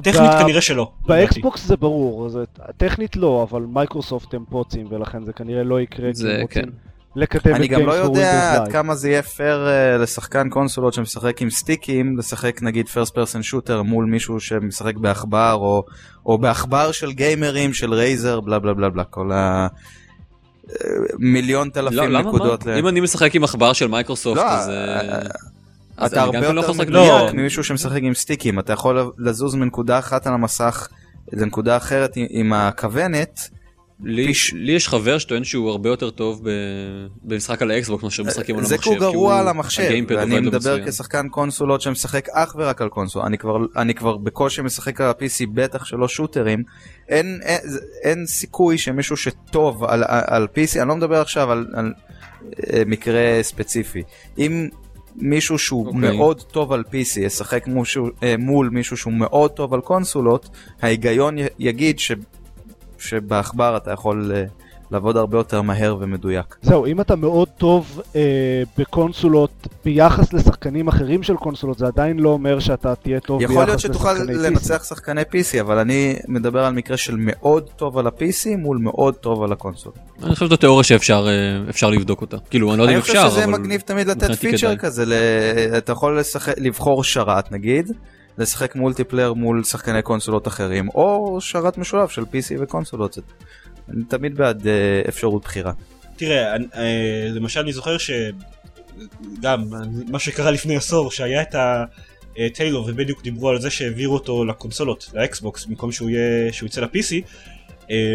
טכנית 0.02 0.30
כנראה 0.40 0.60
שלא. 0.60 0.90
באקסבוקס 1.06 1.66
זה 1.66 1.76
ברור, 1.76 2.28
זה, 2.28 2.44
טכנית 2.76 3.16
לא, 3.16 3.46
אבל 3.50 3.62
מייקרוסופט 3.62 4.34
הם 4.34 4.44
פוצים 4.50 4.86
ולכן 4.90 5.24
זה 5.24 5.32
כנראה 5.32 5.62
לא 5.62 5.80
יקרה, 5.80 6.08
זה 6.12 6.42
כן. 6.50 6.64
לקדם 7.16 7.54
אני 7.54 7.66
את 7.66 7.70
גם 7.70 7.86
לא 7.86 7.92
יודע 7.92 8.54
עד. 8.54 8.72
כמה 8.72 8.94
זה 8.94 9.08
יהיה 9.10 9.22
פייר 9.22 9.68
אה, 9.68 9.96
לשחקן 9.98 10.48
קונסולות 10.48 10.94
שמשחק 10.94 11.42
עם 11.42 11.50
סטיקים, 11.50 12.18
לשחק 12.18 12.62
נגיד 12.62 12.88
first 12.88 13.14
person 13.14 13.42
shooter 13.42 13.82
מול 13.82 14.04
מישהו 14.04 14.40
שמשחק 14.40 14.96
בעכבר, 14.96 15.54
או, 15.54 15.82
או 16.26 16.38
בעכבר 16.38 16.92
של 16.92 17.12
גיימרים, 17.12 17.72
של 17.72 17.94
Razer, 17.94 18.40
בלה 18.40 18.58
בלה 18.58 18.74
בלה 18.74 18.88
בלה, 18.88 19.04
כל 19.04 19.32
ה... 19.32 19.66
אה, 20.70 20.74
מיליון 21.18 21.66
לא, 21.66 21.72
אלפים 21.72 22.10
למה? 22.10 22.28
נקודות. 22.28 22.66
מה? 22.66 22.72
ל- 22.72 22.78
אם 22.78 22.88
אני 22.88 23.00
משחק 23.00 23.34
עם 23.34 23.44
עכבר 23.44 23.72
של 23.72 23.86
מייקרוסופט 23.88 24.36
לא, 24.36 24.50
אז... 24.50 24.70
אז 26.00 26.10
אתה 26.12 26.22
הרבה 26.22 26.40
לא 26.52 26.60
יותר 26.60 26.70
לשחק 26.70 26.88
לא. 26.88 27.02
מדויק 27.04 27.34
ממישהו 27.34 27.64
שמשחק 27.64 28.00
עם 28.02 28.14
סטיקים, 28.14 28.58
אתה 28.58 28.72
יכול 28.72 29.12
לזוז 29.18 29.54
מנקודה 29.54 29.98
אחת 29.98 30.26
על 30.26 30.32
המסך 30.34 30.88
לנקודה 31.32 31.76
אחרת 31.76 32.16
עם- 32.16 32.26
עם 32.30 32.52
הכוונת. 32.52 33.40
לי, 34.04 34.26
פיש- 34.26 34.52
לי 34.54 34.72
יש 34.72 34.88
חבר 34.88 35.18
שטוען 35.18 35.44
שהוא 35.44 35.70
הרבה 35.70 35.88
יותר 35.88 36.10
טוב 36.10 36.40
ב... 36.44 36.50
במשחק 37.22 37.62
על 37.62 37.70
האקסבוקס 37.70 38.04
מאשר 38.04 38.22
משחקים 38.22 38.58
על 38.58 38.64
זה 38.64 38.74
המחשב. 38.74 38.90
כי 38.90 38.96
הוא 38.96 39.12
גרוע 39.12 39.38
על 39.38 39.48
המחשב, 39.48 39.82
ואני 40.08 40.40
מדבר 40.40 40.56
מצוין. 40.58 40.90
כשחקן 40.90 41.28
קונסולות 41.28 41.80
שמשחק 41.80 42.28
אך 42.32 42.54
ורק 42.58 42.82
על 42.82 42.88
קונסול, 42.88 43.22
אני 43.22 43.38
כבר, 43.38 43.56
אני 43.76 43.94
כבר 43.94 44.16
בקושי 44.16 44.62
משחק 44.62 45.00
על 45.00 45.06
ה-PC, 45.08 45.46
בטח 45.54 45.84
שלא 45.84 46.08
shooter 46.08 46.46
ים, 46.46 46.62
אין, 47.08 47.40
אין, 47.42 47.58
אין 48.02 48.26
סיכוי 48.26 48.78
שמישהו 48.78 49.16
שטוב 49.16 49.84
על, 49.84 50.04
על 50.06 50.46
PC, 50.54 50.80
אני 50.80 50.88
לא 50.88 50.96
מדבר 50.96 51.20
עכשיו 51.20 51.52
על, 51.52 51.66
על 51.74 51.92
אה, 52.72 52.82
מקרה 52.86 53.38
ספציפי, 53.42 54.02
אם 54.38 54.68
מישהו 55.20 55.58
שהוא 55.58 55.86
אוקיי. 55.86 56.00
מאוד 56.16 56.42
טוב 56.42 56.72
על 56.72 56.84
PC 56.90 57.20
ישחק 57.20 57.66
מושהו, 57.66 58.08
אה, 58.22 58.34
מול 58.38 58.68
מישהו 58.68 58.96
שהוא 58.96 59.12
מאוד 59.12 59.50
טוב 59.50 59.74
על 59.74 59.80
קונסולות, 59.80 60.48
ההיגיון 60.82 61.38
י- 61.38 61.42
יגיד 61.58 61.98
ש, 61.98 62.12
שבעכבר 62.98 63.76
אתה 63.76 63.92
יכול 63.92 64.32
אה, 64.34 64.44
לעבוד 64.90 65.16
הרבה 65.16 65.38
יותר 65.38 65.62
מהר 65.62 65.96
ומדויק. 66.00 66.56
זהו, 66.62 66.86
אם 66.86 67.00
אתה 67.00 67.16
מאוד 67.16 67.48
טוב 67.48 68.00
אה, 68.16 68.62
בקונסולות 68.78 69.68
ביחס 69.84 70.32
לשחקנים 70.32 70.88
אחרים 70.88 71.22
של 71.22 71.36
קונסולות, 71.36 71.78
זה 71.78 71.86
עדיין 71.86 72.18
לא 72.18 72.28
אומר 72.28 72.58
שאתה 72.58 72.94
תהיה 72.94 73.20
טוב 73.20 73.38
ביחס 73.38 73.52
יכול 73.52 73.64
לשחקני 73.64 73.66
להיות 73.66 73.80
שתוכל 73.80 74.16
PC. 74.16 74.48
לנצח 74.48 74.84
שחקני 74.84 75.22
PC, 75.22 75.60
אבל 75.60 75.78
אני 75.78 76.16
מדבר 76.28 76.64
על 76.64 76.72
מקרה 76.72 76.96
של 76.96 77.14
מאוד 77.18 77.68
טוב 77.76 77.98
על 77.98 78.06
ה-PC 78.06 78.56
מול 78.58 78.78
מאוד 78.78 79.14
טוב 79.14 79.42
על 79.42 79.52
הקונסול. 79.52 79.92
אני 80.22 80.34
חושב 80.34 80.46
שזו 80.46 80.56
תיאוריה 80.56 80.84
שאפשר 80.84 81.28
אה, 81.82 81.90
לבדוק 81.90 82.20
אותה. 82.20 82.36
כאילו, 82.50 82.70
אני 82.70 82.78
לא 82.78 82.82
יודע 82.82 82.92
אם 82.92 82.98
אני 82.98 83.02
אפשר, 83.02 83.12
חושב 83.12 83.30
שזה 83.30 83.44
אבל... 83.44 83.52
מגניב 83.52 83.80
תמיד 83.80 84.06
לתת 84.06 84.34
פיצ'ר 84.34 84.66
כדאי. 84.66 84.78
כזה, 84.78 85.04
ל... 85.06 85.12
אתה 85.78 85.92
יכול 85.92 86.20
לשחק, 86.20 86.54
לבחור 86.58 87.04
שרת 87.04 87.52
נגיד, 87.52 87.92
לשחק 88.38 88.76
multiplayer 88.76 89.32
מול 89.32 89.64
שחקני 89.64 90.02
קונסולות 90.02 90.48
אחרים, 90.48 90.88
או 90.88 91.38
שרת 91.40 91.78
משולב 91.78 92.08
של 92.08 92.22
PC 92.22 92.56
וקונסולות. 92.60 93.18
אני 93.88 94.04
תמיד 94.04 94.34
בעד 94.34 94.66
אה, 94.66 95.02
אפשרות 95.08 95.42
בחירה. 95.42 95.72
תראה, 96.16 96.56
אה, 96.74 97.28
למשל 97.34 97.60
אני 97.60 97.72
זוכר 97.72 97.96
שגם 97.98 99.64
מה 100.08 100.18
שקרה 100.18 100.50
לפני 100.50 100.76
עשור, 100.76 101.10
שהיה 101.10 101.42
את 101.42 101.54
הטיילו 102.38 102.84
ובדיוק 102.86 103.22
דיברו 103.22 103.48
על 103.48 103.60
זה 103.60 103.70
שהעבירו 103.70 104.14
אותו 104.14 104.44
לקונסולות, 104.44 105.10
לאקסבוקס, 105.14 105.66
במקום 105.66 105.92
שהוא 105.92 106.10
יהיה, 106.10 106.52
שהוא 106.52 106.66
יצא 106.66 106.80
ל-PC, 106.80 107.14
אה, 107.90 108.14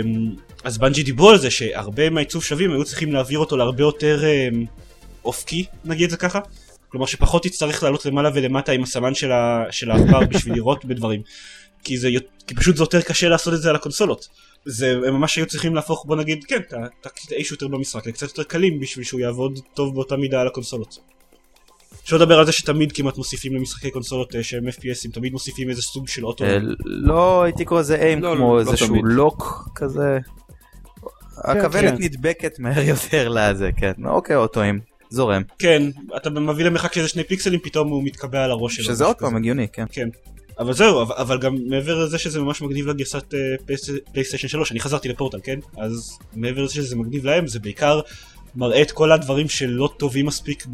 אז 0.64 0.78
בנג'י 0.78 1.04
דיברו 1.04 1.30
על 1.30 1.38
זה 1.38 1.52
שהרבה 1.52 2.10
מהעיצוב 2.10 2.44
שווים 2.44 2.72
היו 2.72 2.84
צריכים 2.84 3.14
להעביר 3.14 3.40
אותו 3.40 3.58
להרבה 3.58 3.84
יותר 3.84 4.26
אה, 4.26 4.50
אופקי, 5.26 5.66
נגיד 5.86 6.04
את 6.04 6.10
זה 6.10 6.18
ככה. 6.18 6.40
כלומר 6.90 7.06
שפחות 7.06 7.44
תצטרך 7.44 7.84
לעלות 7.84 8.06
למעלה 8.06 8.30
ולמטה 8.34 8.72
עם 8.72 8.84
הסמן 8.84 9.16
של 9.16 9.32
ה- 9.32 9.66
של 9.72 9.92
העכבר 9.92 10.20
בשביל 10.20 10.56
לראות 10.56 10.86
בדברים. 10.86 11.22
כי, 11.84 11.98
זה, 11.98 12.10
כי 12.48 12.56
פשוט 12.56 12.76
זה 12.76 12.84
יותר 12.84 13.02
קשה 13.02 13.30
לעשות 13.30 13.54
את 13.54 13.62
זה 13.62 13.70
על 13.70 13.76
הקונסולות. 13.76 14.28
זה, 14.66 14.92
הם 15.08 15.14
ממש 15.14 15.36
היו 15.36 15.46
צריכים 15.46 15.76
להפוך 15.76 16.06
בוא 16.06 16.16
נגיד 16.16 16.44
כן, 16.44 16.60
את 17.02 17.06
הקטעי 17.06 17.44
שוטר 17.44 17.68
במשחק 17.68 18.08
לקצת 18.08 18.28
יותר 18.28 18.44
קלים 18.44 18.80
בשביל 18.80 19.06
שהוא 19.06 19.20
יעבוד 19.20 19.60
טוב 19.74 19.96
באותה 19.96 20.18
מידה 20.18 20.42
על 20.42 20.48
הקונסולות. 20.48 21.00
שלא 22.04 22.20
לדבר 22.20 22.40
על 22.40 22.46
זה 22.46 22.52
שתמיד 22.52 22.92
כמעט 22.92 23.18
מוסיפים 23.18 23.56
למשחקי 23.56 23.92
קונסולות 23.92 24.36
אה, 24.36 24.44
שהם 24.44 24.68
FPSים, 24.68 25.12
תמיד 25.14 25.34
מוסיפים 25.34 25.70
איזה 25.70 25.82
סוג 25.82 26.08
של 26.08 26.26
אוטו. 26.26 26.44
אה, 26.46 26.58
לא 26.86 27.44
הייתי 27.44 27.66
קורא 27.66 27.80
לזה 27.80 27.96
איים 27.96 28.22
לא, 28.22 28.34
כמו 28.36 28.56
לא 28.56 28.60
איזשהו. 28.60 28.96
לוק 29.04 29.70
כזה. 29.76 30.20
הכוונת 31.38 31.98
כן. 31.98 32.04
נדבקת 32.04 32.60
מהר 32.60 32.82
יותר 32.82 33.30
לזה, 33.30 33.70
כן. 33.78 33.92
אוקיי, 34.06 34.36
אוטואים, 34.36 34.80
זורם. 35.10 35.42
כן, 35.60 35.84
אתה 36.18 36.30
מביא 36.30 36.66
למרחק 36.66 36.94
של 36.94 37.00
איזה 37.00 37.10
שני 37.10 37.24
פיקסלים, 37.24 37.60
פתאום 37.60 37.90
הוא 37.90 38.04
מתקבע 38.04 38.44
על 38.44 38.52
הראש 38.52 38.76
שלו. 38.76 38.86
שזה 38.86 39.06
עוד 39.06 39.16
פעם. 39.16 39.36
הגיוני, 39.36 39.68
כן. 39.74 39.86
כן. 39.92 40.08
אבל 40.60 40.74
זהו, 40.74 41.02
אבל, 41.02 41.16
אבל 41.18 41.38
גם 41.40 41.58
מעבר 41.68 42.04
לזה 42.06 42.18
שזה 42.18 42.40
ממש 42.42 42.62
מגניב 42.62 42.88
לגרסת 42.88 43.34
אה, 43.34 43.40
פלייס- 43.66 43.90
פלייסטיישן 44.14 44.48
3, 44.48 44.72
אני 44.72 44.80
חזרתי 44.80 45.10
לפורטל, 45.10 45.40
כן? 45.44 45.60
אז 45.78 46.18
מעבר 46.36 46.64
לזה 46.64 46.74
שזה 46.74 46.96
מגניב 46.96 47.26
להם, 47.26 47.48
זה 47.48 47.60
בעיקר 47.60 48.00
מראה 48.56 48.82
את 48.82 48.92
כל 48.92 49.12
הדברים 49.12 49.50
שלא 49.50 49.90
טובים 49.98 50.26
מספיק 50.26 50.66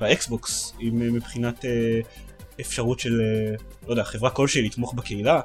באקסבוקס, 0.00 0.72
עם, 0.78 1.02
אה, 1.02 1.10
מבחינת 1.10 1.64
אה, 1.64 2.00
אפשרות 2.60 3.00
של, 3.00 3.20
לא 3.86 3.92
יודע, 3.92 4.04
חברה 4.04 4.30
כלשהי 4.30 4.62
לתמוך 4.62 4.94
בקהילה, 4.94 5.40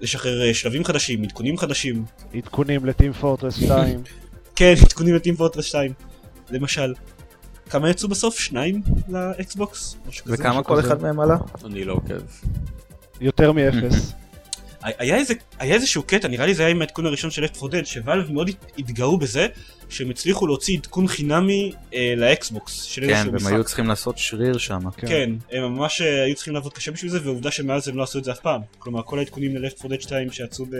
לשחרר 0.00 0.52
שלבים 0.52 0.84
חדשים, 0.84 1.22
עדכונים 1.22 1.58
חדשים, 1.58 2.04
עדכונים 2.34 2.84
ל 2.86 2.91
Team 2.91 3.12
Fortress 3.12 3.56
2. 3.56 4.02
כן, 4.56 4.74
עדכונים 4.84 5.14
ל 5.14 5.18
Team 5.18 5.36
Fortress 5.36 5.64
2, 5.64 5.92
למשל. 6.50 6.94
כמה 7.70 7.90
יצאו 7.90 8.08
בסוף? 8.08 8.38
שניים 8.38 8.82
לאקסבוקס? 9.08 9.96
וכמה 10.26 10.62
כל 10.62 10.80
אחד 10.80 11.02
מהם 11.02 11.20
עלה? 11.20 11.36
אני 11.64 11.84
לא 11.84 11.92
עוקב. 11.92 12.14
יותר 13.20 13.52
מאפס. 13.52 14.12
היה 14.82 15.16
איזה, 15.16 15.34
היה 15.58 15.74
איזשהו 15.74 16.02
קטע, 16.02 16.28
נראה 16.28 16.46
לי 16.46 16.54
זה 16.54 16.62
היה 16.62 16.70
עם 16.70 16.80
העדכון 16.80 17.06
הראשון 17.06 17.30
של 17.30 17.44
Left 17.44 17.62
4 17.62 17.78
Dead, 17.78 17.84
ש 17.84 17.98
Valve 17.98 18.32
מאוד 18.32 18.50
התגאו 18.78 19.18
בזה 19.18 19.46
שהם 19.88 20.10
הצליחו 20.10 20.46
להוציא 20.46 20.78
עדכון 20.78 21.08
חינמי 21.08 21.72
אה, 21.94 22.14
לאקסבוקס 22.16 22.82
של 22.82 23.02
כן, 23.02 23.08
איזשהו 23.08 23.26
והם 23.26 23.36
משחק. 23.36 23.52
היו 23.52 23.64
צריכים 23.64 23.86
לעשות 23.86 24.18
שריר 24.18 24.58
שם. 24.58 24.90
כן, 24.96 25.30
הם 25.52 25.62
ממש 25.62 26.00
אה, 26.00 26.24
היו 26.24 26.34
צריכים 26.34 26.54
לעבוד 26.54 26.72
קשה 26.72 26.92
בשביל 26.92 27.10
זה, 27.10 27.18
ועובדה 27.24 27.50
שמאז 27.50 27.88
הם 27.88 27.96
לא 27.96 28.02
עשו 28.02 28.18
את 28.18 28.24
זה 28.24 28.32
אף 28.32 28.40
פעם. 28.40 28.60
כלומר, 28.78 29.02
כל 29.02 29.18
העדכונים 29.18 29.56
ל-Left 29.56 29.84
4 29.84 29.96
Dead 29.96 30.00
2 30.00 30.30
שיצאו, 30.30 30.66
ב... 30.66 30.70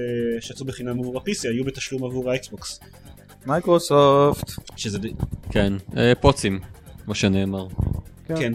שיצאו 0.41 0.67
בחינם 0.67 1.01
עבור 1.01 1.19
ה-PC 1.19 1.49
היו 1.49 1.65
בתשלום 1.65 2.05
עבור 2.05 2.31
האקסבוקס. 2.31 2.81
מייקרוסופט. 3.47 4.51
שזה. 4.77 4.99
כן, 5.51 5.73
אה, 5.97 6.13
פוצים, 6.21 6.61
מה 7.07 7.15
שנאמר. 7.15 7.67
כן. 8.29 8.35
כן. 8.39 8.53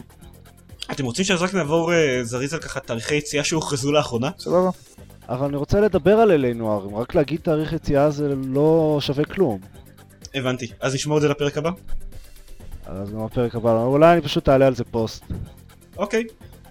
אתם 0.91 1.05
רוצים 1.05 1.25
שאז 1.25 1.41
רק 1.41 1.53
נעבור 1.53 1.93
אה, 1.93 2.23
זריז 2.23 2.53
על 2.53 2.59
ככה 2.59 2.79
תאריכי 2.79 3.15
יציאה 3.15 3.43
שהוכרזו 3.43 3.91
לאחרונה? 3.91 4.29
סבבה. 4.39 4.69
אבל 5.29 5.45
אני 5.45 5.57
רוצה 5.57 5.79
לדבר 5.79 6.13
על 6.17 6.31
אלי 6.31 6.53
נוער, 6.53 6.87
רק 6.93 7.15
להגיד 7.15 7.39
תאריך 7.39 7.73
יציאה 7.73 8.11
זה 8.11 8.33
לא 8.47 8.97
שווה 9.01 9.25
כלום. 9.25 9.59
הבנתי. 10.33 10.67
אז 10.79 10.95
נשמור 10.95 11.17
את 11.17 11.21
זה 11.21 11.27
לפרק 11.29 11.57
הבא? 11.57 11.69
אז 12.85 13.11
גם 13.11 13.19
הפרק 13.19 13.55
הבא, 13.55 13.83
אולי 13.83 14.13
אני 14.13 14.21
פשוט 14.21 14.49
אעלה 14.49 14.67
על 14.67 14.75
זה 14.75 14.83
פוסט. 14.83 15.23
אוקיי. 15.97 16.23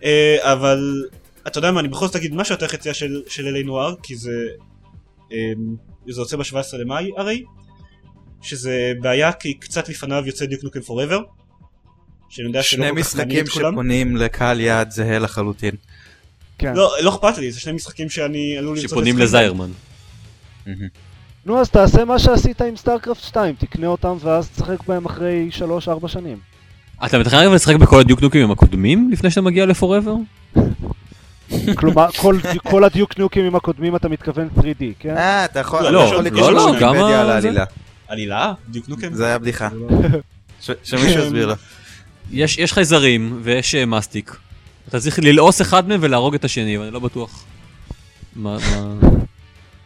אה, 0.05 0.53
אבל 0.53 1.05
אתה 1.47 1.59
יודע 1.59 1.71
מה, 1.71 1.81
אני 1.81 1.89
בכל 1.89 2.07
זאת 2.07 2.17
אגיד 2.17 2.35
משהו 2.35 2.53
על 2.55 2.59
תאריך 2.59 2.75
יציאה 2.75 2.95
של, 2.95 3.23
של 3.29 3.47
אלי 3.47 3.63
נוער, 3.63 3.95
כי 4.03 4.17
זה... 4.17 4.47
אה, 5.33 5.53
זה 6.09 6.21
יוצא 6.21 6.37
ב-17 6.37 6.77
למאי 6.77 7.11
הרי, 7.17 7.45
שזה 8.43 8.93
בעיה 9.01 9.33
כי 9.33 9.55
קצת 9.55 9.89
לפניו 9.89 10.23
יוצא 10.27 10.47
דיוק 10.47 10.65
נוקם 10.65 10.81
פוראבר. 10.81 11.21
שאני 12.31 12.47
יודע 12.49 12.63
שלא 12.63 12.87
שני 12.87 13.01
משחקים. 13.01 13.47
שפונים 13.47 14.17
לקהל 14.17 14.61
יעד 14.61 14.91
זהה 14.91 15.19
לחלוטין. 15.19 15.75
כן. 16.59 16.75
לא, 16.75 16.93
לא 17.01 17.11
אכפת 17.11 17.39
לי, 17.39 17.53
זה 17.53 17.61
שני 17.61 17.73
משחקים 17.73 18.11
שאני 18.11 18.59
עלול 18.59 18.77
למצוא... 18.77 18.89
שפונים 18.89 19.19
לזיירמן. 19.19 19.71
מהמם. 20.67 20.89
נו 21.47 21.61
אז 21.61 21.71
תעשה 21.71 22.05
מה 22.05 22.19
שעשית 22.19 22.63
עם 22.63 22.77
סטארקרפט 22.77 23.23
2, 23.23 23.55
תקנה 23.59 23.87
אותם 23.87 24.17
ואז 24.21 24.49
תשחק 24.49 24.87
בהם 24.87 25.05
אחרי 25.05 25.49
3-4 26.05 26.09
שנים. 26.09 26.39
אתה 27.05 27.19
מתכנן 27.19 27.39
רגע 27.39 27.55
לשחק 27.55 27.77
בכל 27.77 28.01
הדיוקנוקים 28.01 28.51
הקודמים 28.51 29.11
לפני 29.13 29.31
שאתה 29.31 29.41
מגיע 29.41 29.67
לפוראבר? 29.67 30.15
כלומר, 31.75 32.07
כל, 32.17 32.39
כל 32.71 32.85
הדיוק 32.85 33.19
ניוקים 33.19 33.45
עם 33.45 33.57
הקודמים 33.57 33.97
אתה 33.97 34.09
מתכוון 34.09 34.49
3D, 34.57 34.83
כן? 34.99 35.17
אה, 35.17 35.45
אתה 35.45 35.61
יכול... 35.61 35.89
לא, 35.89 35.89
אתה 35.89 36.07
יכול 36.07 36.17
לא, 36.17 36.23
לקרוא 36.23 36.51
לא, 36.51 36.73
לא, 36.73 36.79
כמה 36.79 36.91
ויקיפדיה 36.91 37.21
על 37.21 37.27
זה? 37.41 37.49
העלילה. 37.49 37.65
עלילה? 38.09 38.53
דיוק 38.69 38.89
נוקם? 38.89 39.15
זה 39.15 39.27
היה 39.27 39.39
בדיחה. 39.39 39.69
שמישהו 40.61 41.23
יסביר 41.23 41.47
לו. 41.47 41.55
יש 42.33 42.59
יש 42.59 42.73
חייזרים 42.73 43.41
ויש 43.43 43.75
אה, 43.75 43.87
מסטיק. 43.87 44.37
אתה 44.89 45.01
צריך 45.01 45.19
ללעוס 45.19 45.61
אחד 45.61 45.89
מהם 45.89 46.01
ולהרוג 46.03 46.35
את 46.35 46.45
השני, 46.45 46.79
ואני 46.79 46.91
לא 46.91 46.99
בטוח. 46.99 47.45
מה, 48.37 48.57
מה... 48.59 49.11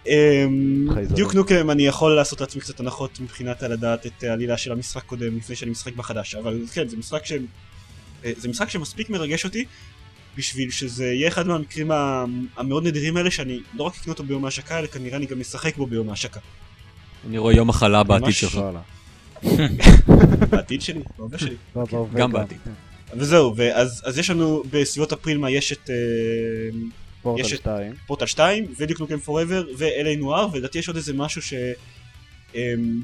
אמ. 0.07 0.89
דיוק 1.15 1.35
נוקם 1.35 1.71
אני 1.71 1.83
יכול 1.83 2.17
לעשות 2.17 2.41
לעצמי 2.41 2.61
קצת 2.61 2.81
הנחות 2.81 3.21
מבחינת 3.21 3.63
על 3.63 3.73
לדעת 3.73 4.07
את 4.07 4.23
העלילה 4.23 4.57
של 4.57 4.73
המשחק 4.73 5.03
קודם 5.03 5.37
לפני 5.37 5.57
שאני 5.57 5.71
משחק 5.71 5.97
בחדש 5.97 6.35
אבל 6.35 6.61
כן 6.73 6.89
זה 6.89 6.97
משחק 6.97 7.27
ש... 7.27 7.33
אה, 8.25 8.33
זה 8.37 8.49
משחק 8.49 8.71
שמספיק 8.71 9.11
מרגש 9.11 9.45
אותי 9.45 9.65
בשביל 10.37 10.71
שזה 10.71 11.05
יהיה 11.05 11.29
אחד 11.29 11.47
מהמקרים 11.47 11.91
המאוד 12.57 12.87
נדירים 12.87 13.17
האלה 13.17 13.31
שאני 13.31 13.61
לא 13.75 13.83
רק 13.85 13.97
אקנה 13.97 14.13
אותו 14.13 14.25
ביום 14.25 14.45
ההשקה 14.45 14.79
אלא 14.79 14.87
כנראה 14.87 15.17
אני 15.17 15.27
גם 15.27 15.41
אשחק 15.41 15.77
בו 15.77 15.87
ביום 15.87 16.11
ההשקה. 16.11 16.41
אני 17.29 17.39
רואה 17.39 17.55
יום 17.55 17.69
מחלה 17.69 18.03
בעתיד 18.03 18.35
שלך. 18.35 18.61
בעתיד 20.51 20.83
שלי, 20.83 21.01
בהווה 21.19 21.39
שלי. 21.39 21.57
לא, 21.77 21.85
בהווה 21.93 22.21
גם 22.21 22.33
בעתיד. 22.33 22.59
וזהו, 23.17 23.55
אז 24.05 24.19
יש 24.19 24.31
לנו 24.31 24.63
בסביבות 24.71 25.13
אפריל 25.13 25.39
מה 25.39 25.51
יש 25.51 25.73
את 25.73 25.91
אה, 25.91 25.95
פורטל 27.23 27.41
יש 27.41 27.53
את- 27.53 27.59
2. 27.59 27.93
פורטל 28.07 28.27
2 28.27 28.67
ודיוק 28.79 29.01
נוקם 29.01 29.19
פוראבר 29.19 29.65
ו-LA 29.79 30.19
נואר 30.19 30.49
ולדעתי 30.53 30.79
יש 30.79 30.89
עוד 30.89 30.97
איזה 30.97 31.13
משהו 31.15 31.43
ש... 31.43 31.55
אמ, 32.55 33.01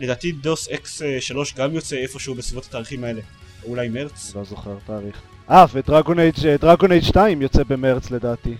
לדעתי 0.00 0.32
דוס 0.32 0.68
אקס 0.68 1.02
3 1.20 1.54
גם 1.54 1.74
יוצא 1.74 1.96
איפשהו 1.96 2.34
בסביבות 2.34 2.64
התאריכים 2.64 3.04
האלה. 3.04 3.20
או 3.64 3.68
אולי 3.70 3.88
מרץ? 3.88 4.32
לא 4.36 4.44
זוכר 4.44 4.76
תאריך. 4.86 5.16
אה, 5.50 5.64
ודרגון 5.72 6.18
אייג' 6.18 6.34
דרגון 6.60 6.92
אייג' 6.92 7.04
2 7.04 7.42
יוצא 7.42 7.62
במרץ 7.62 8.10
לדעתי. 8.10 8.54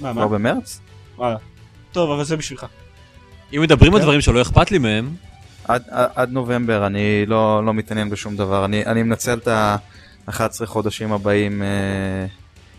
מה, 0.00 0.12
מה? 0.12 0.20
לא 0.20 0.28
במרץ? 0.28 0.80
וואלה. 1.16 1.36
טוב, 1.92 2.10
אבל 2.10 2.24
זה 2.24 2.36
בשבילך. 2.36 2.66
אם 3.56 3.60
מדברים 3.62 3.92
על 3.94 3.98
כן. 3.98 4.04
דברים 4.04 4.20
שלא 4.20 4.42
אכפת 4.42 4.70
לי 4.70 4.78
מהם, 4.78 5.14
עד- 5.68 5.82
עד 5.90 6.08
עד 6.14 6.30
נובמבר 6.32 6.86
אני 6.86 7.26
לא 7.26 7.64
לא 7.64 7.74
מתעניין 7.74 8.10
בשום 8.10 8.36
דבר. 8.36 8.64
אני 8.64 8.86
אני 8.86 9.02
מנצל 9.02 9.38
את 9.38 9.48
ה-11 9.48 10.32
חודשים 10.66 11.12
הבאים. 11.12 11.62
אה, 11.62 11.66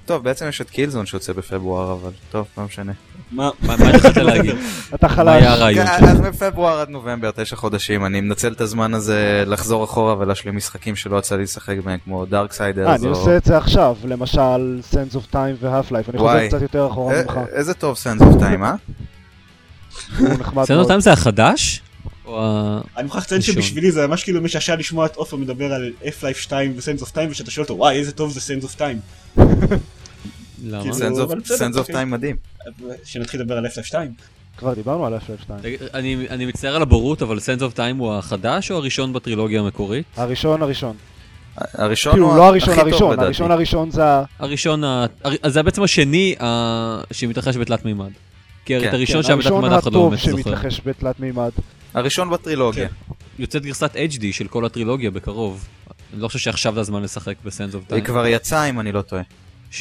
טוב, 0.05 0.23
בעצם 0.23 0.45
יש 0.49 0.61
את 0.61 0.69
קילזון 0.69 1.05
שיוצא 1.05 1.33
בפברואר, 1.33 1.91
אבל 1.91 2.11
טוב, 2.31 2.47
לא 2.57 2.63
משנה. 2.63 2.91
מה? 3.31 3.49
מה 3.61 3.75
מה 3.77 3.89
התחלת 3.89 4.17
להגיד? 4.17 4.55
אתה 4.95 5.07
מה 5.07 5.13
חלש. 5.13 5.41
היה 5.41 5.53
הרעיון 5.53 5.87
כן, 5.87 5.93
שלך? 5.99 6.09
אז 6.09 6.19
מפברואר 6.19 6.79
עד 6.79 6.89
נובמבר, 6.89 7.31
תשע 7.35 7.55
חודשים, 7.55 8.05
אני 8.05 8.21
מנצל 8.21 8.53
את 8.53 8.61
הזמן 8.61 8.93
הזה 8.93 9.43
לחזור 9.47 9.83
אחורה 9.83 10.17
ולהשלים 10.19 10.55
משחקים 10.55 10.95
שלא 10.95 11.17
יצא 11.17 11.35
לי 11.35 11.43
לשחק 11.43 11.75
בהם, 11.83 11.99
כמו 12.03 12.25
דארק 12.25 12.53
אה. 12.61 12.95
אני 12.95 13.07
עושה 13.07 13.37
את 13.37 13.45
זה 13.45 13.57
עכשיו, 13.57 13.95
למשל 14.03 14.79
Sense 14.91 15.15
of 15.15 15.33
Time 15.33 15.37
והאף 15.59 15.91
לייף, 15.91 16.09
אני 16.09 16.17
חוזר. 16.17 16.47
קצת 16.47 16.61
יותר 16.61 16.87
אחורה 16.87 17.21
ממך. 17.23 17.39
איזה 17.51 17.73
טוב 17.73 17.97
סנס 17.97 18.21
אוף 18.21 18.39
טיים, 18.39 18.63
אה? 18.63 18.73
סנדו 20.65 20.79
מאוד. 20.79 20.87
טיים 20.87 20.99
זה 20.99 21.11
החדש? 21.13 21.81
או 22.27 22.43
ה... 22.43 22.81
אני 22.97 23.03
מוכרח 23.03 23.23
לציין. 23.23 23.41
שבשבילי 23.41 23.91
זה 23.91 24.07
ממש 24.07 24.23
כאילו 24.23 24.41
משעשע 24.41 24.75
לשמוע 24.75 25.05
את 25.05 25.15
עופר 25.15 25.37
מדבר 25.37 25.73
על 25.73 25.91
F-Life 26.03 26.37
2 26.37 26.73
ו-Sense 26.75 27.01
of 27.01 27.11
Time 27.11 27.29
ושאתה 27.29 27.51
שואל 27.51 27.63
אותו 27.63 27.77
וואי 27.77 27.95
איזה 27.95 28.11
טוב 28.11 28.31
זה 28.31 28.53
Sense 28.53 28.63
of 28.63 28.79
Time. 28.79 29.37
למה? 30.63 30.83
כאילו, 30.93 31.21
אוף 31.23 31.31
אוקיי. 31.77 31.95
טיים 31.95 32.09
מדהים. 32.09 32.35
שנתחיל 33.03 33.41
לדבר 33.41 33.57
על 33.57 33.65
F-Life 33.65 33.83
2. 33.83 34.13
כבר 34.57 34.73
דיברנו 34.73 35.05
על 35.05 35.17
F-Life 35.17 35.43
2. 35.43 35.59
תגיד, 35.61 35.79
אני 35.93 36.27
אני 36.29 36.45
מצטער 36.45 36.75
על 36.75 36.81
הבורות, 36.81 37.21
אבל 37.21 37.37
Sense 37.37 37.61
of 37.61 37.77
Time 37.77 37.99
הוא 37.99 38.13
החדש 38.13 38.71
או 38.71 38.77
הראשון 38.77 39.13
בטרילוגיה 39.13 39.59
המקורית? 39.59 40.05
הראשון 40.15 40.61
הראשון. 40.61 40.95
הראשון 41.73 42.11
כאילו, 42.11 42.27
הוא 42.27 42.37
לא 42.37 42.43
הראשון 42.47 42.69
הכי 42.69 42.79
טוב 42.79 42.89
הראשון, 42.89 43.11
לדעתי. 43.11 43.25
הראשון 43.25 43.51
הראשון 43.51 43.91
זה 43.91 44.05
ה... 44.05 44.23
הראשון, 44.39 44.83
זה 45.47 45.63
בעצם 45.63 45.83
השני. 45.83 46.35
שמתרחש 47.11 47.57
בתלת 47.57 47.85
מימד. 47.85 48.11
כי 48.67 48.75
הרי 48.75 48.83
כן. 48.83 48.89
את 48.89 48.93
הראשון 48.93 49.23
כן, 49.23 49.31
הראשון 49.31 49.61
מימד 49.61 49.73
אף 49.73 49.83
אחד 49.83 49.93
לא 49.93 49.99
הטוב 49.99 50.09
באמת 50.09 50.21
זוכר. 50.21 50.43
שמתרחש 50.43 50.81
בתלת 50.85 51.19
מימד. 51.19 51.49
הראשון 51.93 52.29
בטרילוגיה. 52.29 52.87
יוצאת 53.39 53.65
גרסת 53.65 53.95
HD 53.95 54.23
של 54.31 54.47
כל 54.47 54.65
הטרילוגיה 54.65 55.11
בקרוב. 55.11 55.67
אני 56.13 56.21
לא 56.21 56.27
חושב 56.27 56.39
שעכשיו 56.39 56.73
זה 56.73 56.79
הזמן 56.79 57.03
לשחק 57.03 57.35
בסנס 57.43 57.75
אוף 57.75 57.83
היא 57.83 57.89
טיים. 57.89 58.03
כבר 58.03 58.27
יצאה 58.27 58.65
אם 58.65 58.79
אני 58.79 58.91
לא 58.91 59.01
טועה. 59.01 59.21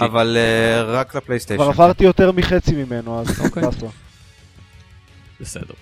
אבל 0.01 0.37
אה, 0.37 0.83
רק 0.83 1.15
לפלייסטיישן. 1.15 1.63
כבר 1.63 1.73
עברתי 1.73 2.05
יותר 2.05 2.33
מחצי 2.33 2.85
ממנו, 2.85 3.21
אז 3.21 3.41
אוקיי. 3.41 3.63
באסה. 3.63 3.87
בסדר. 5.41 5.75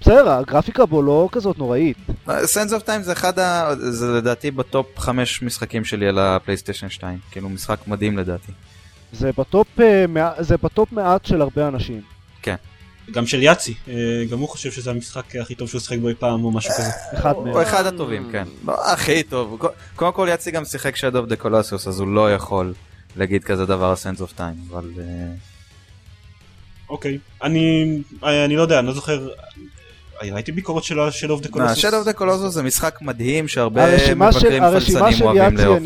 בסדר, 0.00 0.30
הגרפיקה 0.30 0.86
בו 0.86 1.02
לא 1.02 1.28
כזאת 1.32 1.58
נוראית. 1.58 1.96
סנס 2.44 2.72
אוף 2.72 2.82
טיים 2.82 3.02
זה 3.02 3.12
אחד 3.12 3.38
ה... 3.38 3.74
זה 3.78 4.06
לדעתי 4.12 4.50
בטופ 4.50 4.98
חמש 4.98 5.42
משחקים 5.42 5.84
שלי 5.84 6.08
על 6.08 6.18
הפלייסטיישן 6.18 6.88
2. 6.88 7.18
כאילו 7.30 7.48
משחק 7.48 7.78
מדהים 7.86 8.18
לדעתי. 8.18 8.52
זה 9.12 9.30
בטופ, 9.38 9.80
אה, 9.80 10.32
זה 10.38 10.56
בטופ 10.62 10.92
מעט 10.92 11.24
של 11.24 11.40
הרבה 11.40 11.68
אנשים. 11.68 12.17
גם 13.12 13.26
של 13.26 13.42
יאצי, 13.42 13.74
אה, 13.88 13.94
גם 14.30 14.38
הוא 14.38 14.48
חושב 14.48 14.70
שזה 14.72 14.90
המשחק 14.90 15.36
הכי 15.36 15.54
טוב 15.54 15.68
שהוא 15.68 15.80
שיחק 15.80 15.98
בו 15.98 16.08
אי 16.08 16.14
פעם 16.14 16.44
או 16.44 16.50
משהו 16.50 16.70
כזה. 16.74 16.90
אחד 17.14 17.32
הוא 17.34 17.44
מהם. 17.44 17.56
אחד 17.60 17.86
הטובים, 17.86 18.28
כן. 18.32 18.44
לא 18.66 18.92
הכי 18.92 19.22
טוב. 19.22 19.56
קו- 19.58 19.68
קודם 19.96 20.12
כל 20.12 20.28
יצי 20.32 20.50
גם 20.50 20.64
שיחק 20.64 20.96
Shadow 20.96 21.00
of 21.28 21.40
the 21.40 21.44
Colossus 21.44 21.88
אז 21.88 22.00
הוא 22.00 22.08
לא 22.08 22.34
יכול 22.34 22.74
להגיד 23.16 23.44
כזה 23.44 23.66
דבר 23.66 23.84
על 23.86 23.96
סנס 23.96 24.20
אוף 24.20 24.32
טיים. 24.32 24.54
אבל... 24.70 24.90
אה, 24.98 25.04
אוקיי. 26.90 27.18
אני 27.42 27.98
אני 28.22 28.56
לא 28.56 28.62
יודע, 28.62 28.78
אני 28.78 28.86
לא 28.86 28.92
זוכר. 28.94 29.28
אה, 30.22 30.28
ראיתי 30.32 30.52
ביקורות 30.52 30.84
של 30.84 30.98
Shadow 31.10 31.32
of 31.32 31.40
the 31.40 31.48
Colossus. 31.48 31.84
Shadow 31.84 32.06
of 32.06 32.16
the 32.16 32.20
Colossus 32.20 32.48
זה 32.48 32.62
משחק 32.62 32.98
מדהים 33.02 33.48
שהרבה 33.48 33.86
מבקרים 34.14 34.62
של 34.80 35.24
אוהבים 35.24 35.36
יאצי, 35.36 35.54
לאהוב. 35.56 35.78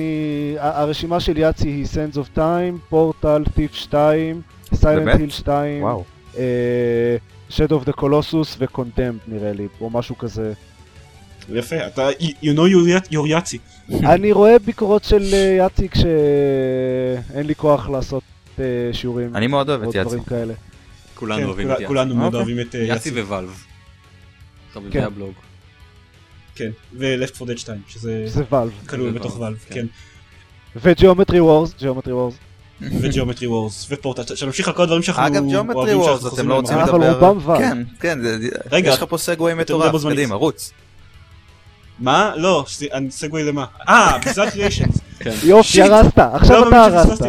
ה- 0.59 0.81
הרשימה 0.81 1.21
של 1.21 1.39
יאצי 1.39 1.69
היא 1.69 1.85
Sands 1.87 2.17
of 2.17 2.39
Time, 2.39 2.79
פורטל, 2.89 3.43
Thief 3.55 3.75
2, 3.75 4.43
Silent? 4.75 5.21
Hill 5.21 5.31
2, 5.31 5.83
וואו. 5.83 6.05
אה, 6.39 7.17
Shadow 7.51 7.85
of 7.85 7.89
the 7.89 8.01
Colossus 8.01 8.57
ו-Condemned 8.59 9.29
נראה 9.29 9.53
לי, 9.53 9.67
או 9.81 9.91
משהו 9.91 10.19
כזה. 10.19 10.53
יפה, 11.49 11.87
אתה, 11.87 12.09
you 12.43 12.55
know 12.57 12.73
your 12.73 13.13
your 13.13 13.27
יאצי. 13.27 13.59
אני 13.91 14.33
רואה 14.33 14.59
ביקורות 14.59 15.05
של 15.05 15.23
אה, 15.33 15.39
יאצי 15.59 15.89
כשאין 15.89 17.47
לי 17.47 17.55
כוח 17.55 17.89
לעשות 17.89 18.23
אה, 18.59 18.65
שיעורים 18.93 19.37
אני 19.37 19.47
מאוד 19.47 19.69
אוהב 19.71 19.83
או 19.83 19.91
את 19.91 19.95
יאצי. 19.95 20.17
כולנו 21.15 21.41
כן, 21.41 21.47
אוהבים 21.47 21.65
כולה- 21.67 21.75
את 21.75 21.81
יאצי. 21.81 21.87
כולנו 21.89 22.15
מאוד 22.15 22.27
אוקיי. 22.27 22.39
אוהבים 22.39 22.61
את 22.61 22.75
אה, 22.75 22.81
יאצי 22.81 23.09
יאצי. 23.09 23.21
וואלב. 23.23 23.65
חביבי 24.73 24.93
כן. 24.93 25.03
הבלוג. 25.05 25.33
כן, 26.55 26.71
ו-Left 26.93 27.41
4 27.43 27.53
Dead 27.53 27.57
2, 27.59 27.81
שזה 27.89 28.23
זה 28.27 28.45
ואלב. 28.51 28.71
כלול 28.89 29.11
בתוך 29.13 29.37
Valve, 29.37 29.41
ואלב, 29.41 29.65
כן. 29.69 29.75
כן. 29.75 29.87
וג'יאומטרי 30.77 31.41
וורס, 31.41 31.75
ג'יאומטרי 31.79 32.13
וורס. 32.13 32.35
וג'יאומטרי 33.01 33.47
וורס, 33.47 33.87
ופורטל, 33.91 34.35
שנמשיך 34.35 34.69
על 34.69 34.75
כל 34.75 34.83
הדברים 34.83 35.03
שאנחנו 35.03 35.27
אגב, 35.27 35.35
אוהבים 35.35 35.51
ג'יאומטרי 35.51 35.95
וורס, 35.95 36.21
שאנחנו 36.21 36.37
אתם 36.37 36.49
לא 36.49 36.55
רוצים 36.55 36.79
לדבר? 36.79 37.59
כן, 37.59 37.79
כן, 38.01 38.19
רגע, 38.73 38.91
יש 38.91 38.97
לך 38.97 39.05
פה 39.09 39.19
segue 39.19 39.55
מטורף. 39.55 40.05
קדימה, 40.11 40.35
רוץ. 40.35 40.73
מה? 41.99 42.33
לא, 42.37 42.65
אני 42.93 43.11
segue 43.11 43.45
למה? 43.45 43.65
אה, 43.89 44.19
ביזאר 44.25 44.51
קריאיישנס. 44.51 44.99
כן. 45.19 45.35
יופי. 45.45 45.83
הרסת, 45.83 46.19
עכשיו 46.19 46.65
לא 46.65 46.69
אתה 46.69 46.85
הרסת. 46.85 47.25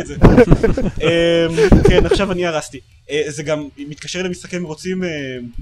אמ, 1.02 1.82
כן, 1.90 2.06
עכשיו 2.06 2.32
אני 2.32 2.46
הרסתי. 2.46 2.80
אה, 3.12 3.22
זה 3.28 3.44
גם 3.44 3.68
מתקשר 3.78 4.24
למשחקים 4.24 4.64
רוצים 4.64 5.04
אה, 5.04 5.10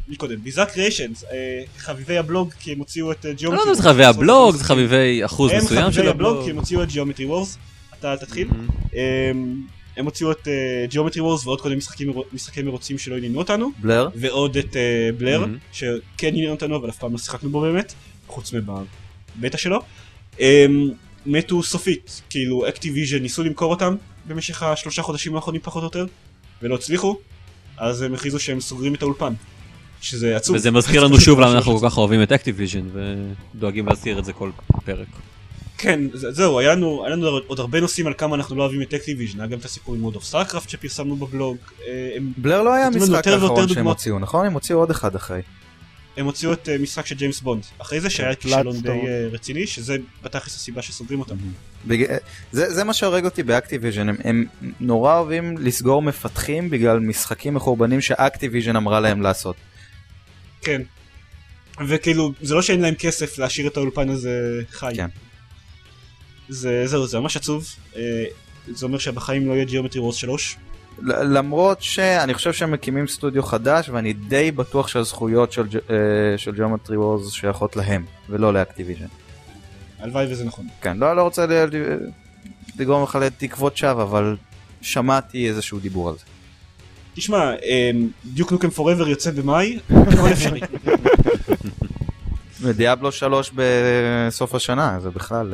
מקודם. 0.07 0.35
ביזאר 0.43 0.65
קריאיישנס, 0.65 1.23
חביבי 1.77 2.17
הבלוג, 2.17 2.53
כי 2.59 2.71
הם 2.71 2.79
הוציאו 2.79 3.11
את 3.11 3.25
לא 3.25 3.33
ג'יאומטרי. 3.33 3.61
יודע 3.61 3.71
אם 3.71 3.75
זה 3.75 3.83
חביבי 3.83 4.05
הבלוג, 4.05 4.55
זה 4.55 4.63
חביבי 4.63 5.25
אחוז 5.25 5.51
הם 5.51 5.57
מסוים 5.57 5.91
של 5.91 5.91
חביבי 5.91 6.09
הבלוג, 6.09 6.31
הבלוג. 6.31 6.45
כי 6.45 6.51
הם 6.51 6.57
הוציאו 6.57 6.83
את 6.83 6.87
ג'יאומטרי 6.87 7.25
וורס. 7.25 7.57
אתה 7.99 8.15
תתחיל. 8.17 8.47
הם 9.97 10.05
הוציאו 10.05 10.31
את 10.31 10.47
ג'יאומטרי 10.89 11.21
וורס 11.21 11.45
ועוד 11.45 11.61
קודם 11.61 11.77
משחקי 12.33 12.61
מרוצים 12.63 12.97
שלא 12.97 13.17
עניינו 13.17 13.39
אותנו. 13.39 13.71
בלר. 13.81 14.09
ועוד 14.15 14.57
את 14.57 14.75
אה, 14.75 15.09
בלר. 15.17 15.45
שכן 15.71 16.27
עניין 16.27 16.51
אותנו 16.51 16.75
אבל 16.75 16.89
אף 16.89 16.97
פעם 16.97 17.11
לא 17.11 17.17
שיחקנו 17.17 17.49
בו 17.49 17.61
באמת, 17.61 17.93
חוץ 18.27 18.53
מבבטא 18.53 19.57
שלו. 19.57 19.81
אמ, 20.39 20.89
מתו 21.25 21.63
סופית, 21.63 22.21
כאילו 22.29 22.67
אקטיביז'ן 22.67 23.17
ניסו 23.17 23.43
למכור 23.43 23.71
אותם 23.71 23.95
במשך 24.27 24.63
השלושה 24.63 25.01
חודשים 25.01 25.35
האחרונים 25.35 25.61
פחות 25.61 25.81
או 25.81 25.87
יותר, 25.87 26.05
ולא 26.61 26.75
הצליחו, 26.75 27.17
אז 27.77 28.01
הם 28.01 28.13
הכריזו 28.13 28.39
שהם 28.39 28.59
סוגרים 28.59 28.95
את 28.95 29.01
האולפן. 29.01 29.33
שזה 30.01 30.35
עצוב. 30.35 30.55
וזה 30.55 30.71
מזכיר 30.71 31.03
לנו 31.03 31.19
שוב 31.25 31.39
למה 31.39 31.51
אנחנו 31.51 31.79
כל 31.79 31.89
כך 31.89 31.97
אוהבים 31.97 32.23
את 32.23 32.31
אקטיביז'ן 32.31 32.81
ודואגים 32.93 33.87
להזכיר 33.87 34.19
את 34.19 34.25
זה 34.25 34.33
כל 34.33 34.51
פרק. 34.85 35.07
כן, 35.81 35.99
זה- 36.13 36.31
זהו, 36.31 36.59
היה 36.59 36.75
לנו, 36.75 37.05
היה 37.05 37.15
לנו 37.15 37.27
עוד 37.47 37.59
הרבה 37.59 37.79
נושאים 37.79 38.07
על 38.07 38.13
כמה 38.17 38.35
אנחנו 38.35 38.55
לא 38.55 38.63
אוהבים 38.63 38.81
את 38.81 38.93
אקטיביז'ן, 38.93 39.39
היה 39.39 39.47
גם 39.47 39.59
את 39.59 39.65
הסיפור 39.65 39.95
עם 39.95 40.01
מוד 40.01 40.15
של 40.15 40.23
סטארקראפט 40.23 40.69
שפרסמנו 40.69 41.15
בבלוג, 41.15 41.57
אה, 41.87 42.17
בלר 42.37 42.61
לא 42.61 42.73
היה 42.73 42.87
המשחק 42.87 43.27
האחרון 43.27 43.67
שהם. 43.67 43.87
הוציאו, 43.87 44.19
נכון? 44.19 44.45
הם 44.45 44.53
הוציאו 44.53 44.79
עוד 44.79 44.89
אחד 44.91 45.15
אחרי. 45.15 45.41
הם 46.17 46.25
הוציאו 46.25 46.53
את 46.53 46.69
אה, 46.69 46.77
משחק 46.77 47.05
של 47.05 47.15
ג'יימס 47.15 47.41
בונד, 47.41 47.63
אחרי 47.77 47.99
זה 48.01 48.09
שהיה 48.09 48.35
כישלון 48.35 48.81
די. 48.81 48.89
אה, 48.89 49.27
רציני, 49.31 49.67
שזה 49.67 49.97
בתכלס 50.23 50.55
הסיבה 50.55 50.81
שסוגרים 50.81 51.19
אותם. 51.19 51.35
בג... 51.87 52.05
זה, 52.51 52.83
מה 52.83 52.93
שהורג 52.93 53.25
אותי 53.25 53.43
באקטיביז'ן, 53.43 54.07
הם 54.23 54.45
נורא 54.79 55.17
אוהבים 55.17 55.57
לסגור 55.57 56.01
מפתחים 56.01 56.69
בגלל 56.69 56.99
משחקים 56.99 57.53
מחורבנים 57.53 58.01
שאקטיביז'ן 58.01 58.75
אמרה 58.75 58.99
להם 58.99 59.21
לעשות. 59.21 59.55
כן. 60.61 60.81
וכאילו, 61.87 62.31
זה 62.41 62.55
לא 62.55 62.61
שאין 62.61 62.81
להם 62.81 62.95
כסף 62.95 63.37
להשאיר 63.37 63.67
את 63.67 63.77
האולפן 63.77 64.09
הזה 64.09 64.61
חי. 64.71 64.93
כן. 64.95 65.07
זה, 66.49 66.87
זהו, 66.87 67.07
זה 67.07 67.19
ממש 67.19 67.37
עצוב. 67.37 67.65
אה, 67.95 68.01
זה 68.67 68.85
אומר 68.85 68.97
שבחיים 68.97 69.47
לא 69.47 69.53
יהיה 69.53 69.65
ג'יאומטרי 69.65 70.01
וורס 70.01 70.15
3. 70.15 70.57
ל- 71.01 71.37
למרות 71.37 71.81
שאני 71.81 72.33
חושב 72.33 72.53
שהם 72.53 72.71
מקימים 72.71 73.07
סטודיו 73.07 73.43
חדש 73.43 73.89
ואני 73.89 74.13
די 74.13 74.51
בטוח 74.51 74.87
שהזכויות 74.87 75.51
של, 75.51 75.63
אה, 75.89 75.95
של 76.37 76.55
ג'יאומטרי 76.55 76.97
וורז 76.97 77.31
שייכות 77.31 77.75
להם 77.75 78.05
ולא 78.29 78.53
לאקטיביז'ן. 78.53 79.05
הלוואי 79.99 80.25
וזה 80.31 80.45
נכון. 80.45 80.67
כן, 80.81 80.97
לא, 80.97 81.15
לא 81.15 81.21
רוצה 81.23 81.45
לגרום 82.79 83.03
לך 83.03 83.15
לתקוות 83.21 83.77
שווא 83.77 84.03
אבל 84.03 84.35
שמעתי 84.81 85.49
איזשהו 85.49 85.79
דיבור 85.79 86.09
על 86.09 86.15
זה. 86.17 86.23
תשמע, 87.15 87.51
דיוק 88.25 88.51
נוקם 88.51 88.69
פוראבר 88.69 89.07
יוצא 89.07 89.31
במאי, 89.31 89.79
הכל 89.89 90.31
אפשרי. 90.31 90.59
ודיאבלו 92.61 93.11
3 93.11 93.51
בסוף 93.55 94.55
השנה 94.55 94.99
זה 94.99 95.09
בכלל... 95.09 95.53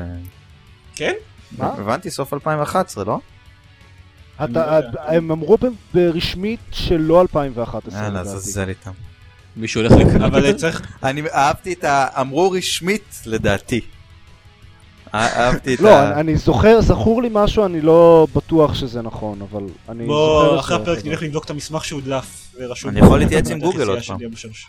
כן? 0.98 1.14
מה? 1.58 1.66
הבנתי 1.68 2.12
סוף 2.12 2.34
2011 2.34 3.04
לא? 3.04 3.20
אתה- 4.44 4.80
הם 5.08 5.32
אמרו 5.32 5.58
ברשמית 5.94 6.60
שלא 6.72 7.22
2011. 7.22 8.04
יאללה. 8.04 8.24
זלזל 8.24 8.70
איתם. 8.70 8.92
מישהו 9.56 9.82
הולך 9.82 9.92
לקנות 9.92 10.22
אבל 10.22 10.42
זה? 10.42 10.54
צריך, 10.54 10.82
אני 11.04 11.22
אהבתי 11.34 11.74
את 11.74 11.84
ה... 11.84 12.08
אמרו 12.22 12.52
רשמית 12.52 13.22
לדעתי. 13.26 13.82
אה- 15.14 15.46
אהבתי 15.46 15.74
את 15.74 15.80
לא, 15.80 15.90
ה... 15.98 16.12
אני- 16.12 16.20
אני 16.22 16.36
זוכר, 16.38 16.82
זכור 16.82 17.22
לי 17.22 17.30
משהו, 17.32 17.66
אני 17.66 17.82
לא 17.82 18.28
בטוח 18.36 18.74
שזה 18.76 19.02
נכון, 19.02 19.42
אבל 19.42 19.64
אני 19.90 20.04
זוכר 20.04 20.06
בוא, 20.08 20.60
אחרי 20.60 20.76
זה. 20.78 20.82
הפרק 20.84 21.06
נלך 21.06 21.22
לבדוק 21.22 21.46
את 21.46 21.50
המסמך 21.50 21.86
שהודלף 21.86 22.54
ורשום. 22.60 22.90
אני 22.92 23.00
יכול 23.00 23.20
להתייעץ 23.20 23.50
עם 23.52 23.60
גוגל 23.68 23.88
עוד 23.88 24.00
פעם. 24.08 24.18
דיאבלו 24.18 24.38
3. 24.38 24.68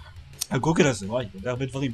הגוגל 0.50 0.86
הזה, 0.86 1.06
וואי, 1.06 1.24
יודע 1.34 1.50
הרבה 1.50 1.66
דברים. 1.66 1.92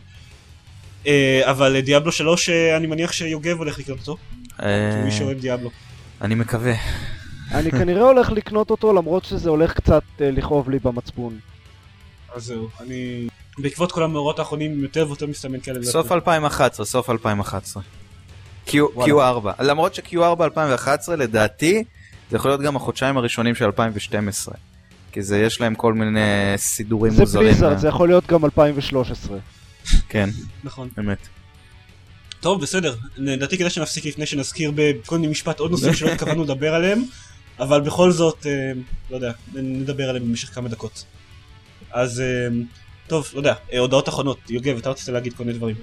אה, 1.07 1.50
אבל 1.50 1.80
דיאבלו 1.80 2.12
3, 2.12 2.48
אה, 2.48 2.76
אני 2.76 2.86
מניח 2.86 3.12
שיוגב 3.12 3.59
הולך 3.59 3.78
לקנות 3.78 3.98
אותו, 3.98 4.16
אה, 4.62 5.02
מי 5.05 5.11
שאוהב 5.12 5.40
דיאבלו. 5.40 5.70
אני 6.22 6.34
מקווה. 6.34 6.74
אני 7.52 7.70
כנראה 7.70 8.02
הולך 8.02 8.30
לקנות 8.32 8.70
אותו, 8.70 8.92
למרות 8.92 9.24
שזה 9.24 9.50
הולך 9.50 9.72
קצת 9.72 10.02
אה, 10.20 10.30
לכאוב 10.30 10.70
לי 10.70 10.78
במצפון. 10.78 11.38
אז 12.34 12.44
זהו, 12.44 12.68
אני... 12.80 13.28
בעקבות 13.59 13.92
כל 13.92 14.02
המאורעות 14.02 14.38
האחרונים 14.38 14.82
יותר 14.82 15.07
ויותר 15.09 15.26
מסתמן 15.26 15.61
כאלה. 15.61 15.82
סוף 15.82 16.12
2011, 16.12 16.86
סוף 16.86 17.11
2011. 17.11 17.82
Q- 18.66 18.74
וואלה. 18.94 19.38
Q4. 19.59 19.62
למרות 19.62 19.94
ש-Q4 19.94 20.42
2011 20.44 21.16
לדעתי 21.16 21.84
זה 22.30 22.36
יכול 22.36 22.50
להיות 22.50 22.61
גם 22.61 22.76
החודשיים 22.76 23.16
הראשונים 23.16 23.55
של 23.55 23.64
2012. 23.64 24.55
כי 25.12 25.22
זה 25.22 25.38
יש 25.38 25.61
להם 25.61 25.74
כל 25.74 25.92
מיני 25.92 26.20
סידורים 26.57 27.12
זה 27.12 27.20
מוזרים. 27.22 27.46
בליזרד, 27.46 27.78
זה 27.78 27.88
יכול 27.88 28.09
להיות 28.09 28.26
גם 28.26 28.44
2013. 28.44 29.38
כן, 30.09 30.30
נכון. 30.64 30.89
באמת. 30.97 31.28
טוב, 32.45 32.62
בסדר. 32.62 32.95
לדעתי 33.16 33.59
כדאי 33.59 33.70
שנפסיק 33.70 34.07
לפני 34.07 34.26
שנזכיר 34.26 34.72
בכל 34.74 35.18
מיני 35.18 35.30
משפט 35.30 35.61
עוד 35.61 35.70
נושאים 35.70 35.95
שלא 35.95 36.11
התכוונו 36.11 36.45
לדבר 36.45 36.74
עליהם, 36.74 37.03
אבל 37.59 37.80
בכל 37.80 38.12
זאת, 38.12 38.47
אה, 38.47 38.72
לא 39.11 39.16
יודע, 39.16 39.32
נדבר 39.55 40.09
עליהם 40.09 40.28
במשך 40.28 40.55
כמה 40.55 40.68
דקות. 40.68 41.05
אז 41.93 42.20
אה, 42.20 42.49
טוב, 43.07 43.30
לא 43.32 43.39
יודע, 43.39 43.55
אה, 43.72 43.78
הודעות 43.78 44.09
אחרונות, 44.09 44.51
יוגב, 44.51 44.76
אתה 44.76 44.91
רצית 44.91 45.09
להגיד 45.09 45.32
כל 45.32 45.45
מיני 45.45 45.59
דברים. 45.59 45.76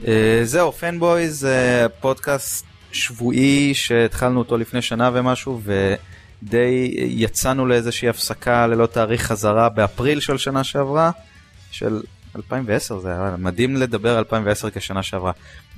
זהו, 0.43 0.72
פנבויז 0.72 1.39
זה 1.39 1.88
פודקאסט 1.99 2.66
שבועי 2.91 3.74
שהתחלנו 3.74 4.39
אותו 4.39 4.58
לפני 4.58 4.82
שנה 4.82 5.10
ומשהו, 5.14 5.62
ודי 5.64 6.91
יצאנו 6.95 7.66
לאיזושהי 7.66 8.10
הפסקה 8.10 8.68
ללא 8.68 8.86
תאריך 8.86 9.22
חזרה 9.22 9.70
באפריל 9.70 10.20
של 10.20 10.38
שנה 10.38 10.64
שעברה, 10.64 11.12
של 11.72 12.02
2010 12.36 12.99
זה 12.99 13.09
היה 13.09 13.36
מדהים 13.38 13.75
לדבר 13.75 14.19
2010 14.19 14.69
כשנה 14.69 15.03
שעברה. 15.03 15.32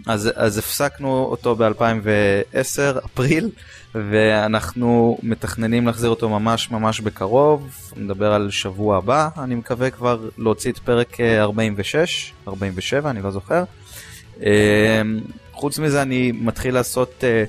אז, 0.07 0.29
אז 0.35 0.57
הפסקנו 0.57 1.23
אותו 1.23 1.55
ב-2010, 1.55 3.05
אפריל, 3.05 3.49
ואנחנו 3.95 5.17
מתכננים 5.23 5.87
להחזיר 5.87 6.09
אותו 6.09 6.29
ממש 6.29 6.71
ממש 6.71 6.99
בקרוב, 6.99 7.91
נדבר 7.97 8.33
על 8.33 8.51
שבוע 8.51 8.97
הבא, 8.97 9.29
אני 9.37 9.55
מקווה 9.55 9.89
כבר 9.89 10.29
להוציא 10.37 10.71
את 10.71 10.77
פרק 10.77 11.19
אה, 11.19 11.41
46, 11.41 12.33
47, 12.47 13.09
אני 13.09 13.21
לא 13.21 13.31
זוכר. 13.31 13.63
אה, 14.43 15.01
חוץ 15.51 15.79
מזה 15.79 16.01
אני 16.01 16.31
מתחיל 16.31 16.73
לעשות 16.73 17.23
אה, 17.23 17.43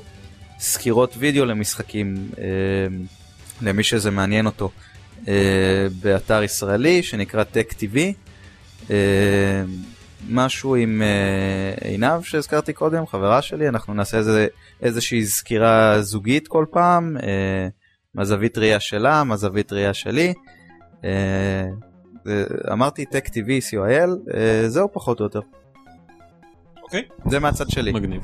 סקירות 0.58 1.14
וידאו 1.18 1.44
למשחקים, 1.44 2.28
אה, 2.38 2.44
למי 3.62 3.82
שזה 3.82 4.10
מעניין 4.10 4.46
אותו, 4.46 4.70
אה, 5.28 5.86
באתר 6.02 6.42
ישראלי 6.42 7.02
שנקרא 7.02 7.44
Tech 7.54 7.72
TV. 7.72 7.98
אה, 8.90 9.62
משהו 10.30 10.74
עם 10.74 11.02
אה, 11.02 11.88
עינב 11.88 12.22
שהזכרתי 12.22 12.72
קודם, 12.72 13.06
חברה 13.06 13.42
שלי, 13.42 13.68
אנחנו 13.68 13.94
נעשה 13.94 14.16
איזה, 14.16 14.46
איזושהי 14.82 15.26
סקירה 15.26 16.02
זוגית 16.02 16.48
כל 16.48 16.64
פעם, 16.70 17.16
אה, 17.22 17.68
מהזווית 18.14 18.58
ראייה 18.58 18.80
שלה, 18.80 19.24
מהזווית 19.24 19.72
ראייה 19.72 19.94
שלי. 19.94 20.32
אמרתי 22.72 23.04
Tech 23.12 23.28
TV 23.28 23.48
co.il, 23.70 24.36
זהו 24.66 24.92
פחות 24.92 25.20
או 25.20 25.24
יותר. 25.24 25.40
אוקיי. 26.82 27.02
זה 27.30 27.38
מהצד 27.38 27.70
שלי. 27.70 27.92
מגניב. 27.92 28.22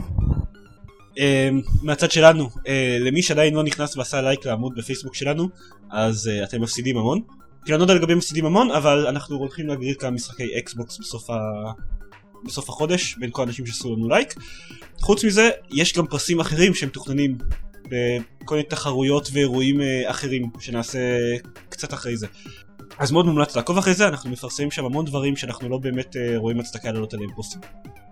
אה, 1.19 1.49
מהצד 1.83 2.11
שלנו, 2.11 2.49
אה, 2.69 2.97
למי 3.01 3.23
שעדיין 3.23 3.55
לא 3.55 3.63
נכנס 3.63 3.97
ועשה 3.97 4.23
לייק 4.23 4.47
לעמוד 4.47 4.73
בפייסבוק 4.77 5.15
שלנו, 5.15 5.49
אז 5.91 6.29
אה, 6.29 6.45
אתם 6.45 6.63
מפסידים 6.63 6.97
המון. 6.97 7.21
לא 7.69 7.83
יודע 7.83 7.95
לגבי 7.95 8.15
מפסידים 8.15 8.47
המון, 8.47 8.71
אבל 8.71 9.07
אנחנו 9.07 9.37
הולכים 9.37 9.67
להגריד 9.67 9.97
כמה 9.97 10.11
משחקי 10.11 10.59
אקסבוקס 10.59 10.99
בסוף, 10.99 11.31
ה... 11.31 11.37
בסוף 12.45 12.69
החודש, 12.69 13.17
בין 13.19 13.31
כל 13.33 13.43
האנשים 13.43 13.67
שעשו 13.67 13.97
לנו 13.97 14.09
לייק. 14.09 14.35
חוץ 15.01 15.25
מזה, 15.25 15.51
יש 15.71 15.97
גם 15.97 16.07
פרסים 16.07 16.41
אחרים 16.41 16.75
שהם 16.75 16.89
מתוכננים 16.89 17.39
בכל 17.89 18.55
מיני 18.55 18.69
תחרויות 18.69 19.29
ואירועים 19.33 19.81
אה, 19.81 20.11
אחרים 20.11 20.51
שנעשה 20.61 20.99
קצת 21.69 21.95
אחרי 21.95 22.17
זה. 22.17 22.27
אז 22.99 23.13
מאוד 23.13 23.27
מומלץ 23.27 23.57
לעקוב 23.57 23.79
אחרי 23.79 23.95
זה, 23.95 24.09
אנחנו 24.09 24.31
מפרסמים 24.31 24.71
שם 24.71 24.85
המון 24.85 25.05
דברים 25.05 25.37
שאנחנו 25.37 25.69
לא 25.69 25.79
באמת 25.79 26.17
אה, 26.17 26.33
רואים 26.37 26.61
הצדקה 26.61 26.93
לעלות 26.93 27.15
עליהם 27.15 27.31
פוסטים. 27.37 27.61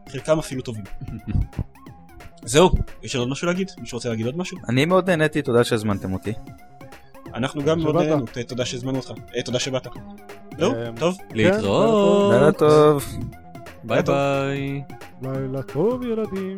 חלקם 0.09 0.39
אפילו 0.39 0.63
טובים. 0.63 0.85
זהו, 2.45 2.71
יש 3.03 3.17
עוד 3.17 3.29
משהו 3.29 3.47
להגיד? 3.47 3.71
מישהו 3.81 3.97
רוצה 3.97 4.09
להגיד 4.09 4.27
עוד 4.27 4.37
משהו? 4.37 4.59
אני 4.69 4.85
מאוד 4.85 5.11
נהניתי, 5.11 5.43
תודה 5.43 5.65
שהזמנתם 5.65 6.13
אותי. 6.13 6.33
אנחנו 7.35 7.63
גם 7.65 7.81
מאוד 7.81 7.97
ת- 8.33 8.39
תודה 8.39 8.65
שהזמנו 8.65 8.97
אותך, 8.97 9.13
אה, 9.37 9.43
תודה 9.43 9.59
שבאת. 9.59 9.87
זהו, 10.59 10.73
אה, 10.75 10.89
טוב, 10.99 11.17
להתראות. 11.33 12.33
לילה 12.35 12.53
טוב. 12.53 13.05
ביי 13.85 14.03
ביי. 14.03 14.83
לילה 15.23 15.63
טוב 15.63 16.03
ילדים. 16.03 16.57